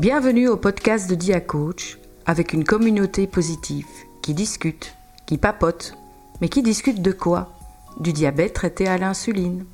Bienvenue 0.00 0.48
au 0.48 0.56
podcast 0.56 1.10
de 1.10 1.14
DiaCoach 1.14 1.98
avec 2.24 2.54
une 2.54 2.64
communauté 2.64 3.26
positive 3.26 3.84
qui 4.22 4.32
discute, 4.32 4.94
qui 5.26 5.36
papote, 5.36 5.92
mais 6.40 6.48
qui 6.48 6.62
discute 6.62 7.02
de 7.02 7.12
quoi? 7.12 7.50
Du 7.98 8.14
diabète 8.14 8.54
traité 8.54 8.88
à 8.88 8.96
l'insuline. 8.96 9.66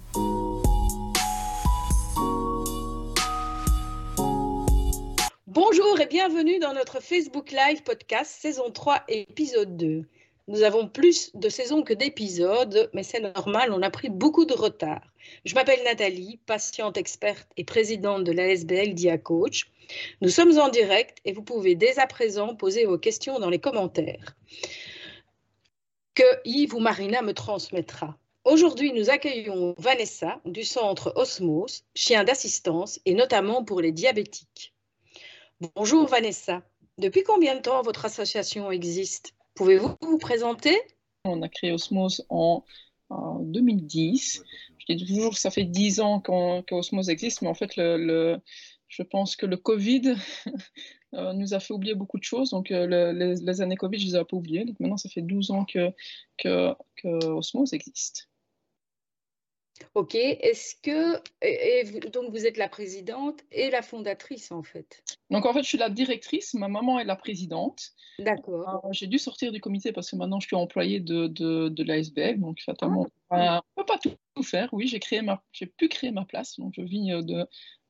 Bonjour 5.47 6.01
et 6.01 6.07
bienvenue 6.07 6.59
dans 6.59 6.75
notre 6.75 7.01
Facebook 7.01 7.53
Live 7.53 7.85
podcast 7.85 8.33
saison 8.41 8.73
3 8.73 9.05
épisode 9.07 9.77
2. 9.77 10.07
Nous 10.49 10.63
avons 10.65 10.89
plus 10.89 11.31
de 11.37 11.49
saisons 11.49 11.85
que 11.85 11.95
d'épisodes, 11.95 12.91
mais 12.95 13.05
c'est 13.05 13.21
normal, 13.21 13.71
on 13.73 13.81
a 13.81 13.91
pris 13.91 14.09
beaucoup 14.09 14.45
de 14.45 14.55
retard. 14.55 15.03
Je 15.45 15.55
m'appelle 15.55 15.83
Nathalie, 15.85 16.41
patiente 16.47 16.97
experte 16.97 17.49
et 17.57 17.65
présidente 17.65 18.25
de 18.25 18.33
l'ASBL 18.33 18.95
DiaCoach. 18.95 19.71
Nous 20.21 20.31
sommes 20.31 20.59
en 20.59 20.69
direct 20.69 21.19
et 21.25 21.33
vous 21.33 21.43
pouvez 21.43 21.75
dès 21.75 21.99
à 21.99 22.07
présent 22.07 22.57
poser 22.57 22.85
vos 22.85 22.99
questions 22.99 23.39
dans 23.39 23.51
les 23.51 23.61
commentaires 23.61 24.37
que 26.17 26.25
Yves 26.47 26.75
ou 26.75 26.81
Marina 26.81 27.21
me 27.21 27.35
transmettra. 27.35 28.19
Aujourd'hui, 28.45 28.93
nous 28.95 29.11
accueillons 29.11 29.75
Vanessa 29.77 30.41
du 30.47 30.65
centre 30.65 31.13
Osmos, 31.15 31.85
chien 31.95 32.25
d'assistance 32.25 32.99
et 33.05 33.13
notamment 33.13 33.63
pour 33.63 33.83
les 33.83 33.93
diabétiques. 33.93 34.75
Bonjour 35.75 36.07
Vanessa. 36.07 36.63
Depuis 36.97 37.23
combien 37.23 37.57
de 37.57 37.61
temps 37.61 37.83
votre 37.83 38.07
association 38.07 38.71
existe? 38.71 39.35
Pouvez-vous 39.55 39.95
vous 40.01 40.19
présenter? 40.19 40.81
On 41.25 41.43
a 41.43 41.49
créé 41.51 41.73
Osmose 41.73 42.25
en, 42.31 42.65
2010. 43.11 44.43
Je 44.89 44.95
dis 44.95 45.07
toujours 45.07 45.33
que 45.33 45.41
ça 45.41 45.51
fait 45.51 45.65
10 45.65 46.01
ans 46.01 46.21
qu'Osmose 46.21 47.09
existe, 47.11 47.43
mais 47.43 47.49
en 47.49 47.55
fait, 47.55 47.77
le, 47.77 48.39
je 48.89 49.03
pense 49.03 49.37
que 49.37 49.47
le 49.47 49.57
Covid 49.57 50.15
euh, 51.15 51.33
nous 51.33 51.55
a 51.55 51.61
fait 51.61 51.75
oublier 51.75 51.95
beaucoup 51.95 52.19
de 52.19 52.25
choses. 52.25 52.51
Donc, 52.51 52.71
euh, 52.71 53.13
les, 53.13 53.61
années 53.61 53.77
Covid, 53.77 53.99
je 53.99 54.07
ne 54.07 54.11
les 54.13 54.17
ai 54.17 54.25
pas 54.25 54.37
oubliées. 54.37 54.65
Donc, 54.65 54.79
maintenant, 54.81 54.97
ça 54.97 55.09
fait 55.09 55.23
12 55.23 55.51
ans 55.51 55.65
que, 55.65 55.91
que, 56.39 56.73
que 56.97 57.27
Osmose 57.27 57.73
existe. 57.73 58.29
Ok, 59.95 60.15
est-ce 60.15 60.75
que, 60.83 61.21
et, 61.43 62.01
donc 62.11 62.31
vous 62.31 62.47
êtes 62.47 62.57
la 62.57 62.69
présidente 62.69 63.41
et 63.53 63.71
la 63.71 63.83
fondatrice 63.83 64.51
en 64.51 64.63
fait? 64.63 65.03
Donc 65.31 65.45
en 65.45 65.53
fait, 65.53 65.63
je 65.63 65.69
suis 65.69 65.79
la 65.79 65.91
directrice, 65.91 66.55
ma 66.55 66.69
maman 66.69 66.99
est 66.99 67.05
la 67.05 67.17
présidente. 67.17 67.93
D'accord. 68.19 68.85
Euh, 68.85 68.89
j'ai 68.93 69.07
dû 69.07 69.19
sortir 69.19 69.53
du 69.53 69.61
comité 69.61 69.93
parce 69.93 70.11
que 70.11 70.17
maintenant 70.17 70.41
je 70.41 70.47
suis 70.47 70.57
employée 70.57 71.01
de, 71.01 71.27
de, 71.27 71.69
de 71.69 71.83
l'ASBL, 71.83 72.41
donc 72.41 72.61
fatalement, 72.61 73.07
ah. 73.31 73.63
on 73.77 73.81
ne 73.81 73.85
peut 73.85 73.93
pas 73.93 73.99
tout, 73.99 74.43
faire. 74.43 74.69
Oui, 74.73 74.87
j'ai 74.87 75.01
créé 75.01 75.23
ma, 75.23 75.43
j'ai 75.53 75.67
pu 75.67 75.89
créer 75.89 76.11
ma 76.11 76.25
place, 76.25 76.59
donc 76.59 76.75
je 76.77 76.83
vis 76.83 77.13
euh, 77.13 77.23
de, 77.23 77.47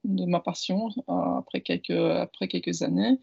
de 0.06 0.24
ma 0.24 0.40
passion 0.40 0.88
euh, 1.08 1.38
après, 1.38 1.60
quelques, 1.60 1.90
après 1.90 2.48
quelques 2.48 2.82
années. 2.82 3.18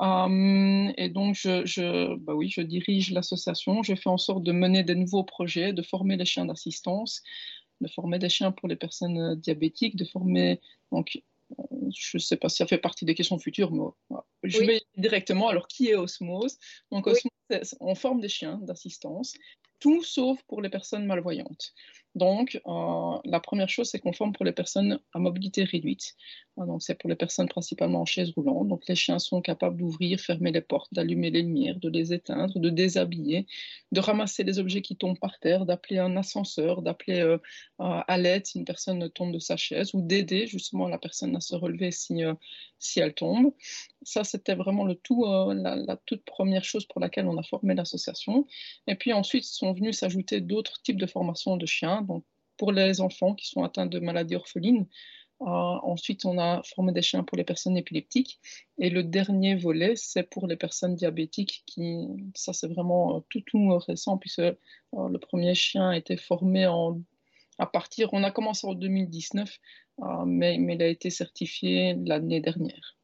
et 0.00 1.08
donc, 1.08 1.34
je, 1.34 1.64
je, 1.64 2.16
bah 2.16 2.34
oui, 2.34 2.48
je 2.48 2.62
dirige 2.62 3.12
l'association. 3.12 3.82
Je 3.82 3.94
fais 3.94 4.08
en 4.08 4.18
sorte 4.18 4.42
de 4.42 4.52
mener 4.52 4.82
des 4.82 4.94
nouveaux 4.94 5.24
projets, 5.24 5.72
de 5.72 5.82
former 5.82 6.16
les 6.16 6.24
chiens 6.24 6.46
d'assistance, 6.46 7.22
de 7.80 7.88
former 7.88 8.18
des 8.18 8.28
chiens 8.28 8.52
pour 8.52 8.68
les 8.68 8.76
personnes 8.76 9.18
euh, 9.18 9.36
diabétiques, 9.36 9.96
de 9.96 10.04
former. 10.04 10.60
Donc, 10.90 11.22
euh, 11.58 11.64
je 11.94 12.16
ne 12.16 12.20
sais 12.20 12.36
pas 12.36 12.48
si 12.48 12.56
ça 12.56 12.66
fait 12.66 12.78
partie 12.78 13.04
des 13.04 13.14
questions 13.14 13.38
futures, 13.38 13.72
mais 13.72 14.18
je 14.44 14.58
vais 14.58 14.80
directement. 14.96 15.48
Alors, 15.48 15.68
qui 15.68 15.88
est 15.88 15.96
Osmose? 15.96 16.58
Donc, 16.90 17.06
Osmose, 17.06 17.76
on 17.80 17.94
forme 17.94 18.20
des 18.20 18.28
chiens 18.28 18.58
d'assistance, 18.62 19.34
tout 19.82 20.02
sauf 20.04 20.40
pour 20.44 20.62
les 20.62 20.70
personnes 20.70 21.06
malvoyantes. 21.06 21.74
Donc, 22.14 22.60
euh, 22.66 23.18
la 23.24 23.40
première 23.40 23.70
chose, 23.70 23.88
c'est 23.88 23.98
qu'on 23.98 24.12
forme 24.12 24.32
pour 24.32 24.44
les 24.44 24.52
personnes 24.52 25.00
à 25.14 25.18
mobilité 25.18 25.64
réduite. 25.64 26.14
Euh, 26.58 26.66
donc, 26.66 26.82
c'est 26.82 26.94
pour 26.94 27.08
les 27.08 27.16
personnes 27.16 27.48
principalement 27.48 28.02
en 28.02 28.04
chaise 28.04 28.32
roulante. 28.36 28.68
Donc, 28.68 28.86
les 28.86 28.94
chiens 28.94 29.18
sont 29.18 29.40
capables 29.40 29.78
d'ouvrir, 29.78 30.20
fermer 30.20 30.52
les 30.52 30.60
portes, 30.60 30.92
d'allumer 30.92 31.30
les 31.30 31.40
lumières, 31.40 31.78
de 31.78 31.88
les 31.88 32.12
éteindre, 32.12 32.58
de 32.58 32.68
déshabiller, 32.68 33.46
de 33.92 34.00
ramasser 34.00 34.44
les 34.44 34.58
objets 34.58 34.82
qui 34.82 34.96
tombent 34.96 35.18
par 35.18 35.38
terre, 35.38 35.64
d'appeler 35.64 35.98
un 35.98 36.14
ascenseur, 36.18 36.82
d'appeler 36.82 37.20
euh, 37.20 37.38
à 37.78 38.18
l'aide 38.18 38.44
si 38.44 38.58
une 38.58 38.66
personne 38.66 39.08
tombe 39.10 39.32
de 39.32 39.38
sa 39.38 39.56
chaise 39.56 39.94
ou 39.94 40.02
d'aider 40.02 40.46
justement 40.46 40.88
la 40.88 40.98
personne 40.98 41.34
à 41.34 41.40
se 41.40 41.54
relever 41.54 41.92
si, 41.92 42.20
si 42.78 43.00
elle 43.00 43.14
tombe. 43.14 43.54
Ça, 44.02 44.22
c'était 44.24 44.54
vraiment 44.54 44.84
le 44.84 44.96
tout, 44.96 45.24
la, 45.24 45.76
la, 45.76 45.96
toute 46.04 46.24
première 46.24 46.64
chose 46.64 46.84
pour 46.86 47.00
laquelle 47.00 47.26
on 47.26 47.38
a 47.38 47.42
formé 47.42 47.74
l'association. 47.74 48.46
Et 48.86 48.96
puis 48.96 49.12
ensuite 49.12 49.44
sont 49.44 49.72
venus 49.72 49.98
s'ajouter 49.98 50.40
d'autres 50.40 50.82
types 50.82 50.98
de 50.98 51.06
formations 51.06 51.56
de 51.56 51.66
chiens 51.66 52.01
pour 52.56 52.72
les 52.72 53.00
enfants 53.00 53.34
qui 53.34 53.48
sont 53.48 53.64
atteints 53.64 53.86
de 53.86 53.98
maladies 53.98 54.36
orphelines. 54.36 54.86
Euh, 55.42 55.44
ensuite, 55.46 56.24
on 56.24 56.38
a 56.38 56.62
formé 56.62 56.92
des 56.92 57.02
chiens 57.02 57.24
pour 57.24 57.36
les 57.36 57.44
personnes 57.44 57.76
épileptiques. 57.76 58.38
Et 58.78 58.90
le 58.90 59.02
dernier 59.02 59.56
volet, 59.56 59.94
c'est 59.96 60.22
pour 60.22 60.46
les 60.46 60.56
personnes 60.56 60.94
diabétiques. 60.94 61.64
Qui, 61.66 62.06
ça, 62.34 62.52
c'est 62.52 62.68
vraiment 62.68 63.16
euh, 63.16 63.20
tout, 63.28 63.40
tout 63.40 63.76
récent, 63.78 64.18
puisque 64.18 64.38
euh, 64.38 64.54
le 64.92 65.18
premier 65.18 65.54
chien 65.54 65.90
a 65.90 65.96
été 65.96 66.16
formé 66.16 66.66
en, 66.66 67.00
à 67.58 67.66
partir, 67.66 68.10
on 68.12 68.22
a 68.22 68.30
commencé 68.30 68.66
en 68.66 68.74
2019, 68.74 69.58
mais, 70.26 70.58
mais 70.58 70.74
il 70.74 70.82
a 70.82 70.88
été 70.88 71.10
certifié 71.10 71.96
l'année 72.04 72.40
dernière. 72.40 72.96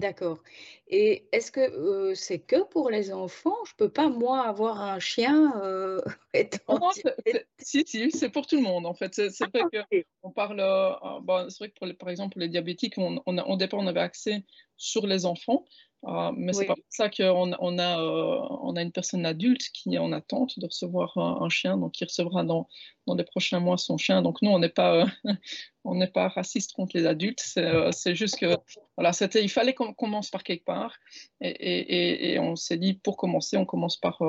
D'accord. 0.00 0.38
Et 0.86 1.28
est-ce 1.32 1.50
que 1.50 1.60
euh, 1.60 2.14
c'est 2.14 2.38
que 2.38 2.62
pour 2.62 2.88
les 2.88 3.12
enfants? 3.12 3.56
Je 3.66 3.74
peux 3.74 3.88
pas, 3.88 4.08
moi, 4.08 4.42
avoir 4.42 4.80
un 4.80 5.00
chien 5.00 5.60
euh, 5.60 6.00
si, 7.58 7.84
si, 7.84 8.10
c'est 8.12 8.28
pour 8.28 8.46
tout 8.46 8.54
le 8.54 8.62
monde 8.62 8.86
en 8.86 8.94
fait. 8.94 9.12
C'est 9.14 9.40
vrai 9.52 9.62
ah, 9.74 9.84
que 9.90 10.04
on 10.22 10.30
parle, 10.30 10.60
euh, 10.60 10.92
bah, 11.22 11.46
c'est 11.48 11.58
vrai 11.58 11.70
que 11.70 11.74
pour 11.74 11.86
les, 11.86 11.94
par 11.94 12.10
exemple 12.10 12.34
pour 12.34 12.40
les 12.40 12.48
diabétiques, 12.48 12.94
on, 12.96 13.20
on 13.26 13.38
a, 13.38 13.44
au 13.44 13.56
départ 13.56 13.80
on 13.80 13.88
avait 13.88 13.98
accès 13.98 14.44
sur 14.76 15.04
les 15.04 15.26
enfants, 15.26 15.64
ah, 16.06 16.32
mais 16.36 16.52
c'est 16.52 16.66
pas 16.66 16.74
pour 16.74 16.84
ça 16.90 17.10
qu'on 17.10 17.52
on 17.58 17.78
a, 17.78 18.00
euh, 18.00 18.40
on 18.62 18.76
a 18.76 18.82
une 18.82 18.92
personne 18.92 19.26
adulte 19.26 19.68
qui 19.72 19.94
est 19.94 19.98
en 19.98 20.12
attente 20.12 20.58
de 20.58 20.66
recevoir 20.66 21.16
un, 21.18 21.48
chien, 21.48 21.76
donc 21.76 21.92
qui 21.92 22.04
recevra 22.04 22.44
dans, 22.44 22.68
dans 23.06 23.16
les 23.16 23.24
prochains 23.24 23.58
mois 23.58 23.76
son 23.78 23.98
chien. 23.98 24.22
Donc 24.22 24.40
nous, 24.40 24.50
on 24.50 24.60
n'est 24.60 24.68
pas, 24.68 24.94
euh, 24.94 25.06
on 25.84 25.96
n'est 25.96 26.06
pas 26.10 26.28
raciste 26.28 26.72
contre 26.74 26.96
les 26.96 27.04
adultes. 27.06 27.40
C'est, 27.44 27.64
euh, 27.64 27.90
juste 28.14 28.38
que 28.38 28.56
voilà, 28.96 29.12
c'était, 29.12 29.42
il 29.42 29.48
fallait 29.48 29.74
qu'on 29.74 29.92
commence 29.92 30.30
par 30.30 30.44
quelque 30.44 30.64
part, 30.64 30.94
et, 31.40 31.48
et, 31.48 32.32
et 32.32 32.38
on 32.38 32.54
s'est 32.54 32.78
dit 32.78 32.94
pour 32.94 33.16
commencer, 33.16 33.56
on 33.56 33.66
commence 33.66 33.96
par 33.96 34.22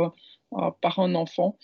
par 0.82 0.98
un 0.98 1.14
enfant 1.14 1.60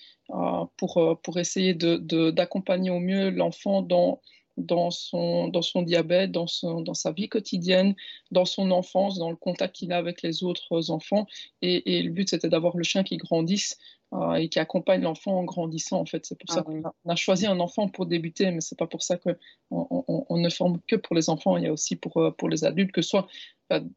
pour 0.77 1.19
pour 1.23 1.39
essayer 1.39 1.73
de, 1.73 2.29
d'accompagner 2.29 2.91
au 2.91 2.99
mieux 2.99 3.31
l'enfant 3.31 3.81
dans 3.81 4.21
dans 4.57 4.91
son, 4.91 5.47
dans 5.47 5.61
son 5.61 5.81
diabète, 5.81 6.31
dans, 6.31 6.47
son, 6.47 6.81
dans 6.81 6.93
sa 6.93 7.11
vie 7.11 7.29
quotidienne, 7.29 7.95
dans 8.31 8.45
son 8.45 8.71
enfance, 8.71 9.17
dans 9.17 9.29
le 9.29 9.35
contact 9.35 9.75
qu'il 9.75 9.91
a 9.91 9.97
avec 9.97 10.21
les 10.21 10.43
autres 10.43 10.91
enfants. 10.91 11.27
Et, 11.61 11.97
et 11.97 12.03
le 12.03 12.11
but, 12.11 12.29
c'était 12.29 12.49
d'avoir 12.49 12.77
le 12.77 12.83
chien 12.83 13.03
qui 13.03 13.17
grandisse 13.17 13.77
euh, 14.13 14.35
et 14.35 14.49
qui 14.49 14.59
accompagne 14.59 15.01
l'enfant 15.01 15.39
en 15.39 15.43
grandissant. 15.43 15.99
En 15.99 16.05
fait, 16.05 16.25
c'est 16.25 16.37
pour 16.37 16.53
ça 16.53 16.63
ah 16.65 16.91
qu'on 17.03 17.09
a 17.09 17.15
choisi 17.15 17.47
un 17.47 17.59
enfant 17.59 17.89
pour 17.89 18.05
débuter, 18.05 18.49
mais 18.51 18.61
c'est 18.61 18.77
pas 18.77 18.87
pour 18.87 19.03
ça 19.03 19.17
qu'on 19.17 19.35
on, 19.71 20.25
on, 20.29 20.37
ne 20.37 20.49
forme 20.49 20.79
que 20.87 20.95
pour 20.95 21.15
les 21.15 21.29
enfants. 21.29 21.57
Il 21.57 21.63
y 21.63 21.67
a 21.67 21.73
aussi 21.73 21.95
pour, 21.95 22.17
euh, 22.17 22.31
pour 22.31 22.47
les 22.47 22.63
adultes, 22.63 22.91
que 22.91 23.01
ce 23.01 23.09
soit 23.09 23.27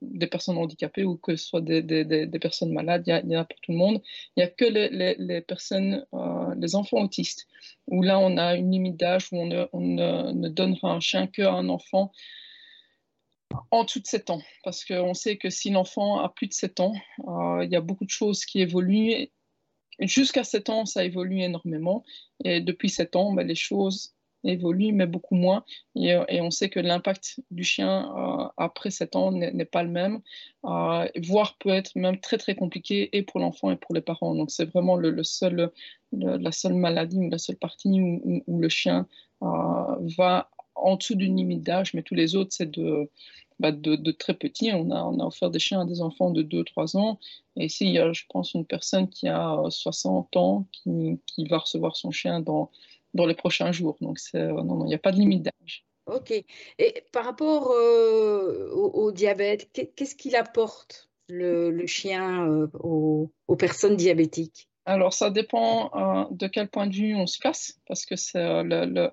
des 0.00 0.26
personnes 0.26 0.56
handicapées 0.58 1.04
ou 1.04 1.16
que 1.16 1.36
ce 1.36 1.46
soit 1.46 1.60
des, 1.60 2.38
personnes 2.40 2.72
malades. 2.72 3.04
Il 3.06 3.10
y, 3.10 3.32
y, 3.32 3.36
en 3.36 3.40
a 3.40 3.44
pour 3.44 3.60
tout 3.60 3.72
le 3.72 3.78
monde. 3.78 4.02
Il 4.36 4.40
n'y 4.40 4.44
a 4.44 4.48
que 4.48 4.64
les, 4.64 5.40
personnes, 5.42 6.04
euh, 6.14 6.54
les 6.56 6.74
enfants 6.74 7.02
autistes, 7.02 7.46
où 7.86 8.02
là 8.02 8.18
on 8.18 8.36
a 8.36 8.56
une 8.56 8.70
limite 8.70 8.96
d'âge 8.96 9.28
où 9.32 9.36
on, 9.38 9.46
ne, 9.46 9.66
on 9.72 10.88
un 10.88 11.00
chien 11.00 11.26
qu'à 11.26 11.52
un 11.52 11.68
enfant 11.68 12.12
en 13.70 13.84
dessous 13.84 14.00
de 14.00 14.06
7 14.06 14.30
ans, 14.30 14.42
parce 14.62 14.84
qu'on 14.84 15.14
sait 15.14 15.38
que 15.38 15.48
si 15.48 15.70
l'enfant 15.70 16.18
a 16.18 16.28
plus 16.28 16.48
de 16.48 16.52
7 16.52 16.80
ans, 16.80 16.92
euh, 17.26 17.64
il 17.64 17.70
y 17.70 17.76
a 17.76 17.80
beaucoup 17.80 18.04
de 18.04 18.10
choses 18.10 18.44
qui 18.44 18.60
évoluent 18.60 19.28
Jusqu'à 20.00 20.44
7 20.44 20.70
ans, 20.70 20.86
ça 20.86 21.04
évolue 21.04 21.40
énormément. 21.40 22.04
Et 22.44 22.60
depuis 22.60 22.88
7 22.88 23.16
ans, 23.16 23.32
ben, 23.32 23.46
les 23.46 23.56
choses 23.56 24.14
évoluent, 24.44 24.92
mais 24.92 25.06
beaucoup 25.06 25.34
moins. 25.34 25.64
Et, 25.96 26.16
et 26.28 26.40
on 26.40 26.50
sait 26.50 26.68
que 26.68 26.80
l'impact 26.80 27.40
du 27.50 27.64
chien 27.64 28.12
euh, 28.16 28.48
après 28.56 28.90
7 28.90 29.16
ans 29.16 29.32
n'est 29.32 29.64
pas 29.64 29.82
le 29.82 29.90
même, 29.90 30.20
euh, 30.64 31.08
voire 31.24 31.56
peut 31.58 31.70
être 31.70 31.92
même 31.96 32.20
très 32.20 32.38
très 32.38 32.54
compliqué 32.54 33.16
et 33.16 33.22
pour 33.22 33.40
l'enfant 33.40 33.70
et 33.70 33.76
pour 33.76 33.94
les 33.94 34.00
parents. 34.00 34.34
Donc 34.34 34.50
c'est 34.50 34.66
vraiment 34.66 34.96
le, 34.96 35.22
seul, 35.22 35.70
la 36.12 36.52
seule 36.52 36.74
maladie 36.74 37.18
ou 37.18 37.30
la 37.30 37.38
seule 37.38 37.56
partie 37.56 38.00
où, 38.00 38.60
le 38.60 38.68
chien 38.68 39.06
euh, 39.42 39.46
va 40.16 40.50
en 40.74 40.96
dessous 40.96 41.16
d'une 41.16 41.36
limite 41.36 41.62
d'âge, 41.62 41.94
mais 41.94 42.02
tous 42.02 42.14
les 42.14 42.36
autres, 42.36 42.52
c'est 42.52 42.70
de, 42.70 43.10
bah, 43.58 43.72
de, 43.72 44.10
très 44.12 44.34
petits. 44.34 44.70
On 44.72 44.90
a, 44.92 45.02
on 45.02 45.18
a 45.18 45.24
offert 45.24 45.50
des 45.50 45.58
chiens 45.58 45.80
à 45.80 45.84
des 45.84 46.00
enfants 46.00 46.30
de 46.30 46.42
2-3 46.42 46.96
ans. 46.96 47.18
Et 47.56 47.66
ici, 47.66 47.86
il 47.86 47.92
y 47.92 47.98
a, 47.98 48.12
je 48.12 48.22
pense, 48.28 48.54
une 48.54 48.64
personne 48.64 49.08
qui 49.08 49.26
a 49.26 49.60
60 49.68 50.36
ans 50.36 50.66
qui, 50.70 51.18
qui 51.26 51.46
va 51.46 51.58
recevoir 51.58 51.96
son 51.96 52.12
chien 52.12 52.38
dans, 52.40 52.70
dans 53.18 53.26
les 53.26 53.34
prochains 53.34 53.72
jours. 53.72 53.96
Donc, 54.00 54.18
non, 54.32 54.64
non, 54.64 54.84
il 54.84 54.88
n'y 54.88 54.94
a 54.94 54.98
pas 54.98 55.12
de 55.12 55.18
limite 55.18 55.42
d'âge. 55.42 55.84
Ok. 56.06 56.32
Et 56.78 57.04
par 57.12 57.24
rapport 57.24 57.70
euh, 57.72 58.70
au, 58.72 59.12
diabète, 59.12 59.68
qu'est-ce 59.94 60.14
qu'il 60.14 60.36
apporte 60.36 61.10
le, 61.28 61.70
le 61.70 61.86
chien 61.86 62.48
euh, 62.48 62.68
aux, 62.80 63.30
aux, 63.46 63.56
personnes 63.56 63.96
diabétiques? 63.96 64.68
Alors, 64.86 65.12
ça 65.12 65.28
dépend 65.30 65.90
euh, 65.94 66.24
de 66.30 66.46
quel 66.46 66.68
point 66.68 66.86
de 66.86 66.94
vue 66.94 67.14
on 67.14 67.26
se 67.26 67.38
place, 67.38 67.78
parce 67.86 68.06
que 68.06 68.16
c'est 68.16 68.62
le, 68.62 68.86
le 68.86 69.10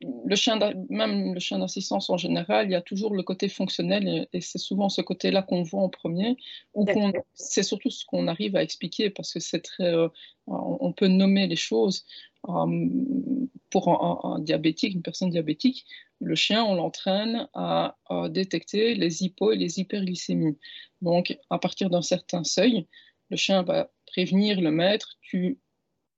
le 0.00 0.36
chien, 0.36 0.58
même 0.90 1.32
le 1.32 1.40
chien 1.40 1.58
d'assistance 1.58 2.10
en 2.10 2.16
général, 2.16 2.66
il 2.66 2.72
y 2.72 2.74
a 2.74 2.82
toujours 2.82 3.14
le 3.14 3.22
côté 3.22 3.48
fonctionnel 3.48 4.28
et, 4.32 4.40
c'est 4.40 4.58
souvent 4.58 4.88
ce 4.88 5.00
côté-là 5.00 5.42
qu'on 5.42 5.62
voit 5.62 5.80
en 5.80 5.88
premier, 5.88 6.36
ou 6.74 6.86
c'est 7.34 7.62
surtout 7.62 7.90
ce 7.90 8.04
qu'on 8.04 8.28
arrive 8.28 8.56
à 8.56 8.62
expliquer 8.62 9.10
parce 9.10 9.32
que 9.32 9.40
c'est 9.40 9.60
très, 9.60 9.94
euh, 9.94 10.08
on 10.46 10.92
peut 10.92 11.08
nommer 11.08 11.46
les 11.46 11.56
choses. 11.56 12.04
Euh, 12.48 13.46
pour 13.70 13.88
un, 14.24 14.38
diabétique, 14.38 14.94
une 14.94 15.02
personne 15.02 15.30
diabétique, 15.30 15.84
le 16.20 16.34
chien, 16.34 16.64
on 16.64 16.74
l'entraîne 16.74 17.48
à, 17.52 17.96
détecter 18.30 18.94
les 18.94 19.22
hypo 19.22 19.52
et 19.52 19.56
les 19.56 19.80
hyperglycémies. 19.80 20.56
Donc, 21.02 21.36
à 21.50 21.58
partir 21.58 21.90
d'un 21.90 22.02
certain 22.02 22.44
seuil, 22.44 22.86
le 23.28 23.36
chien 23.36 23.62
va 23.62 23.90
prévenir 24.06 24.60
le 24.60 24.70
maître, 24.70 25.16
tu 25.20 25.58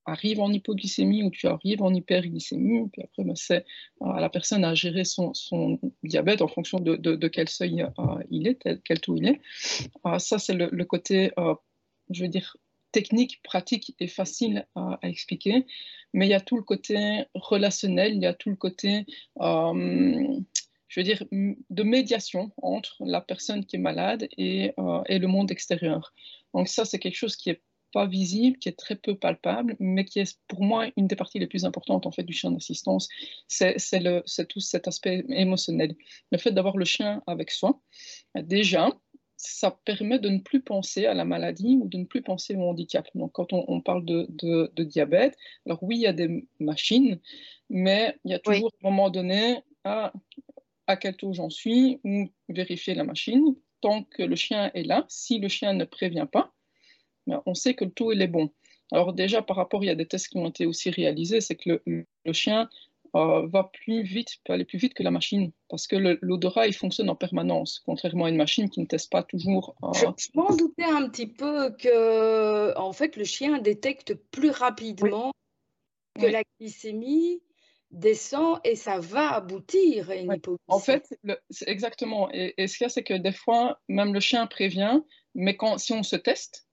arrives 0.05 0.41
en 0.41 0.53
hypoglycémie 0.53 1.23
ou 1.23 1.31
tu 1.31 1.47
arrives 1.47 1.83
en 1.83 1.93
hyperglycémie, 1.93 2.89
puis 2.93 3.03
après, 3.03 3.25
ben, 3.25 3.35
c'est 3.35 3.65
à 4.01 4.21
la 4.21 4.29
personne 4.29 4.65
à 4.65 4.75
gérer 4.75 5.05
son, 5.05 5.33
diabète 6.03 6.43
en 6.43 6.49
fonction 6.49 6.79
de, 6.79 7.29
quel 7.29 7.49
seuil 7.49 7.83
euh, 7.83 8.03
il 8.31 8.47
est, 8.47 8.81
quel 8.85 9.01
taux 9.01 9.17
il 9.17 9.27
est. 9.27 9.41
Euh, 10.07 10.19
ça, 10.19 10.39
c'est 10.39 10.55
le, 10.55 10.85
côté, 10.85 11.33
euh, 11.39 11.55
je 12.11 12.23
veux 12.23 12.29
dire, 12.29 12.57
technique, 12.93 13.43
pratique 13.43 13.95
et 14.01 14.09
facile 14.09 14.67
à, 14.75 14.99
expliquer, 15.03 15.67
mais 16.13 16.27
il 16.27 16.31
y 16.31 16.35
a 16.35 16.41
tout 16.41 16.57
le 16.57 16.63
côté 16.63 17.25
relationnel, 17.35 18.15
il 18.15 18.23
y 18.23 18.27
a 18.27 18.35
tout 18.35 18.51
le 18.51 18.57
côté, 18.57 19.05
je 19.39 21.01
veux 21.01 21.05
dire, 21.05 21.23
de 21.33 21.83
médiation 21.83 22.51
entre 22.63 22.97
la 23.01 23.21
personne 23.21 23.65
qui 23.65 23.77
est 23.77 23.81
malade 23.81 24.29
et, 24.37 24.73
et 25.07 25.19
le 25.19 25.27
monde 25.27 25.51
extérieur. 25.51 26.15
Donc 26.55 26.69
ça, 26.69 26.85
c'est 26.85 26.99
quelque 26.99 27.17
chose 27.17 27.37
qui 27.37 27.51
est 27.51 27.63
pas 27.93 28.07
visible, 28.07 28.59
qui 28.59 28.69
est 28.69 28.79
très 28.79 28.97
peu 28.97 29.17
palpable, 29.17 29.77
mais 29.81 30.05
qui 30.05 30.21
est 30.21 30.39
pour 30.47 30.63
moi 30.63 30.87
une 30.97 31.07
des 31.07 31.17
parties 31.17 31.39
les 31.39 31.47
plus 31.47 31.65
importantes 31.65 32.07
en 32.07 32.13
fait 32.13 32.23
du 32.23 32.33
chien 32.33 32.51
d'assistance. 32.51 33.09
C'est 33.49 33.77
tout 34.49 34.61
cet 34.61 34.89
aspect 34.89 35.25
émotionnel. 35.29 35.95
Le 36.31 36.39
fait 36.39 36.51
d'avoir 36.51 36.77
le 36.77 36.85
chien 36.85 37.23
avec 37.27 37.51
soi, 37.51 37.81
déjà, 38.35 38.91
ça 39.39 39.71
permet 39.85 40.19
de 40.19 40.29
ne 40.29 40.41
plus 40.41 40.61
penser 40.61 41.07
à 41.07 41.15
la 41.15 41.25
maladie 41.25 41.79
ou 41.81 41.89
de 41.89 41.97
ne 41.97 42.05
plus 42.05 42.23
penser 42.23 42.57
au 42.57 42.63
handicap. 42.63 43.09
Donc, 43.15 43.33
quand 43.33 43.53
on, 43.53 43.81
parle 43.81 44.05
de, 44.05 44.27
de, 44.29 44.83
diabète, 44.83 45.37
alors 45.65 45.83
oui, 45.83 45.97
il 45.97 46.03
y 46.03 46.07
a 46.07 46.13
des 46.13 46.45
machines, 46.59 47.21
mais 47.71 48.19
il 48.25 48.33
y 48.33 48.35
a 48.35 48.41
toujours 48.41 48.73
un 48.83 48.91
moment 48.91 49.11
donné 49.11 49.63
à, 49.85 50.13
à 50.89 50.97
quel 50.97 51.17
taux 51.17 51.33
j'en 51.33 51.51
suis 51.51 52.01
ou 52.03 52.29
vérifier 52.49 52.95
la 52.95 53.05
machine. 53.05 53.55
Tant 53.81 54.03
que 54.03 54.25
le 54.25 54.35
chien 54.35 54.73
est 54.75 54.83
là, 54.83 55.07
si 55.09 55.39
le 55.39 55.47
chien 55.47 55.73
ne 55.73 55.85
prévient 55.85 56.27
pas, 56.31 56.53
on 57.47 57.55
sait 57.55 57.75
que 57.75 57.85
le 57.85 57.93
taux 57.93 58.13
il 58.13 58.21
est 58.21 58.27
bon. 58.27 58.51
Alors 58.91 59.13
déjà, 59.13 59.43
par 59.43 59.57
rapport, 59.57 59.85
il 59.85 59.87
y 59.87 59.91
a 59.91 59.95
des 59.95 60.07
tests 60.07 60.29
qui 60.29 60.39
ont 60.39 60.49
été 60.49 60.67
aussi 60.67 60.91
réalisés, 60.91 61.41
c'est 61.41 61.57
que 61.57 61.83
le, 61.87 62.33
chien 62.33 62.69
euh, 63.15 63.47
va 63.47 63.71
plus 63.73 64.03
vite, 64.03 64.37
peut 64.45 64.53
aller 64.53 64.65
plus 64.65 64.79
vite 64.79 64.95
que 64.95 65.03
la 65.03 65.11
machine, 65.11 65.53
parce 65.69 65.87
que 65.87 65.97
l'odorat, 66.21 66.67
il 66.67 66.75
fonctionne 66.75 67.11
en 67.11 67.17
permanence, 67.17 67.83
contrairement 67.85 68.27
à 68.27 68.29
une 68.31 68.37
machine 68.37 68.69
qui 68.71 68.81
ne 68.81 68.87
teste 68.87 69.11
pas 69.11 69.23
toujours. 69.23 69.75
Euh, 69.83 70.13
Je 70.17 70.29
m'en 70.35 70.55
doutais 70.55 70.85
un 70.85 71.09
petit 71.09 71.27
peu 71.27 71.71
que, 71.71 72.77
en 72.79 72.93
fait, 72.93 73.17
le 73.17 73.25
chien 73.25 73.59
détecte 73.59 74.15
plus 74.31 74.51
rapidement 74.51 75.33
que 76.19 76.27
la 76.27 76.43
glycémie 76.59 77.43
descend 77.91 78.61
et 78.65 78.77
ça 78.77 78.99
va 78.99 79.33
aboutir 79.33 80.11
à 80.11 80.17
une 80.17 80.33
hypoglycémie. 80.33 80.59
En 80.69 80.79
fait, 80.79 81.19
exactement. 81.67 82.29
Et, 82.33 82.55
et 82.59 82.67
ce 82.67 82.77
qu'il 82.77 82.85
y 82.85 82.87
a, 82.87 82.91
c'est 82.91 83.03
que 83.03 83.15
des 83.15 83.33
fois, 83.33 83.81
même 83.89 84.13
le 84.13 84.21
chien 84.21 84.47
prévient, 84.47 85.01
mais 85.35 85.57
quand, 85.57 85.79
si 85.79 85.93
on 85.93 86.03
se 86.03 86.17
teste, 86.17 86.68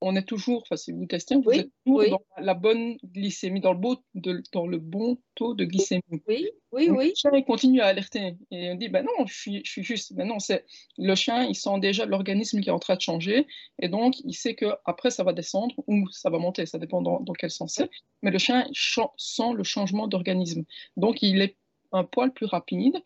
on 0.00 0.16
est 0.16 0.24
toujours, 0.24 0.62
enfin 0.62 0.76
si 0.76 0.92
vous 0.92 1.06
testez, 1.06 1.36
vous 1.36 1.50
êtes 1.50 1.70
toujours 1.84 2.08
dans 2.10 2.42
la 2.42 2.54
bonne 2.54 2.96
glycémie, 3.04 3.60
dans 3.60 3.72
le, 3.72 3.78
beau, 3.78 3.96
dans 4.14 4.66
le 4.66 4.78
bon 4.78 5.18
taux 5.34 5.54
de 5.54 5.64
glycémie. 5.64 6.02
Oui, 6.26 6.48
oui, 6.72 6.90
oui. 6.90 7.08
Le 7.08 7.14
chien 7.14 7.30
il 7.34 7.44
continue 7.44 7.80
à 7.80 7.86
alerter 7.86 8.36
et 8.50 8.70
on 8.70 8.76
dit, 8.76 8.88
ben 8.88 9.04
non, 9.04 9.26
je 9.26 9.34
suis, 9.34 9.62
je 9.64 9.70
suis 9.70 9.82
juste, 9.82 10.14
ben 10.14 10.26
non, 10.26 10.38
c'est 10.38 10.64
le 10.96 11.14
chien, 11.14 11.44
il 11.44 11.54
sent 11.54 11.78
déjà 11.80 12.06
l'organisme 12.06 12.60
qui 12.60 12.68
est 12.68 12.72
en 12.72 12.78
train 12.78 12.96
de 12.96 13.00
changer 13.00 13.46
et 13.80 13.88
donc 13.88 14.14
il 14.20 14.34
sait 14.34 14.54
que 14.54 14.66
après 14.84 15.10
ça 15.10 15.24
va 15.24 15.32
descendre 15.32 15.74
ou 15.86 16.08
ça 16.10 16.30
va 16.30 16.38
monter, 16.38 16.66
ça 16.66 16.78
dépend 16.78 17.02
dans, 17.02 17.20
dans 17.20 17.34
quel 17.34 17.50
sens 17.50 17.74
c'est, 17.74 17.90
mais 18.22 18.30
le 18.30 18.38
chien 18.38 18.66
sent 18.72 19.52
le 19.54 19.64
changement 19.64 20.08
d'organisme. 20.08 20.64
Donc 20.96 21.22
il 21.22 21.42
est 21.42 21.56
un 21.92 22.04
poil 22.04 22.32
plus 22.32 22.46
rapide 22.46 23.02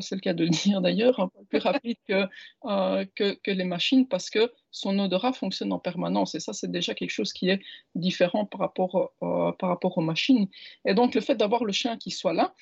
c'est 0.00 0.14
le 0.14 0.20
cas 0.20 0.34
de 0.34 0.44
le 0.44 0.50
dire 0.50 0.80
d'ailleurs, 0.80 1.20
un 1.20 1.28
peu 1.28 1.44
plus 1.44 1.58
rapide 1.58 1.96
euh, 2.10 3.04
que, 3.14 3.34
que, 3.42 3.50
les 3.50 3.64
machines 3.64 4.06
parce 4.08 4.30
que 4.30 4.52
son 4.70 4.98
odorat 4.98 5.32
fonctionne 5.32 5.72
en 5.72 5.78
permanence. 5.78 6.34
Et 6.34 6.40
ça, 6.40 6.52
c'est 6.52 6.70
déjà 6.70 6.94
quelque 6.94 7.10
chose 7.10 7.32
qui 7.32 7.48
est 7.48 7.60
différent 7.94 8.44
par 8.44 8.60
rapport, 8.60 9.12
euh, 9.22 9.52
par 9.52 9.68
rapport 9.68 9.98
aux 9.98 10.02
machines. 10.02 10.48
Et 10.84 10.94
donc, 10.94 11.14
le 11.14 11.20
fait 11.20 11.34
d'avoir 11.34 11.64
le 11.64 11.72
chien 11.72 11.96
qui 11.96 12.10
soit 12.10 12.32
là, 12.32 12.54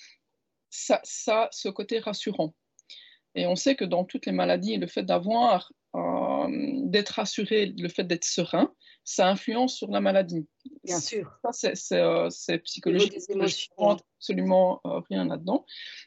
ça, 0.70 1.00
ça 1.04 1.48
ce 1.52 1.68
côté 1.68 1.98
rassurant. 1.98 2.54
Et 3.34 3.46
on 3.46 3.56
sait 3.56 3.76
que 3.76 3.84
dans 3.84 4.04
toutes 4.04 4.26
les 4.26 4.32
maladies, 4.32 4.76
le 4.76 4.86
fait 4.86 5.02
d'avoir, 5.02 5.72
d'être 6.84 7.10
rassuré, 7.10 7.74
le 7.76 7.88
fait 7.88 8.04
d'être 8.04 8.24
serein, 8.24 8.72
ça 9.04 9.26
influence 9.28 9.74
sur 9.74 9.90
la 9.90 10.02
maladie. 10.02 10.46
Bien 10.84 11.00
sûr. 11.00 11.38
Ça, 11.50 11.74
c'est 11.74 11.98
euh, 11.98 12.28
psychologique. 12.58 13.14
absolument 13.80 14.80
euh, 14.84 15.00
rien 15.08 15.24
là-dedans. 15.24 15.64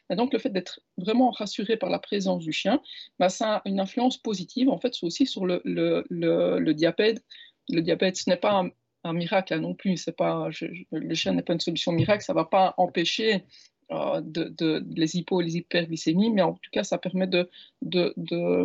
Et 0.08 0.14
donc, 0.14 0.32
le 0.32 0.38
fait 0.38 0.50
d'être 0.50 0.80
vraiment 0.96 1.30
rassuré 1.30 1.76
par 1.76 1.90
la 1.90 1.98
présence 1.98 2.44
du 2.44 2.52
chien, 2.52 2.80
bah, 3.18 3.28
ça 3.28 3.56
a 3.56 3.62
une 3.64 3.80
influence 3.80 4.18
positive, 4.18 4.68
en 4.68 4.78
fait, 4.78 4.94
aussi 5.02 5.26
sur 5.26 5.46
le, 5.46 5.60
le, 5.64 6.04
le, 6.10 6.74
diabète. 6.74 7.24
Le 7.68 7.80
diabète, 7.80 8.16
ce 8.16 8.30
n'est 8.30 8.36
pas 8.36 8.64
un, 9.02 9.12
miracle 9.12 9.58
non 9.58 9.74
plus. 9.74 9.96
C'est 9.96 10.16
pas, 10.16 10.48
le 10.92 11.14
chien 11.14 11.32
n'est 11.32 11.42
pas 11.42 11.54
une 11.54 11.60
solution 11.60 11.90
miracle. 11.90 12.22
Ça 12.22 12.34
ne 12.34 12.38
va 12.38 12.44
pas 12.44 12.74
empêcher 12.76 13.44
euh, 13.92 14.22
de, 14.24 14.82
les 14.94 15.16
hypo 15.16 15.40
et 15.40 15.44
les 15.44 15.56
hyperglycémies, 15.56 16.30
mais 16.30 16.42
en 16.42 16.54
tout 16.54 16.70
cas, 16.72 16.84
ça 16.84 16.98
permet 16.98 17.26
de, 17.26 17.50
de, 17.82 18.14
de 18.16 18.64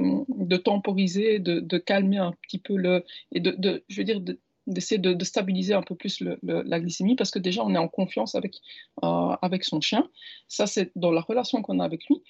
temporiser, 0.56 1.40
de, 1.40 1.78
calmer 1.78 2.18
un 2.18 2.32
petit 2.44 2.60
peu 2.60 2.78
le. 2.78 3.04
et 3.34 3.42
de, 3.42 3.84
je 3.90 3.98
veux 3.98 4.06
dire, 4.06 4.22
d'essayer 4.68 5.00
de, 5.00 5.24
stabiliser 5.24 5.74
un 5.74 5.82
peu 5.82 5.96
plus 5.96 6.24
la 6.44 6.80
glycémie 6.80 7.16
parce 7.16 7.32
que 7.32 7.40
déjà 7.40 7.64
on 7.64 7.74
est 7.74 7.78
en 7.78 7.88
confiance 7.88 8.36
avec, 8.36 8.58
euh, 9.04 9.36
avec 9.42 9.64
son 9.64 9.82
chien. 9.82 10.10
Ça, 10.48 10.68
c'est 10.68 10.92
dans 10.96 11.12
la 11.12 11.22
relation 11.22 11.62
qu'on 11.62 11.80
a 11.80 11.86
avec 11.86 12.06
lui. 12.08 12.22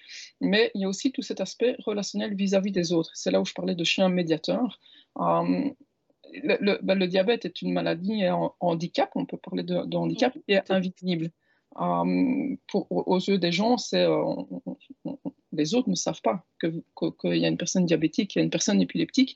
Mais 0.42 0.72
il 0.74 0.82
y 0.82 0.86
a 0.86 0.90
aussi 0.90 1.12
tout 1.12 1.22
cet 1.22 1.42
aspect 1.42 1.76
relationnel 1.80 2.36
vis-à-vis 2.36 2.72
des 2.72 2.94
autres. 2.94 3.12
C'est 3.14 3.32
là 3.32 3.42
où 3.42 3.46
je 3.46 3.54
parlais 3.54 3.76
de 3.76 3.84
chien 3.84 4.10
médiateur. 4.10 4.80
Euh, 5.20 5.70
le, 6.44 6.80
ben, 6.84 6.96
le, 6.96 7.08
diabète 7.08 7.46
est 7.46 7.62
une 7.62 7.74
maladie 7.74 8.22
et 8.22 8.28
un 8.28 8.52
handicap, 8.60 9.10
on 9.16 9.26
peut 9.26 9.38
parler 9.38 9.64
de, 9.64 9.86
de 9.86 9.98
handicap, 9.98 10.38
est 10.48 10.70
invisible. 10.72 11.32
Euh, 11.80 12.56
pour, 12.68 12.88
aux 12.90 13.20
yeux 13.20 13.38
des 13.38 13.52
gens, 13.52 13.78
c'est 13.78 14.04
euh, 14.04 14.26
les 15.58 15.74
autres 15.74 15.90
ne 15.90 15.96
savent 15.96 16.22
pas 16.22 16.46
qu'il 16.62 16.84
y 17.24 17.46
a 17.46 17.48
une 17.48 17.58
personne 17.58 17.86
diabétique, 17.86 18.32
qu'il 18.32 18.40
y 18.40 18.42
a 18.42 18.46
une 18.46 18.52
personne 18.52 18.82
épileptique. 18.82 19.36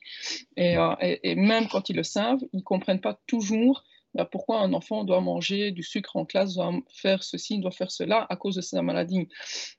Euh, 0.60 0.96
et, 1.02 1.32
et, 1.32 1.36
même 1.36 1.68
quand 1.68 1.90
ils 1.90 1.96
le 1.96 2.04
savent, 2.04 2.42
ils 2.54 2.58
ne 2.58 2.64
comprennent 2.64 3.02
pas 3.02 3.20
toujours 3.28 3.84
bah, 4.14 4.26
pourquoi 4.26 4.60
un 4.60 4.74
enfant 4.74 5.04
doit 5.04 5.22
manger 5.22 5.72
du 5.72 5.84
sucre 5.84 6.16
en 6.18 6.26
classe, 6.26 6.56
doit 6.56 6.74
faire 6.90 7.24
ceci, 7.24 7.60
doit 7.60 7.72
faire 7.72 7.92
cela 7.92 8.26
à 8.30 8.36
cause 8.36 8.56
de 8.56 8.62
sa 8.62 8.82
maladie. 8.82 9.28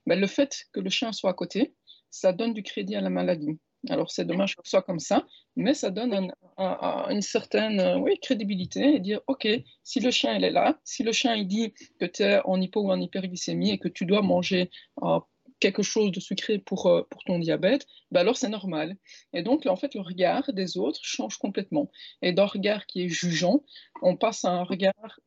Mais 0.06 0.16
le 0.16 0.26
fait 0.26 0.66
que 0.72 0.80
le 0.80 0.90
chien 0.90 1.12
soit 1.12 1.30
à 1.30 1.34
côté, 1.34 1.75
ça 2.11 2.32
donne 2.32 2.54
du 2.54 2.62
crédit 2.62 2.94
à 2.94 3.00
la 3.00 3.11
maladie. 3.11 3.58
Alors 3.88 4.11
c'est 4.12 4.25
dommage 4.25 4.54
que 4.54 4.62
ce 4.64 4.70
soit 4.70 4.82
comme 4.82 5.00
ça, 5.00 5.26
mais 5.56 5.75
ça 5.75 5.90
donne 5.90 6.32
une 6.56 7.20
certaine 7.20 7.80
euh, 7.80 7.99
oui, 7.99 8.16
crédibilité 8.20 8.94
et 8.94 9.00
dire, 9.00 9.20
OK, 9.26 9.49
si 9.82 9.99
le 9.99 10.12
chien 10.12 10.34
il 10.34 10.44
est 10.44 10.50
là, 10.50 10.78
si 10.84 11.02
le 11.02 11.11
chien 11.11 11.34
il 11.34 11.49
dit 11.49 11.75
que 11.99 12.04
tu 12.04 12.22
es 12.22 12.40
en 12.44 12.61
hypo 12.61 12.82
ou 12.82 12.92
en 12.92 13.00
hyperglycémie 13.00 13.72
et 13.72 13.78
que 13.78 13.88
tu 13.88 14.06
dois 14.06 14.22
manger 14.22 14.70
euh, 15.02 15.18
quelque 15.62 15.85
chose 15.85 16.11
de 16.11 16.19
sucré 16.19 16.59
pour, 16.59 16.87
euh, 16.87 17.02
pour 17.09 17.23
ton 17.23 17.38
diabète, 17.38 17.87
ben 18.11 18.21
alors 18.21 18.37
c'est 18.37 18.49
normal. 18.49 18.97
Et 19.33 19.42
donc, 19.42 19.64
en 19.66 19.76
fait, 19.76 19.95
le 19.95 20.00
regard 20.00 20.52
des 20.52 20.76
autres 20.76 20.99
change 21.02 21.38
complètement. 21.38 21.90
Et 22.21 22.33
d'un 22.33 22.47
regard 22.47 22.85
qui 22.87 23.02
est 23.02 23.09
jugeant, 23.09 23.62
on 24.02 24.16
passe 24.16 24.45
à 24.45 24.50
un 24.50 24.64
regard, 24.64 25.21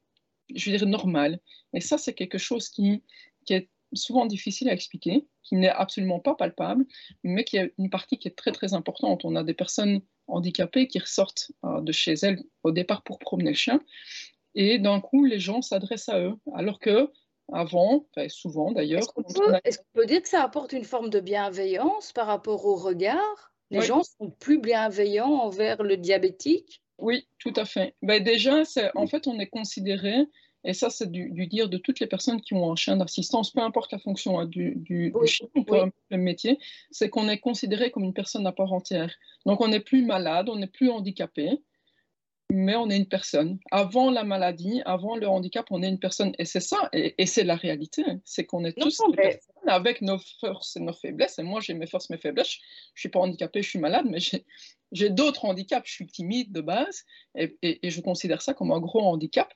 je 0.53 0.69
veux 0.69 0.77
dire, 0.77 0.87
normal. 0.87 1.39
Et 1.73 1.79
ça, 1.79 1.97
c'est 1.97 2.13
quelque 2.13 2.37
chose 2.37 2.67
qui, 2.67 3.01
qui 3.45 3.53
est 3.53 3.69
souvent 3.93 4.25
difficile 4.25 4.67
à 4.67 4.73
expliquer, 4.73 5.25
qui 5.41 5.55
n'est 5.55 5.69
absolument 5.69 6.19
pas 6.19 6.35
palpable, 6.35 6.85
mais 7.23 7.45
qui 7.45 7.57
a 7.57 7.67
une 7.77 7.89
partie 7.89 8.17
qui 8.17 8.27
est 8.27 8.35
très 8.35 8.51
très 8.51 8.73
importante. 8.73 9.23
On 9.23 9.37
a 9.37 9.43
des 9.43 9.53
personnes 9.53 10.01
handicapées 10.27 10.89
qui 10.89 10.99
ressortent 10.99 11.53
euh, 11.63 11.79
de 11.79 11.93
chez 11.93 12.13
elles 12.23 12.43
au 12.63 12.71
départ 12.71 13.03
pour 13.03 13.19
promener 13.19 13.51
le 13.51 13.55
chien, 13.55 13.79
et 14.53 14.79
d'un 14.79 14.99
coup 14.99 15.23
les 15.23 15.39
gens 15.39 15.61
s'adressent 15.61 16.09
à 16.09 16.19
eux, 16.19 16.35
alors 16.53 16.79
que 16.79 17.09
avant, 17.51 18.05
souvent 18.29 18.71
d'ailleurs. 18.71 19.01
Est-ce 19.63 19.77
qu'on 19.79 19.93
peut, 19.93 20.05
dire 20.05 20.21
que 20.21 20.29
ça 20.29 20.43
apporte 20.43 20.73
une 20.73 20.83
forme 20.83 21.09
de 21.09 21.19
bienveillance 21.19 22.11
par 22.11 22.27
rapport 22.27 22.65
au 22.65 22.75
regard? 22.75 23.53
Les 23.71 23.81
gens 23.81 24.03
sont 24.03 24.29
plus 24.29 24.59
bienveillants 24.59 25.33
envers 25.33 25.83
le 25.83 25.97
diabétique? 25.97 26.81
Oui, 26.97 27.27
tout 27.39 27.53
à 27.55 27.65
fait. 27.65 27.95
Ben 28.01 28.23
déjà, 28.23 28.63
en 28.95 29.07
fait, 29.07 29.27
on 29.27 29.39
est 29.39 29.47
considéré 29.47 30.27
et 30.65 30.73
ça, 30.73 30.89
c'est 30.89 31.11
du, 31.11 31.29
dire 31.47 31.69
de 31.69 31.77
toutes 31.77 31.99
les 31.99 32.07
personnes 32.07 32.41
qui 32.41 32.55
ont 32.55 32.71
un 32.71 32.75
chien 32.75 32.97
d'assistance, 32.97 33.51
peu 33.51 33.61
importe 33.61 33.91
la 33.91 33.99
fonction 33.99 34.39
hein, 34.39 34.45
du, 34.45 34.73
du, 34.75 35.13
chien, 35.25 35.47
le 36.09 36.17
métier, 36.17 36.57
c'est 36.89 37.09
qu'on 37.09 37.29
est 37.29 37.37
considéré 37.37 37.91
comme 37.91 38.03
une 38.03 38.15
personne 38.15 38.47
à 38.47 38.51
part 38.51 38.73
entière. 38.73 39.13
Donc, 39.45 39.61
on 39.61 39.67
n'est 39.67 39.79
plus 39.79 40.03
malade, 40.03 40.49
on 40.49 40.55
n'est 40.55 40.67
plus 40.67 40.89
handicapé. 40.89 41.61
Mais 42.51 42.75
on 42.75 42.89
est 42.89 42.97
une 42.97 43.07
personne. 43.07 43.59
Avant 43.71 44.11
la 44.11 44.23
maladie, 44.23 44.81
avant 44.85 45.15
le 45.15 45.27
handicap, 45.27 45.65
on 45.71 45.81
est 45.83 45.89
une 45.89 45.99
personne. 45.99 46.33
Et 46.39 46.45
c'est 46.45 46.59
ça, 46.59 46.89
et, 46.93 47.25
c'est 47.25 47.43
la 47.43 47.55
réalité. 47.55 48.03
C'est 48.23 48.45
qu'on 48.45 48.63
est 48.65 48.77
tous 48.79 49.01
avec 49.67 50.01
nos 50.01 50.17
forces 50.39 50.75
et 50.75 50.79
nos 50.79 50.93
faiblesses. 50.93 51.39
Et 51.39 51.43
moi, 51.43 51.59
j'ai 51.61 51.73
mes 51.73 51.87
forces, 51.87 52.09
mes 52.09 52.17
faiblesses. 52.17 52.51
Je 52.51 52.59
ne 52.97 52.99
suis 52.99 53.09
pas 53.09 53.19
handicapée, 53.19 53.61
je 53.61 53.69
suis 53.69 53.79
malade, 53.79 54.05
mais 54.09 54.19
j'ai 54.91 55.09
d'autres 55.09 55.45
handicaps. 55.45 55.87
Je 55.87 55.93
suis 55.93 56.07
timide 56.07 56.51
de 56.51 56.61
base, 56.61 57.03
et, 57.35 57.57
je 57.83 58.01
considère 58.01 58.41
ça 58.41 58.53
comme 58.53 58.71
un 58.71 58.79
gros 58.79 59.01
handicap. 59.01 59.53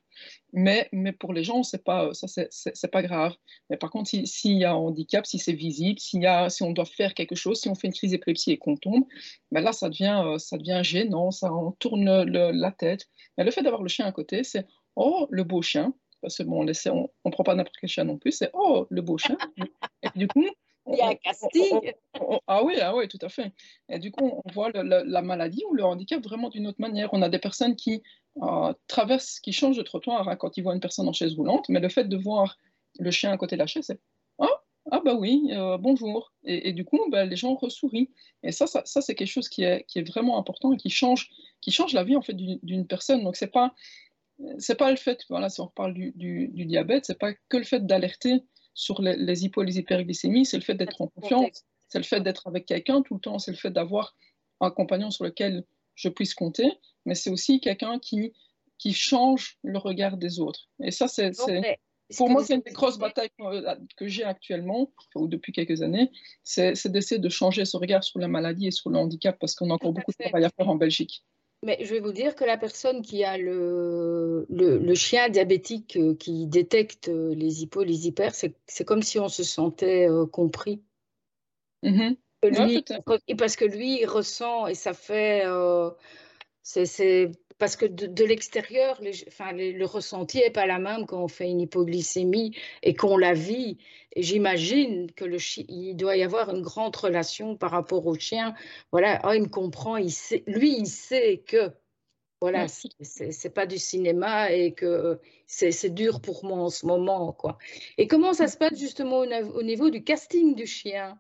Mais, 0.54 0.90
pour 1.20 1.34
les 1.34 1.44
gens, 1.44 1.64
c'est 1.64 1.84
pas, 1.84 2.14
ça, 2.14 2.28
c'est 2.50 2.92
pas 2.92 3.02
grave. 3.02 3.34
Mais 3.70 3.78
par 3.78 3.90
contre, 3.90 4.10
s'il 4.10 4.58
y 4.58 4.66
a 4.66 4.72
un 4.72 4.76
handicap, 4.76 5.26
si 5.26 5.40
c'est 5.40 5.54
visible, 5.54 6.00
si 6.00 6.20
on 6.62 6.72
doit 6.72 6.86
faire 6.86 7.14
quelque 7.14 7.36
chose, 7.36 7.62
si 7.62 7.70
on 7.70 7.76
fait 7.76 7.88
une 7.88 7.94
crise 7.94 8.12
d'épilepsie 8.12 8.52
et 8.52 8.58
qu'on 8.58 8.76
tombe, 8.76 9.06
ben 9.52 9.62
là, 9.62 9.72
ça 9.72 9.90
devient, 9.90 10.22
euh, 10.26 10.38
ça 10.38 10.58
devient 10.58 10.82
gênant, 10.84 11.32
ça, 11.32 11.54
on 11.54 11.72
tourne 11.72 12.24
la 12.24 12.72
tête. 12.72 13.08
Mais 13.38 13.44
le 13.44 13.52
fait 13.52 13.62
d'avoir 13.62 13.82
le 13.82 13.90
chien 13.90 14.06
à 14.06 14.12
côté, 14.12 14.44
c'est 14.44 14.66
oh, 14.96 15.28
le 15.30 15.44
beau 15.44 15.62
chien. 15.62 15.94
Parce 16.22 16.38
que 16.38 16.44
bon, 16.44 16.62
on 16.62 16.66
ne 16.66 17.32
prend 17.32 17.44
pas 17.44 17.56
n'importe 17.56 17.76
quel 17.80 17.90
chien 17.90 18.04
non 18.04 18.18
plus, 18.18 18.32
c'est 18.32 18.50
oh, 18.54 18.88
le 18.90 19.02
beau 19.02 19.18
chien. 19.18 19.38
et 20.04 20.10
du 20.16 20.28
coup, 20.28 20.46
il 20.88 20.98
y 20.98 21.02
a 21.02 21.10
un 21.10 21.16
casting. 21.16 21.94
ah 22.48 22.64
oui, 22.64 22.76
ah 22.82 22.96
oui, 22.96 23.08
tout 23.08 23.20
à 23.22 23.30
fait. 23.30 23.54
Et 23.90 24.00
du 24.00 24.12
coup, 24.12 24.42
on 24.46 24.52
voit 24.52 24.72
la 24.74 25.22
maladie 25.22 25.64
ou 25.70 25.74
le 25.74 25.84
handicap 25.84 26.22
vraiment 26.24 26.50
d'une 26.50 26.68
autre 26.68 26.82
manière. 26.82 27.10
On 27.14 27.22
a 27.22 27.30
des 27.30 27.40
personnes 27.40 27.76
qui 27.76 28.02
euh, 28.42 28.74
traversent, 28.88 29.40
qui 29.40 29.54
changent 29.54 29.78
de 29.78 29.84
trottoir 29.84 30.28
hein, 30.28 30.36
quand 30.36 30.58
ils 30.58 30.62
voient 30.62 30.74
une 30.74 30.80
personne 30.80 31.08
en 31.08 31.14
chaise 31.14 31.36
roulante, 31.36 31.70
mais 31.70 31.80
le 31.80 31.90
fait 31.90 32.06
de 32.06 32.18
voir 32.18 32.58
le 33.00 33.12
chien 33.12 33.32
à 33.32 33.38
côté 33.38 33.56
de 33.56 33.60
la 33.60 33.68
chaise, 33.68 33.86
c'est 33.86 34.00
oh, 34.40 34.48
ah 34.92 35.02
bah 35.04 35.14
oui, 35.14 35.50
euh, 35.52 35.78
bonjour. 35.78 36.34
Et, 36.44 36.74
du 36.74 36.86
coup, 36.86 37.00
bah, 37.12 37.26
les 37.26 37.36
gens 37.36 37.56
ressourient. 37.56 38.10
Et 38.44 38.52
ça, 38.52 38.66
ça, 38.66 38.84
c'est 39.02 39.16
quelque 39.16 39.28
chose 39.28 39.50
qui 39.50 39.64
est, 39.64 39.86
qui 39.88 40.00
est, 40.00 40.10
vraiment 40.10 40.40
important 40.40 40.74
et 40.74 40.78
qui 40.78 40.90
change, 40.90 41.30
qui 41.62 41.72
change 41.72 41.94
la 41.94 42.04
vie 42.04 42.16
en 42.16 42.22
fait 42.22 42.34
d'une 42.34 42.88
personne. 42.88 43.24
Donc 43.24 43.36
c'est 43.36 43.52
pas 43.52 43.74
c'est 44.58 44.78
pas 44.78 44.92
le 44.92 44.98
fait, 44.98 45.20
voilà, 45.30 45.50
si 45.50 45.62
on 45.62 45.66
reparle 45.66 45.94
du, 45.94 46.12
du, 46.16 46.48
du 46.50 46.66
diabète, 46.66 47.06
c'est 47.06 47.20
pas 47.20 47.34
que 47.34 47.58
le 47.58 47.64
fait 47.64 47.86
d'alerter 47.86 48.44
sur 48.74 49.02
les, 49.02 49.16
les 49.18 49.46
hypo, 49.46 49.64
les 49.64 49.78
hyperglycémies, 49.78 50.46
c'est 50.46 50.58
le 50.58 50.64
fait 50.64 50.76
d'être 50.76 51.02
en 51.02 51.08
confiance, 51.08 51.66
c'est 51.90 51.98
le 52.00 52.06
fait 52.06 52.22
d'être 52.22 52.48
avec 52.48 52.66
quelqu'un 52.66 53.02
tout 53.02 53.16
le 53.16 53.20
temps, 53.20 53.40
c'est 53.40 53.52
le 53.52 53.58
fait 53.58 53.72
d'avoir 53.72 54.16
un 54.62 54.72
compagnon 54.72 55.12
sur 55.12 55.26
lequel 55.26 55.64
je 55.96 56.10
puisse 56.10 56.34
compter, 56.34 56.72
mais 57.06 57.16
c'est 57.16 57.30
aussi 57.30 57.60
quelqu'un 57.60 58.00
qui, 58.00 58.34
qui 58.78 58.94
change 58.94 59.58
le 59.64 59.78
regard 59.78 60.18
des 60.18 60.40
autres. 60.40 60.70
Et 60.82 60.92
ça, 60.92 61.08
c'est, 61.08 61.32
pour 62.16 62.30
moi, 62.30 62.44
c'est 62.44 62.56
une 62.56 62.62
des 62.62 62.72
grosses 62.72 62.98
batailles 62.98 63.30
que, 63.98 64.08
j'ai 64.08 64.24
actuellement, 64.24 64.92
ou 65.16 65.28
depuis 65.28 65.52
quelques 65.52 65.82
années, 65.82 66.10
c'est, 66.44 66.74
d'essayer 66.88 67.20
de 67.20 67.30
changer 67.30 67.66
ce 67.66 67.78
regard 67.78 68.04
sur 68.04 68.20
la 68.20 68.28
maladie 68.28 68.68
et 68.68 68.72
sur 68.72 68.90
le 68.90 68.98
handicap, 68.98 69.38
parce 69.40 69.56
qu'on 69.56 69.70
a 69.70 69.74
encore 69.74 69.94
beaucoup 69.94 70.12
de 70.12 70.24
travail 70.24 70.46
à 70.46 70.50
faire 70.50 70.70
en 70.70 70.76
Belgique. 70.76 71.24
Mais 71.64 71.78
je 71.82 71.94
vais 71.94 72.00
vous 72.00 72.14
dire 72.14 72.36
que 72.36 72.46
la 72.46 72.58
personne 72.58 73.02
qui 73.02 73.26
a 73.26 73.38
le, 73.38 74.46
le, 74.50 74.96
chien 74.96 75.28
diabétique 75.28 75.98
euh, 75.98 76.16
qui 76.16 76.48
détecte 76.48 77.10
euh, 77.10 77.36
les 77.36 77.64
hypos, 77.64 77.84
les 77.84 78.08
hyper, 78.08 78.34
c'est 78.34 78.86
comme 78.86 79.02
si 79.02 79.20
on 79.20 79.28
se 79.28 79.44
sentait 79.44 80.10
euh, 80.10 80.26
compris. 80.26 80.82
Mm-hmm. 81.84 83.36
parce 83.38 83.58
que 83.58 83.66
lui, 83.66 84.02
il 84.02 84.06
ressent 84.06 84.68
et 84.68 84.76
ça 84.76 84.94
fait. 84.94 85.44
c'est 86.64 87.32
parce 87.60 87.76
que 87.76 87.86
de, 87.86 88.24
l'extérieur, 88.24 89.00
enfin, 89.28 89.52
le 89.52 89.86
ressenti 89.86 90.40
n'est 90.40 90.50
pas 90.50 90.66
la 90.66 90.80
même 90.80 91.06
quand 91.06 91.22
on 91.22 91.28
fait 91.28 91.50
une 91.50 91.60
hypoglycémie 91.62 92.56
et 92.82 92.96
qu'on 92.96 93.18
la 93.18 93.34
vit. 93.34 93.78
J'imagine 94.16 95.12
que 95.12 95.26
le 95.26 95.38
il 95.68 95.96
doit 95.96 96.16
y 96.16 96.24
avoir 96.24 96.50
une 96.56 96.62
grande 96.62 96.96
relation 96.96 97.58
par 97.58 97.72
rapport 97.72 98.08
au 98.08 98.16
chien. 98.16 98.56
Voilà, 98.92 99.22
oh, 99.26 99.34
il 99.34 99.44
me 99.44 99.50
comprend, 99.50 99.98
il 99.98 100.12
sait, 100.12 100.44
lui, 100.48 100.78
il 100.78 100.88
sait 100.88 101.44
que 101.46 101.72
voilà, 102.42 102.68
c'est 102.70 103.54
pas 103.54 103.66
du 103.66 103.78
cinéma 103.78 104.50
et 104.52 104.74
que 104.74 105.20
c'est 105.46 105.94
dur 105.94 106.22
pour 106.22 106.46
moi 106.46 106.60
en 106.60 106.70
ce 106.70 106.86
moment, 106.86 107.34
quoi. 107.34 107.58
Et 107.98 108.08
comment 108.08 108.32
ça 108.32 108.48
se 108.48 108.56
passe 108.58 108.80
justement 108.80 109.20
au 109.20 109.64
niveau 109.64 109.90
du 109.90 110.06
casting 110.06 110.56
du 110.56 110.66
chien? 110.66 111.20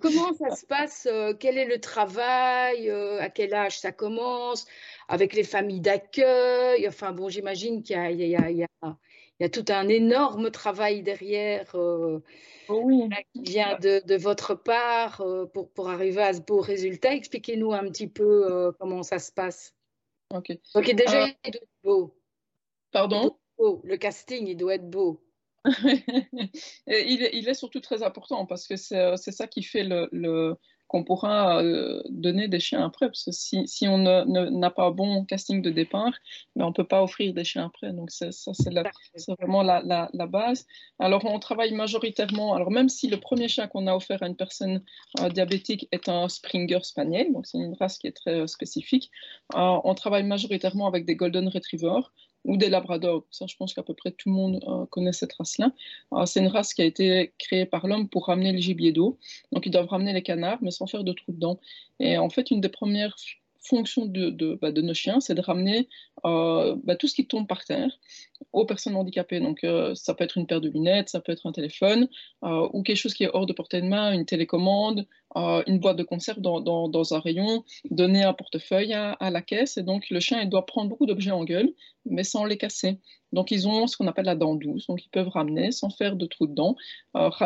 Comment 0.00 0.32
ça 0.34 0.54
se 0.54 0.66
passe 0.66 1.06
euh, 1.10 1.34
Quel 1.38 1.58
est 1.58 1.66
le 1.66 1.80
travail 1.80 2.88
euh, 2.88 3.20
À 3.20 3.28
quel 3.28 3.54
âge 3.54 3.78
ça 3.78 3.92
commence 3.92 4.66
Avec 5.08 5.34
les 5.34 5.44
familles 5.44 5.80
d'accueil? 5.80 6.86
Enfin 6.88 7.12
bon, 7.12 7.28
j'imagine 7.28 7.82
qu'il 7.82 7.96
y, 7.96 8.36
a, 8.36 9.48
tout 9.48 9.64
un 9.68 9.88
énorme 9.88 10.50
travail 10.50 11.02
derrière 11.02 11.74
euh, 11.74 12.20
qui 12.68 13.42
vient 13.42 13.78
de, 13.78 14.16
votre 14.16 14.54
part 14.54 15.24
pour, 15.74 15.90
arriver 15.90 16.22
à 16.22 16.32
ce 16.32 16.40
beau 16.40 16.60
résultat. 16.60 17.14
Expliquez-nous 17.14 17.72
un 17.72 17.88
petit 17.88 18.08
peu 18.08 18.72
comment 18.78 19.02
ça 19.02 19.18
se 19.18 19.32
passe. 19.32 19.74
Ok. 20.34 20.52
Ok, 20.74 20.94
déjà, 20.94 21.26
il 21.44 21.52
doit 21.52 21.62
être 21.62 21.68
beau. 21.84 22.16
Pardon? 22.92 23.36
Le 23.58 23.96
casting, 23.96 24.46
il 24.46 24.56
doit 24.56 24.74
être 24.74 24.88
beau. 24.88 25.25
il, 26.86 27.48
est, 27.48 27.54
surtout 27.54 27.80
très 27.80 28.02
important 28.02 28.46
parce 28.46 28.66
que 28.66 28.76
c'est 28.76 28.98
euh, 28.98 29.16
ça 29.16 29.46
qui 29.46 29.62
fait 29.62 29.84
le, 29.84 30.56
qu'on 30.86 31.02
pourra 31.02 31.62
euh, 31.62 32.02
donner 32.08 32.48
des 32.48 32.60
chiens 32.60 32.84
après. 32.84 33.06
Parce 33.06 33.24
que 33.24 33.32
si, 33.32 33.66
si 33.66 33.88
on 33.88 33.98
n'a 33.98 34.70
pas 34.70 34.86
un 34.86 34.90
bon 34.90 35.24
casting 35.24 35.62
de 35.62 35.70
départ, 35.70 36.12
mais 36.54 36.60
ben, 36.60 36.66
on 36.66 36.68
ne 36.68 36.74
peut 36.74 36.86
pas 36.86 37.02
offrir 37.02 37.34
des 37.34 37.44
chiens 37.44 37.66
après. 37.66 37.92
Donc, 37.92 38.10
ça, 38.10 38.30
c'est 38.30 39.40
vraiment 39.40 39.62
la, 39.62 39.82
la, 39.82 40.26
base. 40.26 40.66
Alors, 40.98 41.24
on 41.24 41.38
travaille 41.38 41.72
majoritairement. 41.72 42.54
Alors, 42.54 42.70
même 42.70 42.88
si 42.88 43.08
le 43.08 43.18
premier 43.18 43.48
chien 43.48 43.66
qu'on 43.66 43.86
a 43.86 43.94
offert 43.94 44.22
à 44.22 44.26
une 44.26 44.36
personne 44.36 44.82
euh, 45.20 45.28
diabétique 45.28 45.88
est 45.92 46.08
un 46.08 46.28
Springer 46.28 46.80
Spaniel, 46.82 47.32
donc 47.32 47.46
c'est 47.46 47.58
une 47.58 47.74
race 47.74 47.98
qui 47.98 48.06
est 48.06 48.16
très 48.16 48.46
spécifique, 48.46 49.10
on 49.54 49.94
travaille 49.94 50.24
majoritairement 50.24 50.86
avec 50.86 51.06
des 51.06 51.16
Golden 51.16 51.48
Retrievers 51.48 52.12
ou 52.46 52.56
des 52.56 52.68
labradors. 52.68 53.24
Je 53.32 53.56
pense 53.56 53.74
qu'à 53.74 53.82
peu 53.82 53.94
près 53.94 54.12
tout 54.12 54.28
le 54.30 54.34
monde 54.34 54.64
euh, 54.66 54.86
connaît 54.86 55.12
cette 55.12 55.34
race-là. 55.34 55.72
C'est 56.24 56.40
une 56.40 56.48
race 56.48 56.72
qui 56.72 56.82
a 56.82 56.84
été 56.84 57.32
créée 57.38 57.66
par 57.66 57.86
l'homme 57.86 58.08
pour 58.08 58.26
ramener 58.26 58.52
le 58.52 58.58
gibier 58.58 58.92
d'eau. 58.92 59.18
Donc, 59.52 59.66
ils 59.66 59.70
doivent 59.70 59.88
ramener 59.88 60.12
les 60.12 60.22
canards, 60.22 60.58
mais 60.62 60.70
sans 60.70 60.86
faire 60.86 61.04
de 61.04 61.12
trous 61.12 61.32
dedans. 61.32 61.60
Et 62.00 62.16
en 62.16 62.30
fait, 62.30 62.50
une 62.50 62.60
des 62.60 62.68
premières 62.68 63.16
fonction 63.66 64.06
de, 64.06 64.30
de, 64.30 64.58
bah, 64.60 64.72
de 64.72 64.80
nos 64.80 64.94
chiens, 64.94 65.20
c'est 65.20 65.34
de 65.34 65.40
ramener 65.40 65.88
euh, 66.24 66.76
bah, 66.84 66.96
tout 66.96 67.08
ce 67.08 67.14
qui 67.14 67.26
tombe 67.26 67.46
par 67.46 67.64
terre 67.64 67.90
aux 68.52 68.64
personnes 68.64 68.96
handicapées. 68.96 69.40
Donc, 69.40 69.64
euh, 69.64 69.94
ça 69.94 70.14
peut 70.14 70.24
être 70.24 70.36
une 70.38 70.46
paire 70.46 70.60
de 70.60 70.68
lunettes, 70.68 71.08
ça 71.08 71.20
peut 71.20 71.32
être 71.32 71.46
un 71.46 71.52
téléphone, 71.52 72.08
euh, 72.44 72.68
ou 72.72 72.82
quelque 72.82 72.96
chose 72.96 73.14
qui 73.14 73.24
est 73.24 73.30
hors 73.32 73.46
de 73.46 73.52
portée 73.52 73.80
de 73.80 73.86
main, 73.86 74.12
une 74.12 74.24
télécommande, 74.26 75.06
une 75.66 75.80
boîte 75.80 75.98
de 75.98 76.02
conserve 76.02 76.40
dans, 76.40 76.60
dans, 76.60 77.14
un 77.14 77.20
rayon, 77.20 77.62
donner 77.90 78.22
un 78.22 78.32
portefeuille 78.32 78.94
à, 78.94 79.30
la 79.30 79.42
caisse. 79.42 79.76
Et 79.76 79.82
donc, 79.82 80.08
le 80.08 80.18
chien, 80.18 80.40
il 80.40 80.48
doit 80.48 80.64
prendre 80.64 80.88
beaucoup 80.88 81.04
d'objets 81.04 81.30
en 81.30 81.44
gueule, 81.44 81.72
mais 82.06 82.24
sans 82.24 82.46
les 82.46 82.56
casser. 82.56 83.00
Donc, 83.32 83.50
ils 83.50 83.68
ont 83.68 83.86
ce 83.86 83.98
qu'on 83.98 84.06
appelle 84.06 84.24
la 84.24 84.34
dent 84.34 84.54
douce. 84.54 84.86
Donc, 84.86 85.04
ils 85.04 85.10
peuvent 85.10 85.28
ramener 85.28 85.72
sans 85.72 85.90
faire 85.90 86.16
de 86.16 86.24
trous 86.24 86.46
dedans. 86.46 86.74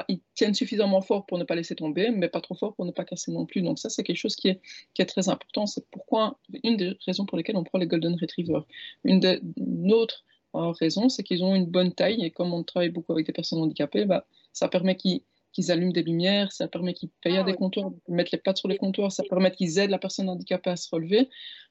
ils 0.09 0.21
tiennent 0.35 0.55
suffisamment 0.55 1.01
fort 1.01 1.27
pour 1.27 1.39
ne 1.39 1.43
pas 1.43 1.57
laisser 1.57 1.75
tomber, 1.75 2.11
mais 2.11 2.29
pas 2.29 2.41
trop 2.41 2.55
fort 2.55 2.77
pour 2.77 2.85
ne 2.85 2.93
pas 2.93 3.05
casser 3.05 3.33
non 3.33 3.45
plus. 3.45 3.63
Donc, 3.63 3.81
ça, 3.81 3.89
c'est 3.89 4.05
quelque 4.05 4.19
chose 4.19 4.37
qui 4.37 4.49
est, 4.49 4.61
qui 4.95 5.03
est 5.03 5.07
très 5.07 5.29
important. 5.29 5.67
C'est 5.67 5.85
pourquoi, 5.91 6.39
une 6.63 6.77
des 6.77 6.93
raisons 7.07 7.27
pour 7.27 7.39
lesquelles 7.39 7.57
on 7.57 7.65
prend 7.65 7.79
les 7.79 7.89
Golden 7.89 8.17
Retrievers. 8.21 8.67
Une, 9.05 9.41
une 9.57 9.93
autre 9.93 10.25
euh, 10.55 10.71
raison, 10.71 11.09
c'est 11.09 11.23
qu'ils 11.23 11.45
ont 11.45 11.55
une 11.55 11.67
bonne 11.67 11.93
taille. 11.93 12.25
Et 12.25 12.31
comme 12.31 12.53
on 12.53 12.63
travaille 12.63 12.91
beaucoup 12.91 13.13
avec 13.13 13.27
des 13.27 13.33
personnes 13.33 13.61
handicapées, 13.61 14.05
bah, 14.05 14.27
ça 14.53 14.69
permet 14.69 14.97
qu'ils 14.97 15.23
allument 15.69 15.93
des 15.93 16.03
lumières, 16.03 16.53
ça 16.53 16.69
permet 16.69 16.95
qu'ils 16.95 17.11
payent 17.23 17.39
à 17.39 17.41
ah 17.41 17.45
des 17.45 17.55
comptoirs, 17.55 17.91
mettent 18.09 18.31
les 18.31 18.39
pattes 18.39 18.59
sur 18.59 18.69
les 18.69 18.79
comptoirs, 18.79 19.13
ça 19.13 19.23
permet 19.29 19.51
qu'ils 19.53 19.79
aident 19.79 19.91
la 19.91 19.99
personne 19.99 20.29
handicapée 20.29 20.71
à 20.71 20.77
se 20.77 20.89
relever. 20.91 21.29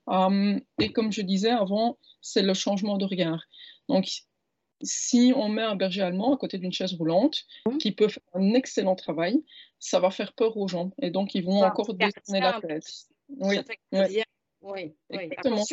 Euh, 0.09 0.59
et 0.79 0.91
comme 0.91 1.12
je 1.12 1.21
disais 1.21 1.50
avant, 1.50 1.98
c'est 2.21 2.41
le 2.41 2.53
changement 2.53 2.98
de 2.98 3.05
regard. 3.05 3.43
Donc, 3.88 4.07
si 4.81 5.33
on 5.36 5.50
met 5.50 5.62
un 5.62 5.75
berger 5.75 6.01
allemand 6.01 6.33
à 6.36 6.38
côté 6.38 6.57
d'une 6.57 6.71
chaise 6.71 6.93
roulante, 6.93 7.45
mmh. 7.65 7.77
qui 7.77 7.91
peut 7.91 8.07
faire 8.07 8.24
un 8.33 8.53
excellent 8.53 8.95
travail, 8.95 9.43
ça 9.79 10.00
va 10.00 10.09
faire 10.09 10.33
peur 10.33 10.55
aux 10.57 10.67
gens. 10.67 10.91
Et 11.01 11.12
donc, 11.12 11.36
ils 11.36 11.43
vont 11.43 11.63
encore 11.63 11.93
détourner 11.93 12.39
la 12.39 12.62
tête. 12.62 12.86
Oui, 13.29 13.59
oui. 13.91 14.24
oui, 14.62 14.93
exactement. 15.09 15.63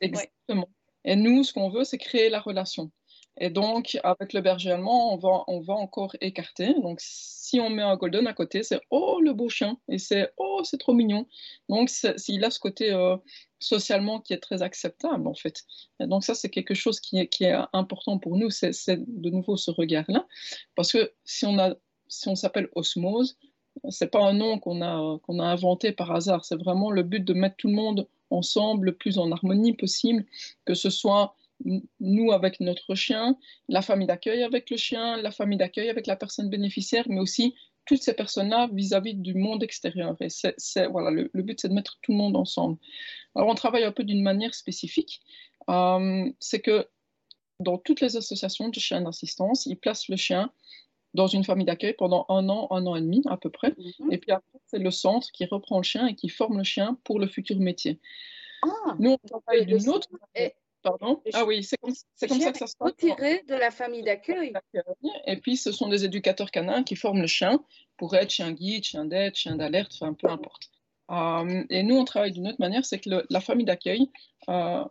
exactement. 0.00 0.68
Et 1.04 1.16
nous, 1.16 1.44
ce 1.44 1.52
qu'on 1.52 1.70
veut, 1.70 1.84
c'est 1.84 1.98
créer 1.98 2.28
la 2.28 2.40
relation. 2.40 2.90
Et 3.38 3.48
donc, 3.48 3.98
avec 4.02 4.32
le 4.32 4.42
berger 4.42 4.70
allemand, 4.70 5.14
on 5.14 5.60
va, 5.60 5.74
encore 5.74 6.14
écarter. 6.20 6.74
Donc, 6.74 6.98
si 7.00 7.58
on 7.58 7.70
met 7.70 7.82
un 7.82 7.96
golden 7.96 8.26
à 8.26 8.34
côté, 8.34 8.62
c'est 8.62 8.80
oh 8.90 9.20
le 9.22 9.32
beau 9.32 9.48
chien 9.48 9.78
et 9.88 9.98
c'est 9.98 10.30
oh 10.36 10.60
c'est 10.64 10.78
trop 10.78 10.92
mignon. 10.92 11.26
Donc, 11.68 11.88
s'il 11.88 12.44
a 12.44 12.50
ce 12.50 12.58
côté 12.58 12.92
euh, 12.92 13.16
socialement 13.58 14.20
qui 14.20 14.34
est 14.34 14.40
très 14.40 14.62
acceptable 14.62 15.26
en 15.26 15.34
fait. 15.34 15.62
Donc, 16.00 16.22
ça, 16.24 16.34
c'est 16.34 16.50
quelque 16.50 16.74
chose 16.74 17.00
qui 17.00 17.18
est, 17.18 17.28
qui 17.28 17.44
est 17.44 17.56
important 17.72 18.18
pour 18.18 18.36
nous, 18.36 18.50
c'est 18.50 18.72
de 18.88 19.30
nouveau 19.30 19.56
ce 19.56 19.70
regard-là. 19.70 20.26
Parce 20.74 20.92
que 20.92 21.12
si 21.24 21.46
on, 21.46 21.58
a, 21.58 21.74
si 22.08 22.28
on 22.28 22.36
s'appelle 22.36 22.68
osmose, 22.74 23.38
c'est 23.88 24.10
pas 24.10 24.22
un 24.22 24.34
nom 24.34 24.58
qu'on 24.58 24.82
a, 24.82 25.18
qu'on 25.20 25.38
a 25.38 25.44
inventé 25.44 25.92
par 25.92 26.10
hasard. 26.10 26.44
C'est 26.44 26.58
vraiment 26.58 26.90
le 26.90 27.02
but 27.02 27.24
de 27.24 27.32
mettre 27.32 27.56
tout 27.56 27.68
le 27.68 27.74
monde 27.74 28.08
ensemble 28.30 28.86
le 28.86 28.94
plus 28.94 29.18
en 29.18 29.30
harmonie 29.32 29.74
possible, 29.74 30.24
que 30.64 30.74
ce 30.74 30.90
soit 30.90 31.34
nous 32.00 32.32
avec 32.32 32.60
notre 32.60 32.94
chien, 32.94 33.36
la 33.68 33.82
famille 33.82 34.06
d'accueil 34.06 34.42
avec 34.42 34.70
le 34.70 34.76
chien, 34.76 35.16
la 35.18 35.30
famille 35.30 35.58
d'accueil 35.58 35.90
avec 35.90 36.06
la 36.06 36.16
personne 36.16 36.48
bénéficiaire, 36.48 37.04
mais 37.08 37.20
aussi 37.20 37.54
toutes 37.84 38.02
ces 38.02 38.14
personnes-là 38.14 38.68
vis-à-vis 38.72 39.14
du 39.14 39.34
monde 39.34 39.62
extérieur. 39.62 40.16
Voilà, 40.90 41.10
le, 41.10 41.42
but, 41.42 41.60
c'est 41.60 41.68
de 41.68 41.74
mettre 41.74 41.98
tout 42.02 42.12
le 42.12 42.18
monde 42.18 42.36
ensemble. 42.36 42.78
Alors, 43.34 43.48
on 43.48 43.54
travaille 43.54 43.84
un 43.84 43.92
peu 43.92 44.04
d'une 44.04 44.22
manière 44.22 44.54
spécifique. 44.54 45.20
Euh, 45.68 46.30
c'est 46.38 46.60
que 46.60 46.86
dans 47.58 47.78
toutes 47.78 48.00
les 48.00 48.16
associations 48.16 48.68
de 48.68 48.78
chiens 48.78 49.02
d'assistance, 49.02 49.66
ils 49.66 49.76
placent 49.76 50.08
le 50.08 50.16
chien 50.16 50.50
dans 51.14 51.26
une 51.26 51.44
famille 51.44 51.66
d'accueil 51.66 51.94
pendant 51.94 52.26
un 52.28 52.48
an, 52.48 52.68
un 52.70 52.86
an 52.86 52.96
et 52.96 53.00
demi 53.00 53.22
à 53.26 53.36
peu 53.36 53.50
près. 53.50 53.74
Mhm. 53.76 54.12
Et 54.12 54.18
puis 54.18 54.30
après, 54.30 54.58
c'est 54.66 54.78
le 54.78 54.90
centre 54.90 55.30
qui 55.32 55.44
reprend 55.44 55.78
le 55.78 55.82
chien 55.82 56.06
et 56.06 56.14
qui 56.14 56.28
forme 56.28 56.58
le 56.58 56.64
chien 56.64 56.98
pour 57.04 57.18
le 57.18 57.26
futur 57.26 57.58
métier. 57.58 58.00
Ah, 58.62 58.94
Nous, 58.98 59.12
on 59.12 59.28
travaille 59.40 59.66
d'une 59.66 59.88
autre. 59.88 60.08
Pardon 60.82 61.22
Ah 61.34 61.44
oui, 61.44 61.62
c'est 61.62 61.76
comme, 61.76 61.92
comme 62.26 62.40
ça 62.40 62.52
que 62.52 62.58
ça 62.58 62.66
se 62.66 62.76
passe. 62.76 62.92
Retiré 62.92 63.44
de 63.46 63.54
la 63.54 63.70
famille 63.70 64.02
d'accueil. 64.02 64.52
Et 65.26 65.36
puis, 65.36 65.56
ce 65.56 65.72
sont 65.72 65.88
des 65.88 66.04
éducateurs 66.04 66.50
canins 66.50 66.82
qui 66.82 66.96
forment 66.96 67.20
le 67.20 67.26
chien 67.26 67.62
pour 67.98 68.14
être 68.14 68.30
chien 68.30 68.52
guide, 68.52 68.84
chien 68.84 69.04
d'aide, 69.04 69.34
chien 69.34 69.56
d'alerte, 69.56 69.92
enfin, 69.94 70.14
peu 70.14 70.28
importe. 70.28 70.70
Euh, 71.10 71.64
et 71.68 71.82
nous, 71.82 71.96
on 71.96 72.04
travaille 72.04 72.32
d'une 72.32 72.48
autre 72.48 72.60
manière, 72.60 72.84
c'est 72.84 72.98
que 72.98 73.10
la 73.28 73.40
famille 73.40 73.66
d'accueil 73.66 74.10
euh, 74.48 74.84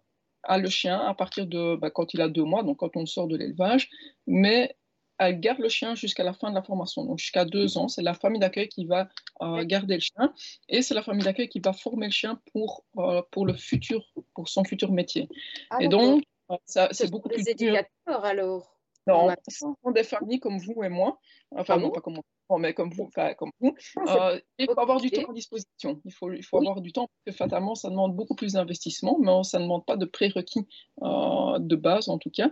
a 0.43 0.57
le 0.57 0.69
chien 0.69 0.99
à 0.99 1.13
partir 1.13 1.47
de 1.47 1.75
bah, 1.75 1.89
quand 1.89 2.13
il 2.13 2.21
a 2.21 2.29
deux 2.29 2.43
mois, 2.43 2.63
donc 2.63 2.77
quand 2.77 2.95
on 2.95 3.05
sort 3.05 3.27
de 3.27 3.37
l'élevage, 3.37 3.89
mais 4.27 4.75
elle 5.19 5.39
garde 5.39 5.59
le 5.59 5.69
chien 5.69 5.95
jusqu'à 5.95 6.23
la 6.23 6.33
fin 6.33 6.49
de 6.49 6.55
la 6.55 6.63
formation, 6.63 7.03
donc 7.03 7.19
jusqu'à 7.19 7.45
deux 7.45 7.77
ans. 7.77 7.87
C'est 7.89 8.01
la 8.01 8.13
famille 8.13 8.39
d'accueil 8.39 8.69
qui 8.69 8.85
va 8.85 9.09
euh, 9.41 9.63
garder 9.65 9.95
le 9.95 9.99
chien 9.99 10.33
et 10.69 10.81
c'est 10.81 10.93
la 10.93 11.03
famille 11.03 11.23
d'accueil 11.23 11.49
qui 11.49 11.59
va 11.59 11.73
former 11.73 12.07
le 12.07 12.11
chien 12.11 12.41
pour, 12.51 12.85
euh, 12.97 13.21
pour 13.31 13.45
le 13.45 13.53
futur, 13.53 14.01
pour 14.33 14.47
son 14.47 14.63
futur 14.63 14.91
métier. 14.91 15.29
Ah, 15.69 15.77
et 15.81 15.89
donc, 15.89 16.23
euh, 16.49 16.87
c'est 16.91 17.11
beaucoup 17.11 17.29
plus. 17.29 17.43
Des 17.43 17.51
éducateurs 17.51 18.23
alors 18.23 18.77
Non, 19.05 19.29
ce 19.47 19.59
sont 19.59 19.91
des 19.91 20.03
familles 20.03 20.39
comme 20.39 20.57
vous 20.57 20.83
et 20.83 20.89
moi. 20.89 21.19
Enfin, 21.51 21.75
ah 21.77 21.79
non, 21.79 21.91
pas 21.91 21.99
comme 21.99 22.21
moi, 22.49 22.59
mais 22.59 22.73
comme 22.73 22.91
vous. 22.91 23.09
comme 23.37 23.51
vous. 23.59 23.75
Ah, 24.07 24.35
il 24.57 24.67
faut 24.67 24.79
avoir 24.79 25.01
du 25.01 25.11
temps 25.11 25.29
à 25.29 25.33
disposition. 25.33 26.01
Il 26.05 26.13
faut, 26.13 26.31
il 26.31 26.43
faut 26.43 26.57
avoir 26.57 26.79
du 26.79 26.93
temps 26.93 27.07
parce 27.07 27.35
que 27.35 27.43
fatalement, 27.43 27.75
ça 27.75 27.89
demande 27.89 28.15
beaucoup 28.15 28.35
plus 28.35 28.53
d'investissement, 28.53 29.17
mais 29.19 29.43
ça 29.43 29.59
ne 29.59 29.63
demande 29.63 29.85
pas 29.85 29.97
de 29.97 30.05
prérequis 30.05 30.65
de 31.01 31.75
base 31.75 32.07
en 32.07 32.17
tout 32.17 32.31
cas. 32.31 32.51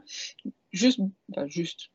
Juste, 0.73 0.99
juste 1.47 1.91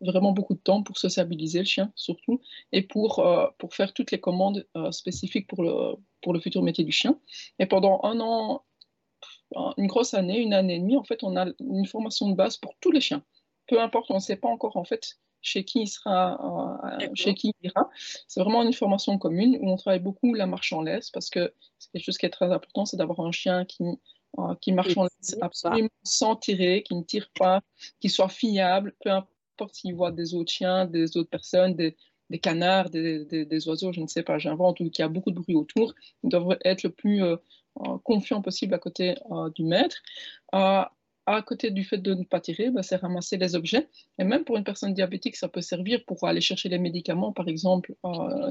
vraiment 0.00 0.32
beaucoup 0.32 0.54
de 0.54 0.60
temps 0.60 0.82
pour 0.82 0.98
sociabiliser 0.98 1.60
le 1.60 1.64
chien 1.64 1.92
surtout 1.94 2.40
et 2.72 2.82
pour, 2.82 3.20
euh, 3.20 3.46
pour 3.58 3.74
faire 3.74 3.92
toutes 3.92 4.10
les 4.10 4.20
commandes 4.20 4.66
euh, 4.76 4.90
spécifiques 4.92 5.46
pour 5.46 5.62
le, 5.62 5.94
pour 6.22 6.32
le 6.32 6.40
futur 6.40 6.62
métier 6.62 6.84
du 6.84 6.92
chien. 6.92 7.18
Et 7.58 7.66
pendant 7.66 8.00
un 8.02 8.20
an, 8.20 8.64
une 9.76 9.86
grosse 9.86 10.14
année, 10.14 10.38
une 10.40 10.52
année 10.52 10.76
et 10.76 10.80
demie, 10.80 10.96
en 10.96 11.04
fait, 11.04 11.22
on 11.22 11.36
a 11.36 11.46
une 11.60 11.86
formation 11.86 12.28
de 12.28 12.34
base 12.34 12.56
pour 12.56 12.74
tous 12.80 12.90
les 12.90 13.00
chiens. 13.00 13.22
Peu 13.68 13.80
importe, 13.80 14.10
on 14.10 14.14
ne 14.14 14.20
sait 14.20 14.36
pas 14.36 14.48
encore 14.48 14.76
en 14.76 14.84
fait 14.84 15.18
chez 15.40 15.64
qui 15.64 15.82
il 15.82 15.86
sera, 15.86 17.00
euh, 17.00 17.08
chez 17.14 17.34
qui 17.34 17.52
il 17.60 17.68
ira. 17.68 17.88
C'est 18.26 18.40
vraiment 18.40 18.62
une 18.62 18.72
formation 18.72 19.16
commune 19.18 19.56
où 19.60 19.70
on 19.70 19.76
travaille 19.76 20.00
beaucoup 20.00 20.34
la 20.34 20.46
marche 20.46 20.72
en 20.72 20.82
laisse 20.82 21.10
parce 21.10 21.30
que 21.30 21.52
c'est 21.78 21.90
quelque 21.92 22.04
chose 22.04 22.18
qui 22.18 22.26
est 22.26 22.30
très 22.30 22.52
important, 22.52 22.84
c'est 22.84 22.96
d'avoir 22.96 23.20
un 23.20 23.32
chien 23.32 23.64
qui 23.64 23.84
qui 24.60 24.72
marche 24.72 24.94
en 24.98 25.04
laisse 25.04 25.34
absolument 25.40 25.88
sans 26.02 26.36
tirer, 26.36 26.82
qui 26.82 26.94
ne 26.94 27.02
tire 27.02 27.30
pas, 27.38 27.62
qui 28.00 28.10
soit 28.10 28.28
fiable, 28.28 28.94
peu 29.00 29.10
importe 29.10 29.35
s'ils 29.72 29.94
voient 29.94 30.12
des 30.12 30.34
autres 30.34 30.52
chiens, 30.52 30.86
des 30.86 31.16
autres 31.16 31.30
personnes, 31.30 31.74
des, 31.74 31.96
canards, 32.40 32.90
des, 32.90 33.68
oiseaux, 33.68 33.92
je 33.92 34.00
ne 34.00 34.06
sais 34.06 34.22
pas, 34.22 34.38
j'invente, 34.38 34.80
ou 34.80 34.90
qu'il 34.90 35.02
y 35.02 35.06
a 35.06 35.08
beaucoup 35.08 35.30
de 35.30 35.36
bruit 35.36 35.54
autour, 35.54 35.94
ils 36.22 36.30
doivent 36.30 36.58
être 36.64 36.82
le 36.82 36.90
plus 36.90 37.22
euh, 37.22 37.36
euh, 37.80 37.98
confiants 38.04 38.42
possible 38.42 38.74
à 38.74 38.78
côté 38.78 39.16
euh, 39.30 39.50
du 39.50 39.64
maître. 39.64 39.96
à 40.52 41.42
côté 41.42 41.72
du 41.72 41.82
fait 41.82 41.98
de 41.98 42.14
ne 42.14 42.22
pas 42.22 42.40
tirer, 42.40 42.70
bah, 42.70 42.84
c'est 42.84 42.96
ramasser 42.96 43.36
les 43.36 43.56
objets. 43.56 43.88
Et 44.18 44.24
même 44.24 44.44
pour 44.44 44.56
une 44.56 44.64
personne 44.64 44.94
diabétique, 44.94 45.34
ça 45.34 45.48
peut 45.48 45.60
servir 45.60 46.04
pour 46.06 46.24
aller 46.24 46.40
chercher 46.40 46.68
les 46.68 46.78
médicaments, 46.78 47.32
par 47.32 47.48
exemple, 47.48 47.96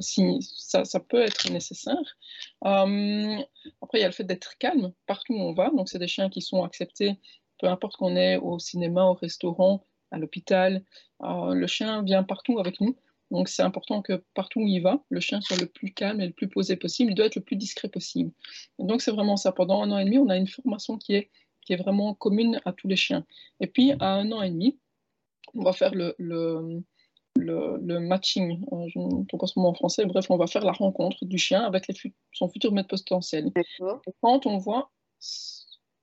si 0.02 0.40
ça, 0.42 0.84
ça, 0.84 1.00
peut 1.00 1.22
être 1.22 1.50
nécessaire. 1.52 2.18
après, 2.62 4.00
il 4.00 4.02
y 4.02 4.04
a 4.04 4.08
le 4.08 4.14
fait 4.14 4.26
d'être 4.26 4.58
calme 4.58 4.92
partout 5.08 5.34
où 5.34 5.40
on 5.40 5.54
va. 5.54 5.70
Donc, 5.70 5.88
c'est 5.88 6.00
des 6.00 6.08
chiens 6.10 6.30
qui 6.30 6.42
sont 6.42 6.64
acceptés, 6.66 7.18
peu 7.60 7.68
importe 7.68 7.96
qu'on 7.98 8.16
est 8.16 8.38
au 8.38 8.60
cinéma, 8.60 9.06
au 9.06 9.14
restaurant, 9.14 9.86
à 10.12 10.18
l'hôpital. 10.18 10.84
le 11.22 11.68
chien 11.68 12.04
vient 12.04 12.24
partout 12.24 12.60
avec 12.60 12.82
nous. 12.82 12.96
Donc 13.32 13.50
c'est 13.50 13.64
important 13.64 14.02
que 14.02 14.24
partout 14.34 14.62
où 14.62 14.68
il 14.68 14.82
va, 14.82 15.04
le 15.10 15.20
chien 15.20 15.42
soit 15.42 15.60
le 15.60 15.66
plus 15.66 15.92
calme 15.92 16.22
et 16.22 16.28
le 16.28 16.34
plus 16.34 16.48
posé 16.48 16.76
possible. 16.76 17.12
Il 17.12 17.16
doit 17.16 17.26
être 17.26 17.36
le 17.36 17.42
plus 17.42 17.56
discret 17.56 17.90
possible. 17.90 18.32
donc 18.80 19.02
c'est 19.02 19.12
vraiment 19.12 19.38
ça. 19.38 19.52
Pendant 19.52 19.82
un 19.82 19.92
an 19.92 19.98
et 19.98 20.06
demi, 20.06 20.18
on 20.18 20.30
a 20.30 20.38
une 20.38 20.48
formation 20.48 20.98
qui 20.98 21.16
est, 21.16 21.30
qui 21.62 21.74
est 21.74 21.78
vraiment 21.78 22.14
commune 22.14 22.62
à 22.66 22.74
tous 22.74 22.88
les 22.88 22.96
chiens. 22.96 23.26
Et 23.60 23.68
puis 23.68 23.94
à 24.00 24.14
un 24.14 24.32
an 24.32 24.42
et 24.42 24.52
demi, 24.52 24.78
on 25.56 25.64
va 25.64 25.74
faire 25.74 25.94
le, 25.96 26.16
le, 26.18 26.82
le, 27.36 28.00
matching, 28.00 28.64
euh, 28.72 28.88
je 28.88 29.00
ne 29.00 29.26
trouve 29.26 29.40
pas 29.40 29.48
ce 29.48 29.60
mot 29.60 29.68
en 29.68 29.74
français, 29.74 30.06
bref, 30.06 30.30
on 30.30 30.38
va 30.38 30.48
faire 30.48 30.64
la 30.64 30.72
rencontre 30.72 31.26
du 31.26 31.38
chien 31.38 31.64
avec 31.64 31.88
les, 31.88 31.96
son 32.34 32.50
futur 32.50 32.72
maître 32.72 32.90
potentiel. 32.90 33.52
Et 33.56 34.12
quand 34.22 34.46
on 34.46 34.58
voit 34.58 34.92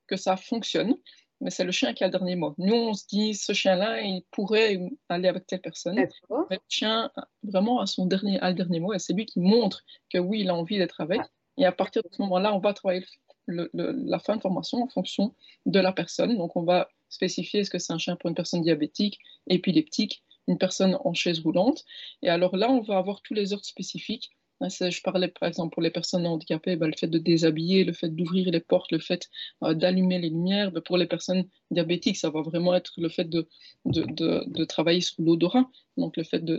que 0.06 0.16
ça 0.16 0.36
fonctionne, 0.36 0.96
mais 1.42 1.50
c'est 1.50 1.64
le 1.64 1.72
chien 1.72 1.92
qui 1.92 2.04
a 2.04 2.06
le 2.06 2.12
dernier 2.12 2.36
mot. 2.36 2.54
Nous, 2.56 2.74
on 2.74 2.94
se 2.94 3.04
dit, 3.06 3.34
ce 3.34 3.52
chien-là, 3.52 4.00
il 4.00 4.22
pourrait 4.30 4.80
aller 5.08 5.28
avec 5.28 5.46
telle 5.46 5.60
personne. 5.60 5.96
Mais 5.96 6.08
le 6.50 6.58
chien, 6.68 7.10
vraiment, 7.42 7.80
a 7.80 7.86
son 7.86 8.06
dernier, 8.06 8.38
a 8.40 8.50
le 8.50 8.54
dernier 8.54 8.80
mot, 8.80 8.94
et 8.94 8.98
c'est 8.98 9.12
lui 9.12 9.26
qui 9.26 9.40
montre 9.40 9.82
que 10.08 10.18
oui, 10.18 10.40
il 10.40 10.50
a 10.50 10.54
envie 10.54 10.78
d'être 10.78 11.00
avec. 11.00 11.20
Et 11.58 11.66
à 11.66 11.72
partir 11.72 12.02
de 12.02 12.08
ce 12.10 12.22
moment-là, 12.22 12.54
on 12.54 12.60
va 12.60 12.72
travailler 12.72 13.04
la 13.48 14.18
fin 14.20 14.36
de 14.36 14.40
formation 14.40 14.82
en 14.82 14.88
fonction 14.88 15.34
de 15.66 15.80
la 15.80 15.92
personne. 15.92 16.36
Donc, 16.38 16.56
on 16.56 16.62
va 16.62 16.88
spécifier 17.08 17.60
est-ce 17.60 17.70
que 17.70 17.78
c'est 17.78 17.92
un 17.92 17.98
chien 17.98 18.16
pour 18.16 18.28
une 18.28 18.36
personne 18.36 18.62
diabétique, 18.62 19.18
épileptique, 19.48 20.22
une 20.48 20.58
personne 20.58 20.96
en 21.04 21.12
chaise 21.12 21.40
roulante. 21.40 21.84
Et 22.22 22.28
alors 22.28 22.56
là, 22.56 22.70
on 22.70 22.80
va 22.80 22.98
avoir 22.98 23.20
tous 23.22 23.34
les 23.34 23.52
ordres 23.52 23.64
spécifiques 23.64 24.30
je 24.68 25.02
parlais 25.02 25.28
par 25.28 25.48
exemple 25.48 25.72
pour 25.72 25.82
les 25.82 25.90
personnes 25.90 26.26
handicapées, 26.26 26.76
ben, 26.76 26.86
le 26.86 26.96
fait 26.96 27.06
de 27.06 27.18
déshabiller, 27.18 27.84
le 27.84 27.92
fait 27.92 28.08
d'ouvrir 28.08 28.50
les 28.50 28.60
portes, 28.60 28.92
le 28.92 28.98
fait 28.98 29.28
euh, 29.62 29.74
d'allumer 29.74 30.18
les 30.18 30.30
lumières. 30.30 30.72
Ben, 30.72 30.80
pour 30.80 30.96
les 30.98 31.06
personnes 31.06 31.44
diabétiques, 31.70 32.16
ça 32.16 32.30
va 32.30 32.42
vraiment 32.42 32.74
être 32.74 32.92
le 32.96 33.08
fait 33.08 33.24
de, 33.24 33.48
de, 33.84 34.64
travailler 34.64 35.00
sur 35.00 35.16
l'odorat, 35.22 35.68
donc 35.96 36.16
le 36.16 36.24
fait 36.24 36.44
de, 36.44 36.58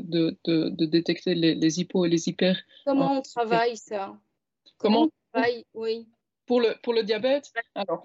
détecter 0.85 1.35
les, 1.35 1.55
les 1.55 1.79
hypos 1.79 2.05
et 2.05 2.09
les 2.09 2.29
hyper. 2.29 2.57
Comment 2.85 3.17
on 3.17 3.21
travaille 3.21 3.77
ça? 3.77 4.17
Comment, 4.77 5.03
on 5.03 5.11
travaille, 5.31 5.65
oui. 5.73 6.07
Pour 6.45 6.59
le, 6.59 6.75
pour 6.83 6.93
le 6.93 7.03
diabète, 7.03 7.53
alors, 7.73 8.03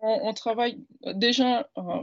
on, 0.00 0.32
travaille 0.32 0.82
déjà, 1.14 1.68
euh, 1.76 2.02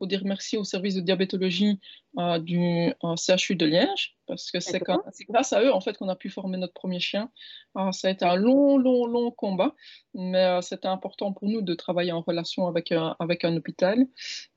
faut 0.00 0.06
dire 0.06 0.22
merci 0.24 0.56
au 0.56 0.64
service 0.64 0.94
de 0.94 1.02
diabétologie 1.02 1.78
euh, 2.18 2.38
du 2.38 2.92
CHU 3.16 3.54
de 3.54 3.66
Liège, 3.66 4.16
parce 4.26 4.50
que 4.50 4.58
c'est 4.58 4.80
grâce 5.28 5.52
à 5.52 5.62
eux 5.62 5.72
en 5.72 5.80
fait 5.82 5.96
qu'on 5.98 6.08
a 6.08 6.16
pu 6.16 6.30
former 6.30 6.56
notre 6.56 6.72
premier 6.72 7.00
chien. 7.00 7.30
Euh, 7.76 7.92
ça 7.92 8.08
a 8.08 8.10
été 8.10 8.24
un 8.24 8.34
long, 8.34 8.78
long, 8.78 9.06
long 9.06 9.30
combat, 9.30 9.74
mais 10.14 10.42
euh, 10.42 10.62
c'était 10.62 10.88
important 10.88 11.32
pour 11.34 11.48
nous 11.48 11.60
de 11.60 11.74
travailler 11.74 12.12
en 12.12 12.22
relation 12.22 12.66
avec, 12.66 12.92
avec 13.18 13.44
un 13.44 13.54
hôpital. 13.56 14.06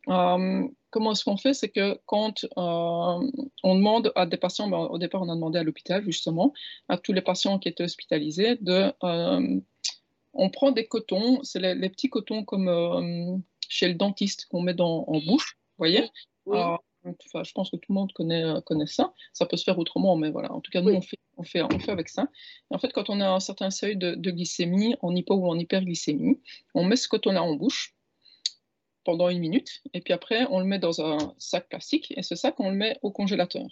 comment 0.06 1.12
est-ce 1.12 1.26
qu'on 1.26 1.38
fait? 1.38 1.54
C'est 1.54 1.70
que 1.70 2.00
quand 2.06 2.46
on 2.56 3.76
demande 3.76 4.14
à 4.16 4.26
des 4.26 4.38
patients, 4.38 4.70
ben, 4.70 4.78
au 4.78 4.98
départ 4.98 5.24
on 5.24 5.30
a 5.30 5.36
demandé 5.36 5.60
à 5.60 5.64
l'hôpital 5.64 6.02
justement, 6.06 6.54
à 6.88 6.98
tous 6.98 7.12
les 7.12 7.22
patients 7.22 7.60
qui 7.60 7.68
étaient 7.68 7.84
hospitalisés, 7.84 8.58
de 8.62 8.94
on 10.36 10.50
prend 10.50 10.72
des 10.72 10.88
cotons, 10.88 11.44
c'est 11.44 11.60
les, 11.60 11.90
petits 11.90 12.10
cotons 12.10 12.44
comme 12.44 13.44
chez 13.70 13.88
le 13.88 13.96
dentiste 13.96 14.48
qu'on 14.50 14.62
met 14.62 14.74
dans, 14.74 15.06
en 15.08 15.20
bouche, 15.20 15.58
vous 15.78 15.86
voyez 15.86 16.10
ah, 16.52 16.78
je 17.06 17.52
pense 17.52 17.70
que 17.70 17.76
tout 17.76 17.92
le 17.92 17.96
monde 17.96 18.14
connaît, 18.14 18.44
euh, 18.44 18.62
connaît 18.62 18.88
ça. 18.88 19.14
Ça 19.34 19.46
peut 19.46 19.58
se 19.58 19.64
faire 19.64 19.78
autrement, 19.78 20.16
mais 20.16 20.32
voilà. 20.32 20.52
En 20.54 20.62
tout 20.62 20.72
cas, 20.72 20.82
nous, 20.82 20.94
on, 20.94 21.02
fait, 21.02 21.20
on, 21.38 21.44
fait, 21.44 21.62
on 21.62 21.80
fait 21.80 21.92
avec 21.92 22.10
ça. 22.10 22.28
Et 22.72 22.76
en 22.76 22.80
fait, 22.80 22.94
quand 22.94 23.10
on 23.10 23.20
a 23.20 23.30
un 23.30 23.40
certain 23.40 23.72
seuil 23.72 23.98
de, 23.98 24.16
glycémie, 24.16 24.96
en 25.02 25.16
hypo 25.16 25.36
ou 25.36 25.48
en 25.48 25.58
hyperglycémie, 25.58 26.40
on 26.74 26.84
met 26.86 26.96
ce 26.96 27.08
coton-là 27.08 27.44
en 27.44 27.56
bouche 27.56 27.94
pendant 29.04 29.30
une 29.30 29.40
minute, 29.40 29.82
et 29.94 30.02
puis 30.02 30.14
après, 30.14 30.46
on 30.50 30.60
le 30.60 30.66
met 30.66 30.80
dans 30.80 31.02
un 31.02 31.34
sac 31.38 31.70
plastique, 31.70 32.14
et 32.16 32.24
ce 32.24 32.36
sac, 32.36 32.56
on 32.60 32.70
le 32.70 32.76
met 32.76 32.98
au 33.02 33.12
congélateur. 33.12 33.68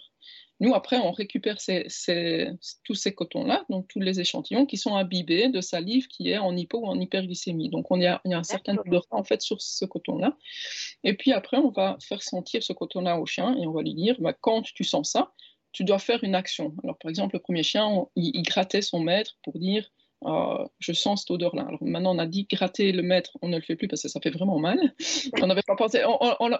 Nous, 0.60 0.74
après, 0.74 0.96
on 0.98 1.10
récupère 1.10 1.56
tous 1.56 2.94
ces 2.94 3.14
cotons-là, 3.14 3.64
donc 3.68 3.88
tous 3.88 3.98
les 3.98 4.20
échantillons 4.20 4.64
qui 4.64 4.76
sont 4.76 4.94
imbibés 4.94 5.48
de 5.48 5.60
salive 5.60 6.06
qui 6.06 6.30
est 6.30 6.38
en 6.38 6.56
hypo 6.56 6.78
ou 6.78 6.86
en 6.86 7.00
hyperglycémie. 7.00 7.68
Donc, 7.68 7.90
on 7.90 8.00
y 8.00 8.06
a, 8.06 8.20
il 8.24 8.30
y 8.30 8.34
a 8.34 8.38
un 8.38 8.44
certain 8.44 8.74
nombre 8.74 8.88
de 8.88 9.00
en 9.10 9.24
fait, 9.24 9.42
sur 9.42 9.60
ce 9.60 9.84
coton-là. 9.84 10.36
Et 11.02 11.14
puis 11.14 11.32
après, 11.32 11.56
on 11.56 11.70
va 11.70 11.98
faire 12.00 12.22
sentir 12.22 12.62
ce 12.62 12.72
coton-là 12.72 13.18
au 13.18 13.26
chien 13.26 13.56
et 13.56 13.66
on 13.66 13.72
va 13.72 13.82
lui 13.82 13.94
dire, 13.94 14.14
bah, 14.20 14.34
quand 14.34 14.62
tu 14.62 14.84
sens 14.84 15.10
ça, 15.10 15.32
tu 15.72 15.82
dois 15.82 15.98
faire 15.98 16.22
une 16.22 16.36
action. 16.36 16.76
Alors, 16.84 16.96
par 16.98 17.08
exemple, 17.08 17.34
le 17.34 17.40
premier 17.40 17.64
chien, 17.64 18.06
il 18.14 18.42
grattait 18.42 18.82
son 18.82 19.00
maître 19.00 19.38
pour 19.42 19.58
dire, 19.58 19.90
ah, 20.24 20.64
je 20.78 20.92
sens 20.92 21.22
cette 21.22 21.30
odeur-là. 21.30 21.64
Alors 21.66 21.82
maintenant, 21.82 22.14
on 22.14 22.18
a 22.18 22.26
dit 22.26 22.46
gratter 22.50 22.92
le 22.92 23.02
maître, 23.02 23.36
on 23.42 23.48
ne 23.48 23.56
le 23.56 23.62
fait 23.62 23.76
plus 23.76 23.88
parce 23.88 24.02
que 24.02 24.08
ça 24.08 24.20
fait 24.20 24.30
vraiment 24.30 24.58
mal. 24.58 24.78
On 25.40 25.46
n'avait 25.46 25.62
pas 25.62 25.76
pensé, 25.76 26.02
on, 26.06 26.50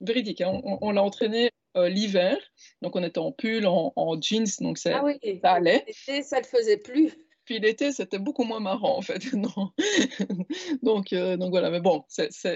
véridique, 0.00 0.40
hein, 0.40 0.60
on, 0.64 0.90
l'a 0.92 1.02
entraîné 1.02 1.50
euh, 1.76 1.88
l'hiver, 1.88 2.36
donc 2.80 2.94
on 2.94 3.02
était 3.02 3.18
en 3.18 3.32
pull, 3.32 3.66
en, 3.66 4.20
jeans, 4.20 4.46
donc 4.60 4.78
ah 4.86 5.02
oui. 5.04 5.40
ça 5.42 5.52
allait. 5.52 5.84
L'été, 5.86 6.22
ça 6.22 6.36
ne 6.36 6.42
le 6.42 6.46
faisait 6.46 6.76
plus. 6.76 7.12
Puis 7.44 7.58
l'été, 7.58 7.90
c'était 7.90 8.20
beaucoup 8.20 8.44
moins 8.44 8.60
marrant 8.60 8.96
en 8.96 9.02
fait. 9.02 9.20
non. 9.32 9.72
donc, 10.82 11.12
euh, 11.12 11.36
donc 11.36 11.50
voilà, 11.50 11.70
mais 11.70 11.80
bon, 11.80 12.04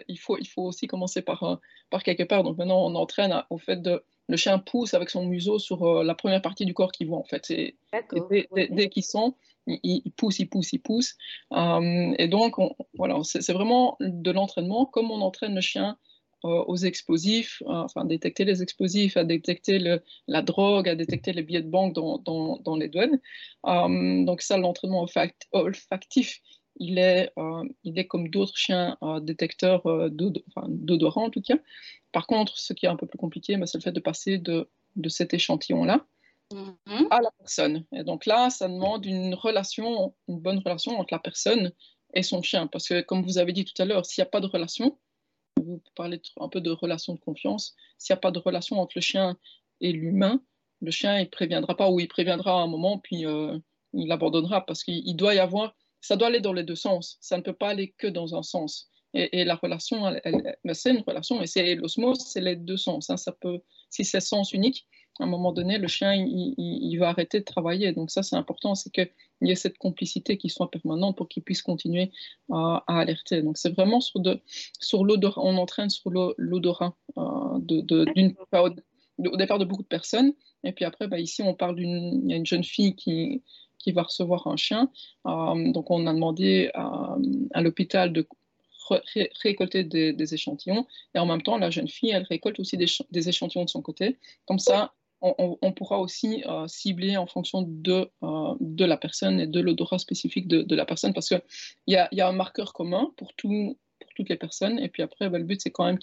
il, 0.09 0.18
faut, 0.18 0.38
il 0.38 0.46
faut 0.46 0.62
aussi 0.62 0.87
commencer 0.87 1.22
par, 1.22 1.42
euh, 1.42 1.56
par 1.90 2.04
quelque 2.04 2.22
part. 2.22 2.44
Donc 2.44 2.56
maintenant, 2.56 2.87
on 2.87 2.94
entraîne 2.94 3.42
au 3.50 3.59
fait 3.59 3.82
de 3.82 4.04
le 4.28 4.37
chien 4.37 4.59
pousse 4.59 4.94
avec 4.94 5.11
son 5.11 5.24
museau 5.24 5.59
sur 5.59 6.02
la 6.02 6.14
première 6.14 6.42
partie 6.42 6.66
du 6.66 6.74
corps 6.74 6.92
qu'il 6.92 7.09
voit 7.09 7.18
en 7.18 7.24
fait. 7.24 7.50
Et, 7.50 7.76
dès, 8.30 8.68
dès, 8.70 8.88
qu'il 8.88 9.04
sent, 9.04 9.35
il, 9.66 10.12
pousse, 10.16 10.38
il 10.38 10.48
pousse, 10.48 10.72
il 10.72 10.81
pousse. 10.81 11.16
et 11.52 12.29
donc, 12.29 12.55
voilà, 12.94 13.18
c'est 13.24 13.52
vraiment 13.52 13.96
de 14.00 14.31
l'entraînement 14.31 14.87
comme 14.87 15.11
on 15.11 15.20
entraîne 15.20 15.55
le 15.55 15.61
chien 15.61 15.96
euh, 16.46 16.64
aux 16.66 16.76
explosifs, 16.76 17.62
euh, 17.62 17.72
enfin 17.72 18.05
détecter 18.05 18.44
les 18.44 18.62
explosifs, 18.62 19.16
à 19.16 19.24
détecter 19.24 19.79
la 20.29 20.42
drogue, 20.42 20.88
à 20.88 20.94
détecter 20.94 21.33
les 21.33 21.42
billets 21.42 21.62
de 21.62 21.68
banque 21.68 21.94
dans, 21.94 22.76
les 22.76 22.88
douanes. 22.88 23.18
Euh, 23.66 24.24
donc 24.24 24.42
ça, 24.42 24.59
l'entraînement 24.59 25.07
olfactif, 25.52 26.40
il 26.79 26.98
est, 26.98 27.33
il 27.85 27.98
est 27.98 28.07
comme 28.07 28.29
d'autres 28.29 28.57
chiens 28.57 28.98
détecteurs 29.22 29.83
d'odorat 30.11 31.22
en 31.22 31.31
tout 31.31 31.42
cas. 31.42 31.59
Par 32.12 32.26
contre, 32.26 32.59
ce 32.59 32.74
qui 32.74 32.87
est 32.87 32.90
un 32.90 32.96
peu 32.96 33.07
plus 33.07 33.18
compliqué, 33.18 33.57
bah, 33.57 33.66
c'est 33.66 33.79
le 33.79 33.83
fait 33.83 33.92
de 33.92 34.00
passer 34.00 34.37
de, 34.38 34.68
de 34.96 35.09
cet 35.09 35.33
échantillon-là 35.33 36.07
mm-hmm. 36.52 37.06
à 37.11 37.20
la 37.20 37.30
personne. 37.38 37.85
Et 37.92 38.04
donc 38.04 38.26
là, 38.26 38.50
ça 38.50 38.68
demande 38.68 39.04
une 39.06 39.35
relation, 39.35 40.14
une 40.28 40.40
bonne 40.40 40.59
relation 40.59 40.98
entre 40.98 41.12
la 41.12 41.18
personne 41.18 41.72
et 42.14 42.22
son 42.22 42.42
chien. 42.42 42.66
Parce 42.66 42.88
que 42.88 43.00
comme 43.02 43.22
vous 43.22 43.38
avez 43.38 43.52
dit 43.52 43.64
tout 43.64 43.80
à 43.80 43.85
l'heure, 43.85 44.06
s'il 44.06 44.22
n'y 44.22 44.26
a 44.26 44.30
pas 44.30 44.40
de 44.40 44.46
relation, 44.46 44.98
vous 45.56 45.82
parlez 45.94 46.20
un 46.38 46.48
peu 46.48 46.61
de 46.61 46.70
relation 46.70 47.14
de 47.14 47.20
confiance. 47.20 47.74
S'il 47.98 48.14
n'y 48.14 48.18
a 48.18 48.20
pas 48.20 48.30
de 48.30 48.38
relation 48.38 48.78
entre 48.78 48.92
le 48.96 49.00
chien 49.00 49.37
et 49.80 49.92
l'humain, 49.92 50.40
le 50.80 50.90
chien 50.90 51.18
il 51.18 51.30
préviendra 51.30 51.76
pas 51.76 51.90
ou 51.90 52.00
il 52.00 52.09
préviendra 52.09 52.52
à 52.52 52.62
un 52.62 52.66
moment 52.66 52.98
puis 52.98 53.26
euh, 53.26 53.59
il 53.92 54.12
abandonnera 54.12 54.64
parce 54.64 54.85
qu'il 54.85 55.16
doit 55.16 55.35
y 55.35 55.38
avoir, 55.38 55.74
ça 56.00 56.16
doit 56.16 56.28
aller 56.28 56.40
dans 56.40 56.52
les 56.52 56.64
deux 56.64 56.76
sens. 56.76 57.18
Ça 57.20 57.37
ne 57.37 57.42
peut 57.42 57.54
pas 57.54 57.70
aller 57.70 57.94
que 57.98 58.06
dans 58.06 58.35
un 58.35 58.42
sens. 58.42 58.90
Et, 59.14 59.44
la 59.44 59.54
relation, 59.54 60.02
c'est 60.74 60.90
une 60.90 61.02
relation 61.06 61.40
et 61.40 61.46
c'est 61.46 61.74
l'osmose, 61.74 62.18
c'est 62.18 62.42
les 62.42 62.54
deux 62.54 62.76
sens. 62.76 63.09
Hein. 63.09 63.16
Ça 63.16 63.32
peut, 63.32 63.61
si 63.88 64.04
c'est 64.04 64.20
sens 64.20 64.52
unique, 64.52 64.87
à 65.18 65.24
un 65.24 65.26
moment 65.26 65.52
donné, 65.52 65.79
le 65.79 65.88
chien, 65.88 66.12
il, 66.14 66.96
va 66.98 67.09
arrêter 67.09 67.40
de 67.40 67.44
travailler. 67.44 67.92
Donc 67.92 68.11
ça, 68.11 68.22
c'est 68.22 68.37
important, 68.37 68.74
c'est 68.74 68.90
qu'il 68.90 69.11
y 69.42 69.50
ait 69.50 69.57
cette 69.57 69.79
complicité 69.79 70.37
qui 70.37 70.48
soit 70.48 70.70
permanente 70.70 71.16
pour 71.16 71.29
qu'il 71.29 71.42
puisse 71.42 71.62
continuer 71.62 72.12
à, 72.52 72.85
alerter. 72.87 73.42
Donc 73.42 73.57
c'est 73.57 73.70
vraiment 73.70 74.00
sur, 74.00 74.20
de, 74.20 74.40
sur 74.81 75.05
l'odorat, 75.05 75.42
on 75.42 75.57
entraîne 75.57 75.90
sur 75.90 76.11
l'odorat 76.11 76.94
euh, 77.16 77.22
de, 77.61 78.07
au 79.18 79.37
départ 79.37 79.59
de 79.59 79.64
beaucoup 79.64 79.83
de 79.83 79.88
personnes. 79.88 80.33
Et 80.64 80.72
puis 80.72 80.85
après, 80.85 81.09
bah, 81.09 81.18
ici, 81.18 81.42
on 81.42 81.55
parle 81.55 81.76
d'une, 81.76 82.22
il 82.24 82.31
y 82.31 82.35
a 82.35 82.37
une 82.37 82.46
jeune 82.46 82.64
fille 82.64 82.94
qui, 82.94 83.42
qui 83.79 83.92
va 83.92 84.02
recevoir 84.02 84.46
un 84.46 84.57
chien. 84.57 84.90
Euh, 85.26 85.72
donc 85.72 85.90
on 85.90 86.07
a 86.07 86.12
demandé 86.12 86.70
à, 86.74 87.16
à 87.55 87.62
l'hôpital 87.62 88.12
de 88.12 88.26
récolter 89.42 89.85
des, 89.85 90.35
échantillons. 90.35 90.87
Et 91.14 91.18
en 91.18 91.26
même 91.26 91.42
temps, 91.42 91.59
la 91.59 91.70
jeune 91.70 91.88
fille, 91.88 92.11
elle 92.11 92.24
récolte 92.24 92.61
aussi 92.61 92.76
des, 92.76 92.87
des 93.11 93.29
échantillons 93.29 93.64
de 93.64 93.70
son 93.70 93.83
côté. 93.83 94.18
Comme 94.46 94.59
ça, 94.59 94.94
on, 95.22 95.72
pourra 95.72 95.98
aussi 95.98 96.44
euh, 96.46 96.66
cibler 96.68 97.16
en 97.16 97.26
fonction 97.26 97.62
de, 97.66 98.11
euh, 98.22 98.55
de 98.61 98.85
la 98.85 98.96
personne 98.96 99.40
et 99.40 99.46
de 99.46 99.61
l'odorat 99.61 99.98
spécifique 99.98 100.46
de, 100.46 100.74
la 100.74 100.85
personne 100.85 101.14
parce 101.14 101.29
qu'il 101.29 101.42
y 101.87 101.96
a, 101.96 102.09
y 102.12 102.20
a 102.20 102.29
un 102.29 102.33
marqueur 102.33 102.72
commun 102.72 103.12
pour, 103.16 103.35
tout, 103.35 103.76
pour 104.00 104.11
toutes 104.14 104.29
les 104.29 104.37
personnes 104.37 104.79
et 104.79 104.88
puis 104.88 105.02
après, 105.02 105.31
bah, 105.31 105.38
le 105.38 105.44
but, 105.44 105.61
c'est 105.61 105.70
quand 105.70 105.85
même 105.85 105.98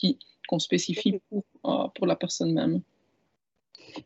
qu'on 0.47 0.59
spécifie 0.59 1.19
pour, 1.29 1.43
euh, 1.65 1.87
pour 1.95 2.07
la 2.07 2.15
personne 2.15 2.53
même. 2.53 2.81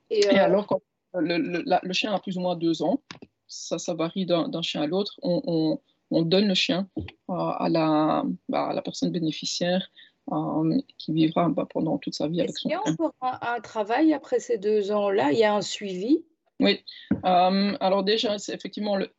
Et, 0.10 0.28
alors, 0.28 0.68
quand 0.68 0.82
le, 1.14 1.38
le, 1.38 1.94
chien 1.94 2.14
a 2.14 2.20
plus 2.20 2.38
ou 2.38 2.42
moins 2.42 2.58
deux 2.58 2.82
ans, 2.82 3.02
ça, 3.48 3.80
ça 3.80 3.94
varie 3.94 4.26
d'un 4.26 4.62
chien 4.62 4.82
à 4.82 4.88
l'autre, 4.88 5.18
on, 5.24 5.80
on, 6.12 6.22
donne 6.24 6.48
le 6.48 6.54
chien 6.54 6.90
à, 7.30 7.68
la, 7.70 8.24
bah, 8.50 8.68
à 8.68 8.74
la 8.74 8.82
personne 8.82 9.12
bénéficiaire 9.12 9.90
euh, 10.32 10.78
qui 10.98 11.14
vivra 11.14 11.50
bah, 11.50 11.68
pendant 11.70 11.98
toute 11.98 12.14
sa 12.14 12.28
vie 12.28 12.42
avec 12.42 12.58
son 12.58 12.70
qu'il 12.70 12.72
y 12.72 12.74
a 12.74 12.82
encore 12.82 13.14
un, 13.22 13.60
travail 13.62 14.14
après 14.14 14.40
ces 14.40 14.58
deux 14.58 14.92
ans-là? 14.92 15.32
Il 15.32 15.38
y 15.38 15.44
a 15.44 15.56
un 15.56 15.62
suivi? 15.62 16.24
Oui. 16.60 16.84
Euh, 17.26 17.78
alors 17.80 18.04
déjà, 18.04 18.38
c'est 18.38 18.54
effectivement, 18.54 18.96
le, 18.96 19.12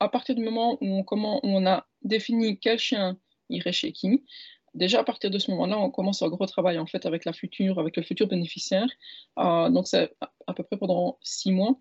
à 0.00 0.08
partir 0.08 0.34
du 0.34 0.42
moment 0.42 0.78
où 0.80 0.86
on, 0.86 1.02
comment, 1.02 1.40
on 1.42 1.66
a 1.66 1.86
défini 2.02 2.58
quel 2.58 2.78
chien 2.78 3.18
irait 3.50 3.72
chez 3.72 3.92
qui, 3.92 4.24
déjà 4.74 5.00
à 5.00 5.04
partir 5.04 5.30
de 5.30 5.38
ce 5.38 5.50
moment-là, 5.50 5.78
on 5.78 5.90
commence 5.90 6.22
un 6.22 6.28
gros 6.28 6.46
travail 6.46 6.78
en 6.78 6.86
fait 6.86 7.06
avec 7.06 7.24
la 7.24 7.32
future, 7.32 7.78
avec 7.78 7.96
le 7.96 8.02
futur 8.02 8.26
bénéficiaire. 8.26 8.88
Euh, 9.38 9.68
donc 9.70 9.86
c'est 9.86 10.14
à 10.46 10.54
peu 10.54 10.62
près 10.62 10.76
pendant 10.76 11.18
six 11.22 11.52
mois 11.52 11.76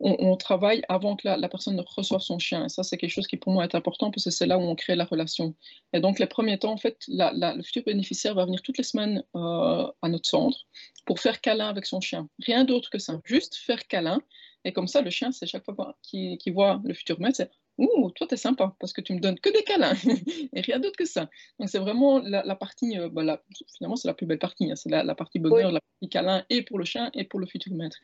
on, 0.00 0.36
travaille 0.36 0.82
avant 0.88 1.16
que 1.16 1.26
la, 1.26 1.48
personne 1.48 1.76
ne 1.76 1.82
reçoive 1.82 2.20
son 2.20 2.38
chien. 2.38 2.64
Et 2.64 2.68
ça, 2.68 2.82
c'est 2.82 2.96
quelque 2.96 3.10
chose 3.10 3.26
qui 3.26 3.36
pour 3.36 3.52
moi 3.52 3.64
est 3.64 3.74
important 3.74 4.10
parce 4.10 4.24
que 4.24 4.30
c'est 4.30 4.46
là 4.46 4.58
où 4.58 4.62
on 4.62 4.74
crée 4.74 4.94
la 4.94 5.04
relation. 5.04 5.54
Et 5.92 6.00
donc, 6.00 6.18
les 6.18 6.26
premiers 6.26 6.58
temps, 6.58 6.72
en 6.72 6.76
fait, 6.76 6.98
le 7.08 7.62
futur 7.62 7.82
bénéficiaire 7.84 8.34
va 8.34 8.44
venir 8.44 8.62
toutes 8.62 8.78
les 8.78 8.84
semaines 8.84 9.24
euh, 9.34 9.90
à 10.02 10.08
notre 10.08 10.28
centre 10.28 10.58
pour 11.04 11.18
faire 11.20 11.40
câlin 11.40 11.68
avec 11.68 11.86
son 11.86 12.00
chien. 12.00 12.28
Rien 12.40 12.64
d'autre 12.64 12.90
que 12.90 12.98
ça, 12.98 13.20
juste 13.24 13.56
faire 13.56 13.86
câlin. 13.88 14.20
Et 14.64 14.72
comme 14.72 14.88
ça, 14.88 15.02
le 15.02 15.10
chien, 15.10 15.32
c'est 15.32 15.46
chaque 15.46 15.64
fois 15.64 15.96
qu'il 16.02 16.52
voit 16.52 16.80
le 16.84 16.94
futur 16.94 17.18
maître, 17.20 17.36
c'est 17.36 17.50
Ouh, 17.78 18.10
toi, 18.10 18.26
t'es 18.26 18.36
sympa 18.36 18.74
parce 18.80 18.92
que 18.92 19.00
tu 19.00 19.14
me 19.14 19.20
donnes 19.20 19.38
que 19.38 19.50
des 19.50 19.62
câlins 19.62 19.94
et 20.52 20.60
rien 20.60 20.80
d'autre 20.80 20.96
que 20.96 21.04
ça. 21.04 21.30
Donc, 21.58 21.68
c'est 21.68 21.78
vraiment 21.78 22.18
la, 22.18 22.42
partie, 22.56 22.98
euh, 22.98 23.08
bah, 23.08 23.40
finalement, 23.76 23.96
c'est 23.96 24.08
la 24.08 24.14
plus 24.14 24.26
belle 24.26 24.40
partie. 24.40 24.70
Hein. 24.70 24.76
c'est 24.76 24.90
la, 24.90 25.14
partie 25.14 25.38
bonheur, 25.38 25.70
la 25.70 25.80
partie 25.80 26.08
câlin 26.08 26.44
et 26.50 26.62
pour 26.62 26.78
le 26.78 26.84
chien 26.84 27.10
et 27.14 27.24
pour 27.24 27.38
le 27.38 27.46
futur 27.46 27.72
maître. 27.72 27.96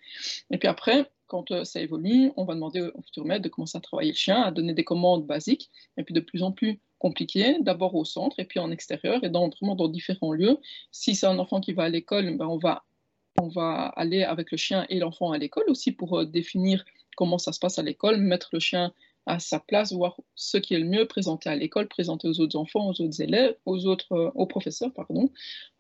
Et 0.51 0.59
puis 0.59 0.69
après, 0.69 1.11
quand 1.27 1.51
euh, 1.51 1.65
ça 1.65 1.81
évolue, 1.81 2.31
on 2.37 2.45
va 2.45 2.55
demander 2.55 2.83
au 2.83 3.03
futur 3.03 3.25
maître 3.25 3.43
de 3.43 3.49
commencer 3.49 3.77
à 3.77 3.81
travailler 3.81 4.13
le 4.13 4.17
chien, 4.17 4.43
à 4.43 4.53
donner 4.53 4.75
des 4.75 4.85
commandes 4.85 5.27
basiques 5.27 5.71
et 5.97 6.05
puis 6.05 6.15
de 6.15 6.21
plus 6.21 6.43
en 6.43 6.53
plus 6.53 6.79
compliquées, 6.99 7.57
d'abord 7.61 7.95
au 7.97 8.05
centre 8.05 8.39
et 8.39 8.45
puis 8.45 8.61
en 8.61 8.71
extérieur 8.71 9.25
et 9.25 9.29
dans, 9.29 9.49
vraiment 9.49 9.75
dans 9.75 9.89
différents 9.89 10.33
lieux. 10.33 10.59
Si 10.93 11.15
c'est 11.15 11.27
un 11.27 11.39
enfant 11.39 11.61
qui 11.61 11.73
va 11.73 11.85
à 11.85 11.89
l'école, 11.89 12.37
ben, 12.37 12.47
on 12.47 12.59
va 12.59 12.85
on 13.41 13.49
va 13.49 13.87
aller 13.97 14.23
avec 14.23 14.51
le 14.51 14.57
chien 14.57 14.87
et 14.89 15.01
l'enfant 15.01 15.33
à 15.33 15.39
l'école 15.39 15.65
aussi 15.69 15.93
pour 15.93 16.21
euh, 16.21 16.25
définir 16.25 16.85
comment 17.17 17.39
ça 17.39 17.53
se 17.53 17.59
passe 17.59 17.79
à 17.79 17.83
l'école, 17.83 18.19
mettre 18.19 18.51
le 18.53 18.61
chien 18.61 18.93
à 19.27 19.39
sa 19.39 19.59
place, 19.59 19.93
voir 19.93 20.21
ce 20.35 20.59
qui 20.59 20.75
est 20.75 20.79
le 20.79 20.87
mieux, 20.87 21.07
présenter 21.07 21.49
à 21.49 21.57
l'école, 21.57 21.89
présenter 21.89 22.29
aux 22.29 22.41
autres 22.41 22.59
enfants, 22.59 22.89
aux 22.89 23.01
autres 23.01 23.23
élèves, 23.23 23.57
aux 23.65 23.87
autres, 23.87 24.13
euh, 24.13 24.31
aux 24.35 24.47
professeurs, 24.47 24.93
pardon, 24.93 25.31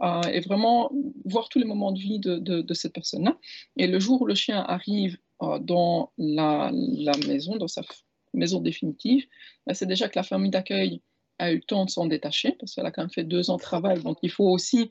euh, 0.03 0.23
et 0.23 0.41
vraiment 0.41 0.91
voir 1.25 1.49
tous 1.49 1.59
les 1.59 1.67
moments 1.67 1.93
de 1.93 1.99
vie 1.99 2.19
de, 2.19 2.39
de, 2.39 2.75
cette 2.75 2.95
personne-là. 2.95 3.39
Et 3.77 3.87
le 3.87 4.01
jour 4.01 4.23
où 4.23 4.27
le 4.27 4.35
chien 4.35 4.61
arrive 4.61 5.19
euh, 5.43 5.59
dans 5.59 6.13
la, 6.17 6.71
la, 6.73 7.17
maison, 7.27 7.57
dans 7.57 7.69
sa 7.69 7.83
maison 8.33 8.61
définitive, 8.61 9.27
ben, 9.67 9.75
c'est 9.75 9.87
déjà 9.87 10.09
que 10.09 10.19
la 10.19 10.25
famille 10.25 10.51
d'accueil 10.51 11.03
a 11.39 11.53
eu 11.53 11.57
le 11.57 11.63
temps 11.63 11.85
de 11.85 11.91
s'en 11.91 12.07
détacher, 12.07 12.53
parce 12.53 12.75
qu'elle 12.75 12.87
a 12.87 12.91
quand 12.91 13.03
même 13.03 13.11
fait 13.11 13.25
deux 13.25 13.51
ans 13.51 13.57
de 13.57 13.63
travail, 13.63 14.03
donc 14.03 14.19
il 14.23 14.31
faut 14.31 14.49
aussi 14.49 14.91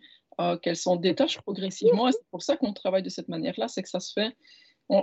qu'elle 0.63 0.75
s'en 0.75 0.95
détache 0.95 1.37
progressivement, 1.41 2.11
c'est 2.11 2.27
pour 2.31 2.41
ça 2.41 2.57
qu'on 2.57 2.73
travaille 2.73 3.03
de 3.03 3.09
cette 3.09 3.27
manière-là, 3.29 3.67
c'est 3.67 3.83
que 3.83 3.89
ça 3.89 3.99
se 3.99 4.13
fait 4.13 4.35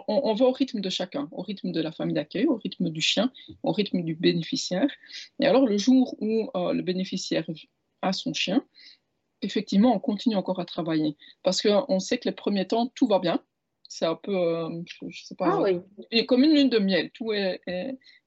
on, 0.07 0.35
va 0.35 0.45
au 0.45 0.53
rythme 0.53 0.81
de 0.81 0.91
chacun, 0.91 1.29
au 1.33 1.43
rythme 1.43 1.73
de 1.73 1.81
la 1.81 1.93
famille 1.93 2.15
d'accueil, 2.15 2.47
au 2.47 2.57
rythme 2.57 2.91
du 2.91 3.01
chien, 3.01 3.33
au 3.63 3.73
rythme 3.73 4.03
du 4.03 4.15
bénéficiaire. 4.15 4.89
Et 5.41 5.47
alors, 5.47 5.67
le 5.67 5.79
jour 5.79 6.17
où 6.21 6.51
euh, 6.55 6.73
le 6.73 6.83
bénéficiaire 6.83 7.45
a 8.03 8.13
son 8.13 8.33
chien, 8.33 8.65
effectivement, 9.43 9.95
on 9.95 9.99
continue 9.99 10.37
encore 10.37 10.61
à 10.61 10.65
travailler. 10.65 11.17
Parce 11.43 11.63
qu'on 11.63 11.99
sait 11.99 12.19
que 12.19 12.29
les 12.29 12.35
premiers 12.35 12.67
temps, 12.67 12.89
tout 12.95 13.07
va 13.07 13.19
bien. 13.19 13.43
C'est 13.89 14.07
un 14.07 14.15
peu, 14.15 14.37
euh, 14.37 14.83
je, 15.09 15.25
sais 15.25 15.35
pas, 15.35 15.61
ah, 15.67 16.23
comme 16.29 16.45
une 16.45 16.55
lune 16.55 16.69
de 16.69 16.79
miel. 16.79 17.11
Tout 17.11 17.33
est, 17.33 17.61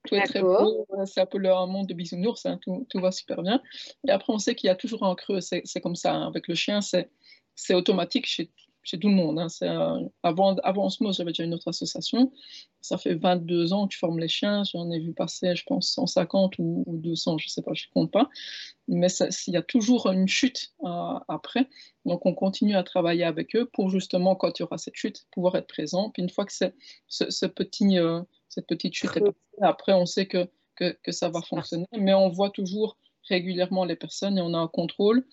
tout 0.06 0.14
est 0.14 0.22
très 0.24 0.42
beau. 0.42 0.86
C'est 1.06 1.22
un 1.22 1.26
peu 1.26 1.38
le 1.38 1.48
monde 1.66 1.86
de 1.86 1.94
bisounours, 1.94 2.44
hein, 2.44 2.58
tout, 2.60 2.86
tout, 2.90 3.00
va 3.00 3.10
super 3.10 3.42
bien. 3.42 3.62
Et 4.06 4.10
après, 4.10 4.30
on 4.30 4.38
sait 4.38 4.54
qu'il 4.54 4.66
y 4.66 4.70
a 4.70 4.74
toujours 4.74 5.04
un 5.04 5.14
creux. 5.14 5.40
C'est 5.40 5.80
comme 5.80 5.96
ça. 5.96 6.14
Hein. 6.14 6.26
Avec 6.26 6.48
le 6.48 6.54
chien, 6.54 6.80
c'est 6.82 7.74
automatique 7.74 8.26
chez 8.26 8.50
chez 8.84 8.98
tout 8.98 9.08
le 9.08 9.14
monde. 9.14 9.38
Hein. 9.38 10.08
avant, 10.22 10.56
avant 10.56 10.86
Osmose, 10.86 11.16
j'avais 11.16 11.30
déjà 11.30 11.42
une 11.42 11.54
autre 11.54 11.68
association. 11.68 12.30
Ça 12.82 12.98
fait 12.98 13.14
22 13.14 13.72
ans 13.72 13.88
que 13.88 13.94
je 13.94 13.98
forme 13.98 14.18
les 14.18 14.28
chiens. 14.28 14.62
J'en 14.64 14.90
ai 14.90 15.00
vu 15.00 15.14
passer, 15.14 15.56
je 15.56 15.64
pense, 15.64 15.90
150 15.92 16.56
ou, 16.58 16.84
200, 16.86 17.38
je 17.38 17.46
ne 17.46 17.48
sais 17.48 17.62
pas, 17.62 17.72
je 17.72 17.86
ne 17.88 17.92
compte 17.94 18.12
pas. 18.12 18.28
Mais 18.86 19.08
il 19.46 19.54
y 19.54 19.56
a 19.56 19.62
toujours 19.62 20.10
une 20.10 20.28
chute 20.28 20.72
euh, 20.84 21.18
après. 21.28 21.66
Donc, 22.04 22.26
on 22.26 22.34
continue 22.34 22.76
à 22.76 22.82
travailler 22.82 23.24
avec 23.24 23.56
eux 23.56 23.68
pour 23.72 23.88
justement, 23.88 24.36
quand 24.36 24.58
il 24.58 24.62
y 24.62 24.64
aura 24.64 24.76
cette 24.76 24.96
chute, 24.96 25.26
pouvoir 25.32 25.56
être 25.56 25.66
présent. 25.66 26.10
Puis 26.10 26.22
une 26.22 26.30
fois 26.30 26.44
que 26.44 26.52
ce, 26.52 27.46
petit, 27.46 27.98
euh, 27.98 28.20
cette 28.50 28.66
petite 28.66 28.92
chute 28.92 29.16
est 29.16 29.20
passée, 29.20 29.36
après, 29.62 29.94
on 29.94 30.04
sait 30.04 30.26
que, 30.26 30.46
que, 30.76 30.96
que 31.02 31.10
ça 31.10 31.30
va 31.30 31.40
fonctionner. 31.40 31.86
Mais 31.98 32.12
on 32.12 32.28
voit 32.28 32.50
toujours 32.50 32.98
régulièrement 33.28 33.86
les 33.86 33.96
personnes 33.96 34.36
et 34.36 34.42
on 34.42 34.52
a 34.52 34.58
un 34.58 34.68
contrôle 34.68 35.24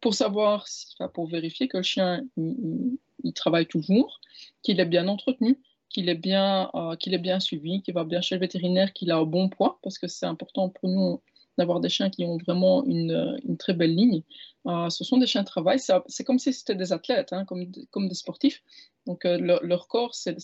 pour 0.00 0.14
savoir, 0.14 0.66
pour 1.14 1.26
vérifier 1.28 1.68
que 1.68 1.78
le 1.78 1.82
chien 1.82 2.24
il, 2.36 3.32
travaille 3.34 3.66
toujours, 3.66 4.20
qu'il 4.62 4.80
est 4.80 4.86
bien 4.86 5.08
entretenu, 5.08 5.60
qu'il 5.88 6.08
est 6.08 6.14
bien, 6.14 6.70
euh, 6.74 6.96
qu'il 6.96 7.14
est 7.14 7.18
bien 7.18 7.40
suivi, 7.40 7.82
qu'il 7.82 7.94
va 7.94 8.04
bien 8.04 8.20
chez 8.20 8.36
le 8.36 8.40
vétérinaire, 8.40 8.92
qu'il 8.92 9.10
a 9.10 9.16
un 9.16 9.24
bon 9.24 9.48
poids, 9.48 9.78
parce 9.82 9.98
que 9.98 10.06
c'est 10.06 10.26
important 10.26 10.68
pour 10.68 10.88
nous 10.88 11.20
d'avoir 11.56 11.80
des 11.80 11.88
chiens 11.88 12.08
qui 12.08 12.24
ont 12.24 12.36
vraiment 12.36 12.84
une, 12.84 13.40
une 13.44 13.56
très 13.56 13.74
belle 13.74 13.94
ligne. 13.94 14.22
Euh, 14.66 14.90
ce 14.90 15.02
sont 15.02 15.16
des 15.16 15.26
chiens 15.26 15.42
de 15.42 15.46
travail, 15.46 15.80
c'est 15.80 16.24
comme 16.24 16.38
si 16.38 16.52
c'était 16.52 16.76
des 16.76 16.92
athlètes, 16.92 17.32
hein, 17.32 17.44
comme, 17.44 17.72
comme 17.90 18.08
des 18.08 18.14
sportifs. 18.14 18.62
Donc 19.06 19.24
euh, 19.24 19.38
leur, 19.38 19.88
corps, 19.88 20.14
c'est 20.14 20.36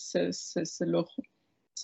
leur, 0.81 1.17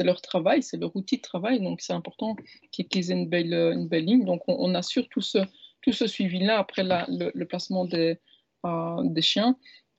leur 0.00 0.20
travail, 0.20 0.64
c'est 0.64 0.78
leur 0.78 0.96
outil 0.96 1.18
de 1.18 1.22
travail, 1.22 1.60
donc 1.60 1.80
c'est 1.80 1.92
important 1.92 2.34
qu'ils 2.72 3.12
aient 3.12 3.14
une 3.14 3.28
belle, 3.28 3.54
une 3.54 3.86
belle 3.86 4.06
ligne. 4.06 4.24
Donc 4.24 4.42
on, 4.48 4.56
on 4.58 4.74
assure 4.74 5.08
tout 5.08 5.20
ce, 5.20 5.38
tout 5.82 5.92
ce 5.92 6.06
suivi-là 6.06 6.58
après 6.58 6.82
le, 6.84 7.44
placement 7.44 7.84
des, 7.84 8.18
euh, 8.66 9.02
des 9.04 9.22
chiens 9.22 9.56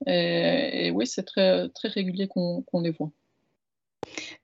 Et, 0.08 0.91
oui, 0.91 1.08
c'est 1.08 1.24
très, 1.24 1.70
très 1.70 1.89
régulier 1.89 2.28
qu'on 2.28 2.82
les 2.82 2.91
voit. 2.91 3.12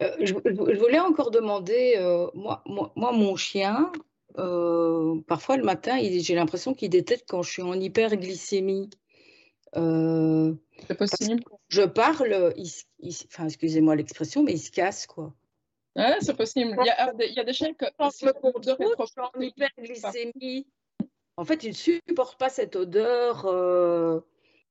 Euh, 0.02 0.16
je, 0.22 0.34
voulais 0.34 1.00
encore 1.00 1.32
demander, 1.32 1.96
euh, 1.98 2.28
moi, 2.34 2.64
moi, 2.66 3.12
mon 3.12 3.36
chien, 3.36 3.92
parfois 4.36 5.58
le 5.58 5.64
matin, 5.64 5.98
j'ai 6.02 6.36
l'impression 6.36 6.74
qu'il 6.74 6.90
détecte 6.90 7.26
quand 7.28 7.42
je 7.42 7.52
suis 7.52 7.62
en 7.62 7.80
hyperglycémie. 7.80 8.90
c'est 9.74 10.98
possible. 10.98 11.44
Je 11.70 11.82
parle, 11.82 12.54
enfin, 13.30 13.46
excusez-moi 13.46 13.96
l'expression, 13.96 14.44
mais 14.44 14.54
il 14.54 14.60
se 14.60 14.72
casse, 14.72 15.08
quoi. 15.08 15.34
Ouais, 15.98 16.16
c'est 16.22 16.38
possible. 16.38 16.78
Il 16.80 16.86
y, 16.86 16.90
a, 16.92 17.12
il 17.28 17.34
y, 17.34 17.40
a, 17.40 17.44
des 17.44 17.54
chiens 17.54 17.74
que. 17.74 17.86
Quand 17.98 18.12
je 18.12 18.28
me 18.28 19.06
suis 19.08 19.20
en 19.20 19.42
hyperglycémie, 19.42 20.68
en 21.38 21.46
fait, 21.46 21.64
il 21.64 21.70
ne 21.70 21.76
supporte 21.76 22.38
pas 22.38 22.50
cette 22.50 22.76
odeur. 22.76 23.46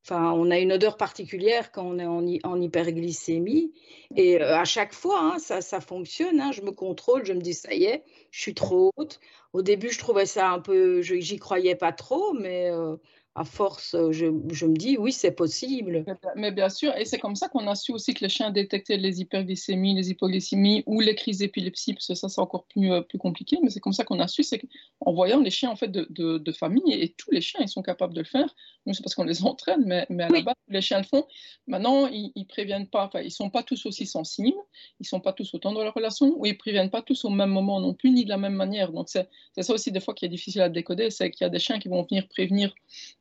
Enfin, 0.08 0.30
on 0.30 0.52
a 0.52 0.58
une 0.60 0.72
odeur 0.72 0.96
particulière 0.96 1.72
quand 1.72 1.84
on 1.84 1.98
est 1.98 2.44
en, 2.44 2.60
hyperglycémie. 2.60 3.72
Et 4.14 4.40
euh, 4.40 4.56
à 4.56 4.64
chaque 4.64 4.92
fois, 4.92 5.18
hein, 5.20 5.38
ça, 5.40 5.80
fonctionne. 5.80 6.40
Hein. 6.40 6.52
je 6.52 6.62
me 6.62 6.70
contrôle, 6.70 7.26
je 7.26 7.32
me 7.32 7.40
dis, 7.40 7.54
ça 7.54 7.74
y 7.74 7.84
est, 7.86 8.04
je 8.30 8.40
suis 8.40 8.54
trop 8.54 8.92
haute. 8.96 9.18
Au 9.52 9.62
début, 9.62 9.90
je 9.90 9.98
trouvais 9.98 10.26
ça 10.26 10.50
un 10.50 10.60
peu, 10.60 11.02
j'y 11.02 11.38
croyais 11.40 11.74
pas 11.74 11.90
trop, 11.90 12.34
mais 12.34 12.70
euh, 12.70 12.94
à 13.36 13.44
force, 13.44 13.94
euh, 13.94 14.12
je, 14.12 14.26
me 14.26 14.76
dis 14.76 14.96
oui, 14.98 15.12
c'est 15.12 15.32
possible. 15.32 16.04
Mais 16.36 16.50
bien 16.50 16.70
sûr, 16.70 16.96
et 16.96 17.04
c'est 17.04 17.18
comme 17.18 17.36
ça 17.36 17.48
qu'on 17.48 17.66
a 17.68 17.74
su 17.74 17.92
aussi 17.92 18.14
que 18.14 18.24
les 18.24 18.30
chiens 18.30 18.50
détectaient 18.50 18.96
les 18.96 19.20
hyperglycémies, 19.20 19.94
les 19.94 20.10
hypoglycémies 20.10 20.82
ou 20.86 21.00
les 21.00 21.14
crises 21.14 21.38
d'épilepsie, 21.38 21.92
parce 21.92 22.06
que 22.06 22.14
ça, 22.14 22.30
c'est 22.30 22.40
encore 22.40 22.64
plus, 22.64 22.90
euh, 22.90 23.02
plus 23.02 23.18
compliqué, 23.18 23.58
mais 23.62 23.68
c'est 23.68 23.80
comme 23.80 23.92
ça 23.92 24.04
qu'on 24.04 24.20
a 24.20 24.26
su, 24.26 24.42
c'est 24.42 24.58
qu'en 24.58 25.12
voyant 25.12 25.40
les 25.40 25.50
chiens 25.50 25.70
en 25.70 25.76
fait 25.76 25.88
de, 25.88 26.06
de, 26.08 26.52
famille, 26.52 26.94
et, 26.94 27.10
tous 27.10 27.30
les 27.30 27.42
chiens, 27.42 27.60
ils 27.62 27.68
sont 27.68 27.82
capables 27.82 28.14
de 28.14 28.20
le 28.20 28.26
faire, 28.26 28.54
nous, 28.86 28.94
c'est 28.94 29.02
parce 29.02 29.14
qu'on 29.14 29.24
les 29.24 29.42
entraîne, 29.44 29.82
mais, 29.84 30.06
mais 30.08 30.24
à 30.24 30.28
la 30.28 30.40
base, 30.40 30.54
les 30.68 30.80
chiens 30.80 30.98
le 30.98 31.04
font. 31.04 31.26
Maintenant, 31.66 32.06
ils, 32.06 32.32
ne 32.34 32.44
préviennent 32.44 32.88
pas, 32.88 33.06
enfin, 33.06 33.20
ils 33.20 33.30
sont 33.30 33.50
pas 33.50 33.62
tous 33.62 33.84
aussi 33.84 34.06
sensibles, 34.06 34.56
ils 34.98 35.06
sont 35.06 35.20
pas 35.20 35.34
tous 35.34 35.52
autant 35.52 35.72
dans 35.72 35.84
la 35.84 35.90
relation, 35.90 36.32
ou 36.38 36.46
ils 36.46 36.56
préviennent 36.56 36.90
pas 36.90 37.02
tous 37.02 37.24
au 37.26 37.30
même 37.30 37.50
moment 37.50 37.80
non 37.80 37.92
plus, 37.92 38.10
ni 38.10 38.24
de 38.24 38.30
la 38.30 38.38
même 38.38 38.54
manière. 38.54 38.92
Donc, 38.92 39.08
c'est 39.10 39.28
ça 39.60 39.74
aussi 39.74 39.92
des 39.92 40.00
fois 40.00 40.14
qui 40.14 40.24
est 40.24 40.30
difficile 40.30 40.62
à 40.62 40.68
décoder, 40.70 41.10
c'est 41.10 41.30
qu'il 41.30 41.44
y 41.44 41.46
a 41.46 41.50
des 41.50 41.58
chiens 41.58 41.78
qui 41.78 41.88
vont 41.88 42.02
venir 42.08 42.26
prévenir 42.28 42.72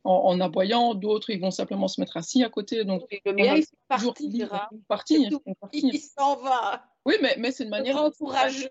en, 0.06 0.40
aboyant, 0.40 0.94
d'autres 0.94 1.32
ils 1.32 1.40
vont 1.40 1.52
simplement 1.52 1.88
se 1.88 2.00
mettre 2.00 2.18
assis 2.18 2.44
à 2.44 2.50
côté. 2.50 2.86
Donc, 2.86 3.04
le 3.26 3.34
mien, 3.34 3.56
il 3.56 3.66
partir, 4.88 5.30
Il 5.74 6.00
s'en 6.00 6.38
va. 6.38 6.86
Oui, 7.06 7.16
mais, 7.22 7.36
mais 7.38 7.52
c'est 7.52 7.64
une 7.64 7.70
manière. 7.70 7.98
Encourageux. 7.98 8.70